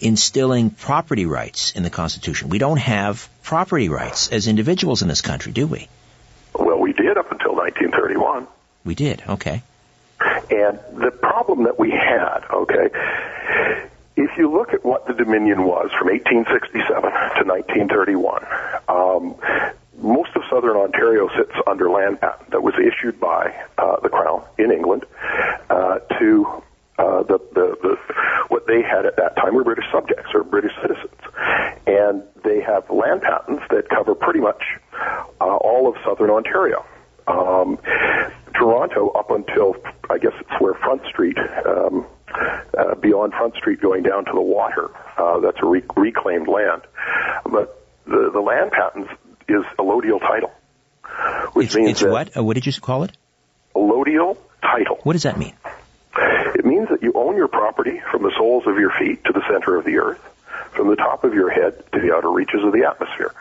instilling 0.00 0.70
property 0.70 1.26
rights 1.26 1.72
in 1.72 1.82
the 1.82 1.90
Constitution. 1.90 2.48
We 2.48 2.58
don't 2.58 2.78
have 2.78 3.28
property 3.42 3.88
rights 3.88 4.28
as 4.28 4.48
individuals 4.48 5.02
in 5.02 5.08
this 5.08 5.22
country, 5.22 5.52
do 5.52 5.66
we? 5.66 5.88
Well, 6.54 6.78
we 6.78 6.92
did 6.92 7.16
up 7.16 7.30
until 7.30 7.54
1931. 7.54 8.46
We 8.84 8.94
did, 8.94 9.22
okay. 9.28 9.62
And 10.50 10.78
the 10.94 11.10
problem 11.10 11.64
that 11.64 11.78
we 11.78 11.90
had, 11.90 12.40
okay, 12.50 12.90
if 14.16 14.36
you 14.36 14.52
look 14.52 14.74
at 14.74 14.84
what 14.84 15.06
the 15.06 15.14
Dominion 15.14 15.64
was 15.64 15.90
from 15.98 16.08
1867 16.08 17.02
to 17.02 17.44
1931, 17.44 18.46
um, 18.88 19.36
most 20.02 20.30
of 20.34 20.42
southern 20.50 20.76
Ontario 20.76 21.28
sits 21.36 21.52
under 21.66 21.88
land 21.90 22.20
patent 22.20 22.50
that 22.50 22.62
was 22.62 22.74
issued 22.74 23.18
by 23.20 23.54
uh, 23.78 24.00
the 24.00 24.08
Crown 24.08 24.44
in 24.58 24.70
England 24.70 25.04
uh, 25.70 25.98
to 26.18 26.62
uh, 26.98 27.22
the, 27.22 27.38
the, 27.54 27.76
the 27.82 27.96
what 28.48 28.66
they 28.66 28.82
had 28.82 29.06
at 29.06 29.16
that 29.16 29.34
time 29.36 29.54
were 29.54 29.64
British 29.64 29.86
subjects 29.90 30.30
or 30.34 30.44
British 30.44 30.72
citizens, 30.82 31.20
and 31.86 32.22
they 32.44 32.60
have 32.60 32.88
land 32.90 33.22
patents 33.22 33.62
that 33.70 33.88
cover 33.88 34.14
pretty 34.14 34.40
much 34.40 34.62
uh, 35.40 35.56
all 35.56 35.88
of 35.88 35.96
southern 36.04 36.30
Ontario. 36.30 36.84
Um, 37.26 37.78
Toronto, 38.54 39.08
up 39.10 39.30
until 39.30 39.76
I 40.10 40.18
guess 40.18 40.32
it's 40.38 40.60
where 40.60 40.74
Front 40.74 41.02
Street, 41.06 41.38
um, 41.66 42.06
uh, 42.78 42.94
beyond 42.96 43.32
Front 43.32 43.54
Street, 43.56 43.80
going 43.80 44.02
down 44.02 44.24
to 44.26 44.32
the 44.32 44.40
water, 44.40 44.90
uh, 45.16 45.40
that's 45.40 45.58
a 45.62 45.66
re- 45.66 45.82
reclaimed 45.96 46.48
land. 46.48 46.82
But 47.44 47.88
the 48.04 48.30
the 48.32 48.40
land 48.40 48.72
patents 48.72 49.10
is 49.52 49.64
allodial 49.78 50.20
title, 50.20 50.52
which 51.52 51.66
it's, 51.68 51.76
means 51.76 51.90
it's 51.90 52.02
what? 52.02 52.36
Uh, 52.36 52.44
what 52.44 52.54
did 52.54 52.66
you 52.66 52.72
call 52.80 53.04
it? 53.04 53.12
allodial 53.74 54.36
title. 54.60 54.98
What 55.02 55.14
does 55.14 55.24
that 55.24 55.38
mean? 55.38 55.54
It 56.54 56.64
means 56.64 56.88
that 56.90 57.02
you 57.02 57.12
own 57.14 57.36
your 57.36 57.48
property 57.48 58.00
from 58.10 58.22
the 58.22 58.32
soles 58.36 58.64
of 58.66 58.78
your 58.78 58.92
feet 58.98 59.24
to 59.24 59.32
the 59.32 59.42
center 59.48 59.76
of 59.76 59.84
the 59.84 59.98
earth, 59.98 60.20
from 60.72 60.88
the 60.88 60.96
top 60.96 61.24
of 61.24 61.34
your 61.34 61.50
head 61.50 61.82
to 61.92 62.00
the 62.00 62.14
outer 62.14 62.30
reaches 62.30 62.62
of 62.62 62.72
the 62.72 62.84
atmosphere. 62.84 63.32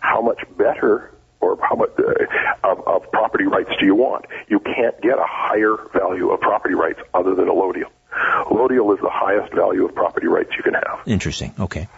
How 0.00 0.20
much 0.20 0.40
better 0.56 1.10
or 1.40 1.58
how 1.60 1.76
much 1.76 1.90
uh, 1.98 2.70
of, 2.70 2.86
of 2.86 3.10
property 3.10 3.44
rights 3.44 3.70
do 3.80 3.86
you 3.86 3.94
want? 3.94 4.26
You 4.48 4.60
can't 4.60 5.00
get 5.00 5.18
a 5.18 5.26
higher 5.26 5.76
value 5.92 6.30
of 6.30 6.40
property 6.40 6.74
rights 6.74 7.00
other 7.14 7.34
than 7.34 7.46
allodial. 7.46 7.90
Allodial 8.12 8.94
is 8.94 9.00
the 9.00 9.10
highest 9.10 9.52
value 9.54 9.86
of 9.86 9.94
property 9.94 10.26
rights 10.26 10.50
you 10.56 10.62
can 10.62 10.74
have. 10.74 11.00
Interesting. 11.06 11.54
Okay. 11.58 11.88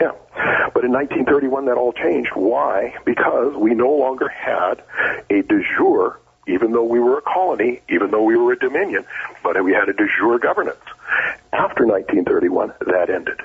Yeah. 0.00 0.12
But 0.74 0.84
in 0.84 0.92
1931, 0.92 1.66
that 1.66 1.76
all 1.76 1.92
changed. 1.92 2.30
Why? 2.34 2.94
Because 3.04 3.54
we 3.56 3.74
no 3.74 3.90
longer 3.92 4.28
had 4.28 4.82
a 5.30 5.42
de 5.42 5.62
jure, 5.76 6.20
even 6.48 6.72
though 6.72 6.84
we 6.84 6.98
were 6.98 7.18
a 7.18 7.22
colony, 7.22 7.80
even 7.88 8.10
though 8.10 8.24
we 8.24 8.36
were 8.36 8.52
a 8.52 8.58
dominion, 8.58 9.04
but 9.42 9.62
we 9.64 9.72
had 9.72 9.88
a 9.88 9.92
de 9.92 10.06
jure 10.18 10.38
governance. 10.38 10.82
After 11.52 11.86
1931, 11.86 12.74
that 12.86 13.10
ended. 13.10 13.40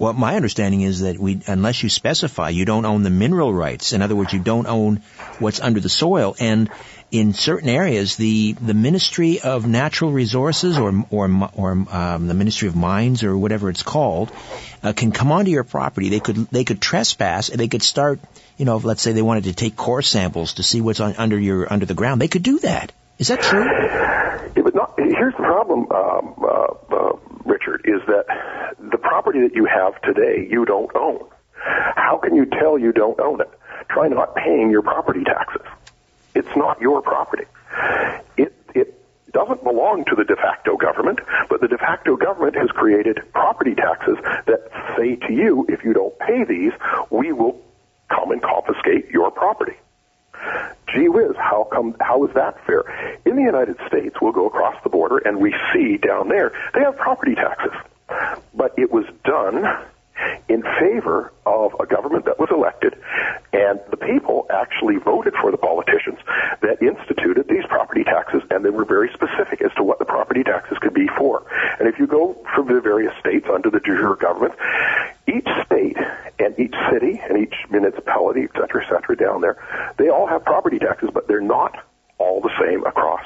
Well, 0.00 0.14
my 0.14 0.34
understanding 0.34 0.80
is 0.80 1.00
that 1.00 1.18
we, 1.18 1.42
unless 1.46 1.82
you 1.82 1.90
specify, 1.90 2.48
you 2.48 2.64
don't 2.64 2.86
own 2.86 3.02
the 3.02 3.10
mineral 3.10 3.52
rights. 3.52 3.92
In 3.92 4.00
other 4.00 4.16
words, 4.16 4.32
you 4.32 4.38
don't 4.38 4.66
own 4.66 5.02
what's 5.38 5.60
under 5.60 5.78
the 5.78 5.90
soil. 5.90 6.34
And 6.40 6.70
in 7.10 7.34
certain 7.34 7.68
areas, 7.68 8.16
the 8.16 8.54
the 8.54 8.72
Ministry 8.72 9.40
of 9.40 9.66
Natural 9.66 10.10
Resources 10.10 10.78
or 10.78 11.04
or 11.10 11.50
or 11.52 11.72
um, 11.90 12.28
the 12.28 12.32
Ministry 12.32 12.68
of 12.68 12.76
Mines 12.76 13.24
or 13.24 13.36
whatever 13.36 13.68
it's 13.68 13.82
called 13.82 14.32
uh, 14.82 14.94
can 14.94 15.12
come 15.12 15.32
onto 15.32 15.50
your 15.50 15.64
property. 15.64 16.08
They 16.08 16.20
could 16.20 16.48
they 16.48 16.64
could 16.64 16.80
trespass 16.80 17.50
and 17.50 17.60
they 17.60 17.68
could 17.68 17.82
start. 17.82 18.20
You 18.56 18.64
know, 18.64 18.78
let's 18.78 19.02
say 19.02 19.12
they 19.12 19.20
wanted 19.20 19.44
to 19.44 19.52
take 19.52 19.76
core 19.76 20.00
samples 20.00 20.54
to 20.54 20.62
see 20.62 20.80
what's 20.80 21.00
on, 21.00 21.16
under 21.18 21.38
your 21.38 21.70
under 21.70 21.84
the 21.84 21.94
ground. 21.94 22.22
They 22.22 22.28
could 22.28 22.42
do 22.42 22.58
that. 22.60 22.90
Is 23.18 23.28
that 23.28 23.42
true? 23.42 23.66
Yeah, 23.66 24.62
but 24.62 24.74
not, 24.74 24.94
here's 24.96 25.34
the 25.34 25.42
problem, 25.42 25.92
um, 25.92 26.34
uh, 26.42 26.96
uh, 26.96 27.16
Richard, 27.44 27.82
is 27.84 28.00
that 28.06 28.24
property 29.30 29.46
that 29.48 29.54
you 29.54 29.66
have 29.66 30.00
today, 30.02 30.46
you 30.50 30.64
don't 30.64 30.90
own. 30.96 31.20
How 31.96 32.18
can 32.22 32.34
you 32.34 32.46
tell 32.46 32.78
you 32.78 32.92
don't 32.92 33.18
own 33.20 33.40
it? 33.40 33.50
Try 33.90 34.08
not 34.08 34.34
paying 34.34 34.70
your 34.70 34.82
property 34.82 35.22
taxes. 35.24 35.66
It's 36.34 36.48
not 36.56 36.80
your 36.80 37.02
property. 37.02 37.44
It, 38.36 38.52
it 38.74 39.00
doesn't 39.32 39.62
belong 39.62 40.04
to 40.06 40.16
the 40.16 40.24
de 40.24 40.34
facto 40.36 40.76
government, 40.76 41.20
but 41.48 41.60
the 41.60 41.68
de 41.68 41.78
facto 41.78 42.16
government 42.16 42.56
has 42.56 42.70
created 42.70 43.18
property 43.32 43.74
taxes 43.74 44.16
that 44.46 44.68
say 44.96 45.16
to 45.28 45.32
you, 45.32 45.64
if 45.68 45.84
you 45.84 45.92
don't 45.92 46.18
pay 46.18 46.44
these, 46.44 46.72
we 47.10 47.32
will 47.32 47.60
come 48.08 48.32
and 48.32 48.42
confiscate 48.42 49.10
your 49.10 49.30
property. 49.30 49.76
Gee 50.92 51.08
whiz, 51.08 51.36
how 51.36 51.68
come, 51.72 51.94
how 52.00 52.24
is 52.24 52.34
that 52.34 52.56
fair? 52.66 52.82
In 53.26 53.36
the 53.36 53.42
United 53.42 53.76
States, 53.86 54.16
we'll 54.20 54.32
go 54.32 54.46
across 54.46 54.74
the 54.82 54.90
border 54.90 55.18
and 55.18 55.38
we 55.38 55.54
see 55.72 55.98
down 55.98 56.28
there, 56.28 56.50
they 56.74 56.80
have 56.80 56.96
property 56.96 57.34
taxes. 57.34 57.72
But 58.54 58.74
it 58.78 58.90
was 58.90 59.06
done 59.24 59.64
in 60.48 60.62
favor 60.62 61.32
of 61.46 61.74
a 61.80 61.86
government 61.86 62.26
that 62.26 62.38
was 62.38 62.50
elected, 62.50 62.94
and 63.52 63.80
the 63.90 63.96
people 63.96 64.46
actually 64.50 64.96
voted 64.96 65.34
for 65.40 65.50
the 65.50 65.56
politicians 65.56 66.18
that 66.60 66.82
instituted 66.82 67.48
these 67.48 67.64
property 67.66 68.04
taxes, 68.04 68.42
and 68.50 68.64
they 68.64 68.70
were 68.70 68.84
very 68.84 69.10
specific 69.14 69.62
as 69.62 69.72
to 69.76 69.82
what 69.82 69.98
the 69.98 70.04
property 70.04 70.42
taxes 70.42 70.76
could 70.78 70.92
be 70.92 71.08
for. 71.16 71.42
And 71.78 71.88
if 71.88 71.98
you 71.98 72.06
go 72.06 72.36
from 72.54 72.66
the 72.66 72.80
various 72.80 73.14
states 73.18 73.46
under 73.52 73.70
the 73.70 73.80
de 73.80 73.96
jure 73.96 74.16
government, 74.16 74.54
each 75.26 75.48
state 75.64 75.96
and 76.38 76.58
each 76.58 76.74
city 76.92 77.20
and 77.26 77.38
each 77.38 77.54
municipality, 77.70 78.42
et 78.42 78.50
cetera, 78.52 78.84
et 78.84 78.90
cetera, 78.90 79.16
down 79.16 79.40
there, 79.40 79.56
they 79.96 80.08
all 80.08 80.26
have 80.26 80.44
property 80.44 80.78
taxes, 80.78 81.10
but 81.14 81.28
they're 81.28 81.40
not 81.40 81.76
all 82.18 82.40
the 82.40 82.52
same 82.60 82.84
across 82.84 83.24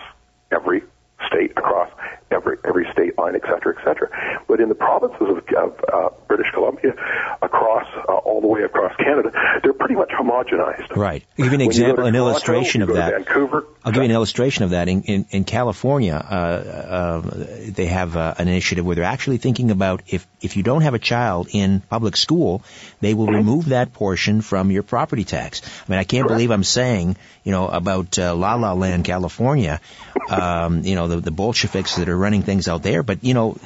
every 0.53 0.83
state, 1.27 1.53
across 1.57 1.91
every 2.31 2.57
every 2.65 2.87
state 2.93 3.17
line, 3.19 3.35
et 3.35 3.43
cetera, 3.43 3.75
et 3.77 3.85
cetera. 3.85 4.09
But 4.49 4.61
in 4.61 4.69
the 4.69 4.75
provinces 4.75 5.29
of, 5.29 5.39
of 5.57 5.85
uh, 5.93 6.09
British 6.29 6.51
Columbia, 6.53 6.95
across 7.65 7.87
uh, 8.09 8.13
all 8.13 8.41
the 8.41 8.47
way 8.47 8.63
across 8.63 8.95
Canada, 8.97 9.31
they're 9.63 9.73
pretty 9.73 9.95
much 9.95 10.11
homogenized. 10.11 10.95
Right. 10.97 11.25
I'll 11.39 11.45
give 11.45 11.53
you 11.53 11.53
an 11.53 11.53
When 11.53 11.61
you 11.61 11.67
example, 11.67 12.07
an 12.07 12.13
Toronto, 12.13 12.31
illustration 12.31 12.83
of 12.83 12.89
that. 12.95 13.13
Vancouver. 13.13 13.67
I'll 13.85 13.93
give 13.93 14.03
you 14.03 14.09
an 14.09 14.15
illustration 14.15 14.65
of 14.65 14.71
that. 14.71 14.89
In, 14.89 15.03
in, 15.03 15.27
in 15.31 15.45
California, 15.45 16.15
uh, 16.15 16.35
uh, 16.35 17.21
they 17.69 17.87
have 17.87 18.17
uh, 18.17 18.35
an 18.39 18.49
initiative 18.49 18.85
where 18.85 18.97
they're 18.97 19.05
actually 19.05 19.39
thinking 19.39 19.71
about 19.71 20.03
if, 20.09 20.27
if 20.41 20.57
you 20.57 20.63
don't 20.63 20.83
have 20.83 20.95
a 20.95 20.99
child 20.99 21.49
in 21.53 21.81
public 21.81 22.17
school, 22.17 22.63
they 23.01 23.15
will 23.15 23.27
remove 23.27 23.67
that 23.67 23.93
portion 23.93 24.41
from 24.41 24.71
your 24.71 24.83
property 24.83 25.25
tax. 25.25 25.63
I 25.87 25.91
mean, 25.91 25.99
I 25.99 26.05
can't 26.05 26.29
believe 26.29 26.51
I'm 26.51 26.65
saying, 26.65 27.17
you 27.45 27.53
know, 27.53 27.69
about 27.69 28.19
uh, 28.19 28.35
La 28.35 28.55
La 28.55 28.73
Land, 28.73 29.05
California, 29.05 29.81
um, 30.29 30.83
you 30.83 30.95
know, 30.95 31.09
the, 31.09 31.21
the 31.21 31.31
Bolsheviks 31.31 31.97
that 31.97 32.09
are 32.09 32.17
running 32.17 32.43
things 32.43 32.69
out 32.69 32.83
there, 32.83 33.03
but, 33.03 33.25
you 33.25 33.35
know, 33.35 33.57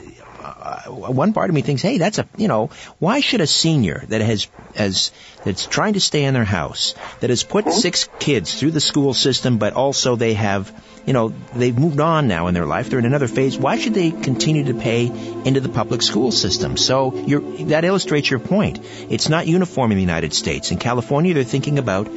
uh, 0.69 0.91
one 0.91 1.33
part 1.33 1.49
of 1.49 1.55
me 1.55 1.63
thinks, 1.63 1.83
hey, 1.83 1.99
that's 1.99 2.19
a, 2.19 2.29
you 2.37 2.49
know, 2.49 2.71
why 2.99 3.21
should 3.21 3.41
a 3.41 3.47
senior 3.47 4.05
that 4.09 4.21
has, 4.21 4.49
has, 4.75 5.11
that's 5.45 5.67
trying 5.67 5.95
to 5.95 6.01
stay 6.01 6.25
in 6.25 6.35
their 6.35 6.45
house, 6.45 6.95
that 7.21 7.31
has 7.31 7.43
put 7.43 7.73
six 7.73 8.09
kids 8.19 8.59
through 8.59 8.73
the 8.73 8.81
school 8.81 9.15
system, 9.15 9.57
but 9.59 9.73
also 9.73 10.17
they 10.17 10.35
have, 10.35 10.71
you 11.07 11.15
know, 11.15 11.29
they've 11.55 11.79
moved 11.79 12.01
on 12.01 12.29
now 12.29 12.49
in 12.49 12.55
their 12.55 12.67
life, 12.67 12.91
they're 12.91 12.99
in 12.99 13.07
another 13.07 13.29
phase, 13.29 13.57
why 13.57 13.79
should 13.79 13.95
they 13.95 14.11
continue 14.11 14.65
to 14.65 14.75
pay 14.75 15.07
into 15.07 15.61
the 15.61 15.71
public 15.71 16.03
school 16.03 16.31
system? 16.31 16.77
So 16.77 17.15
you're, 17.15 17.41
that 17.69 17.85
illustrates 17.85 18.31
your 18.31 18.41
point. 18.41 18.81
It's 19.09 19.29
not 19.29 19.47
uniform 19.47 19.91
in 19.93 19.97
the 19.97 20.05
United 20.13 20.35
States. 20.35 20.71
In 20.71 20.79
California, 20.79 21.33
they're 21.33 21.45
thinking 21.45 21.79
about 21.79 22.09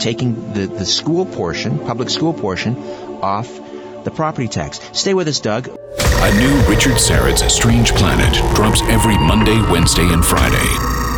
taking 0.00 0.52
the, 0.52 0.66
the 0.66 0.86
school 0.86 1.26
portion, 1.26 1.78
public 1.78 2.10
school 2.10 2.34
portion, 2.34 2.76
off 3.22 3.69
the 4.04 4.10
property 4.10 4.48
tax. 4.48 4.80
Stay 4.92 5.14
with 5.14 5.28
us, 5.28 5.40
Doug. 5.40 5.68
A 5.68 6.34
new 6.38 6.60
Richard 6.68 6.98
Syrett's 6.98 7.42
Strange 7.52 7.92
Planet 7.92 8.34
drops 8.54 8.82
every 8.82 9.18
Monday, 9.18 9.60
Wednesday, 9.70 10.12
and 10.12 10.24
Friday. 10.24 10.68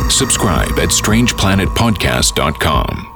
Subscribe 0.09 0.79
at 0.79 0.89
strangeplanetpodcast.com. 0.89 3.12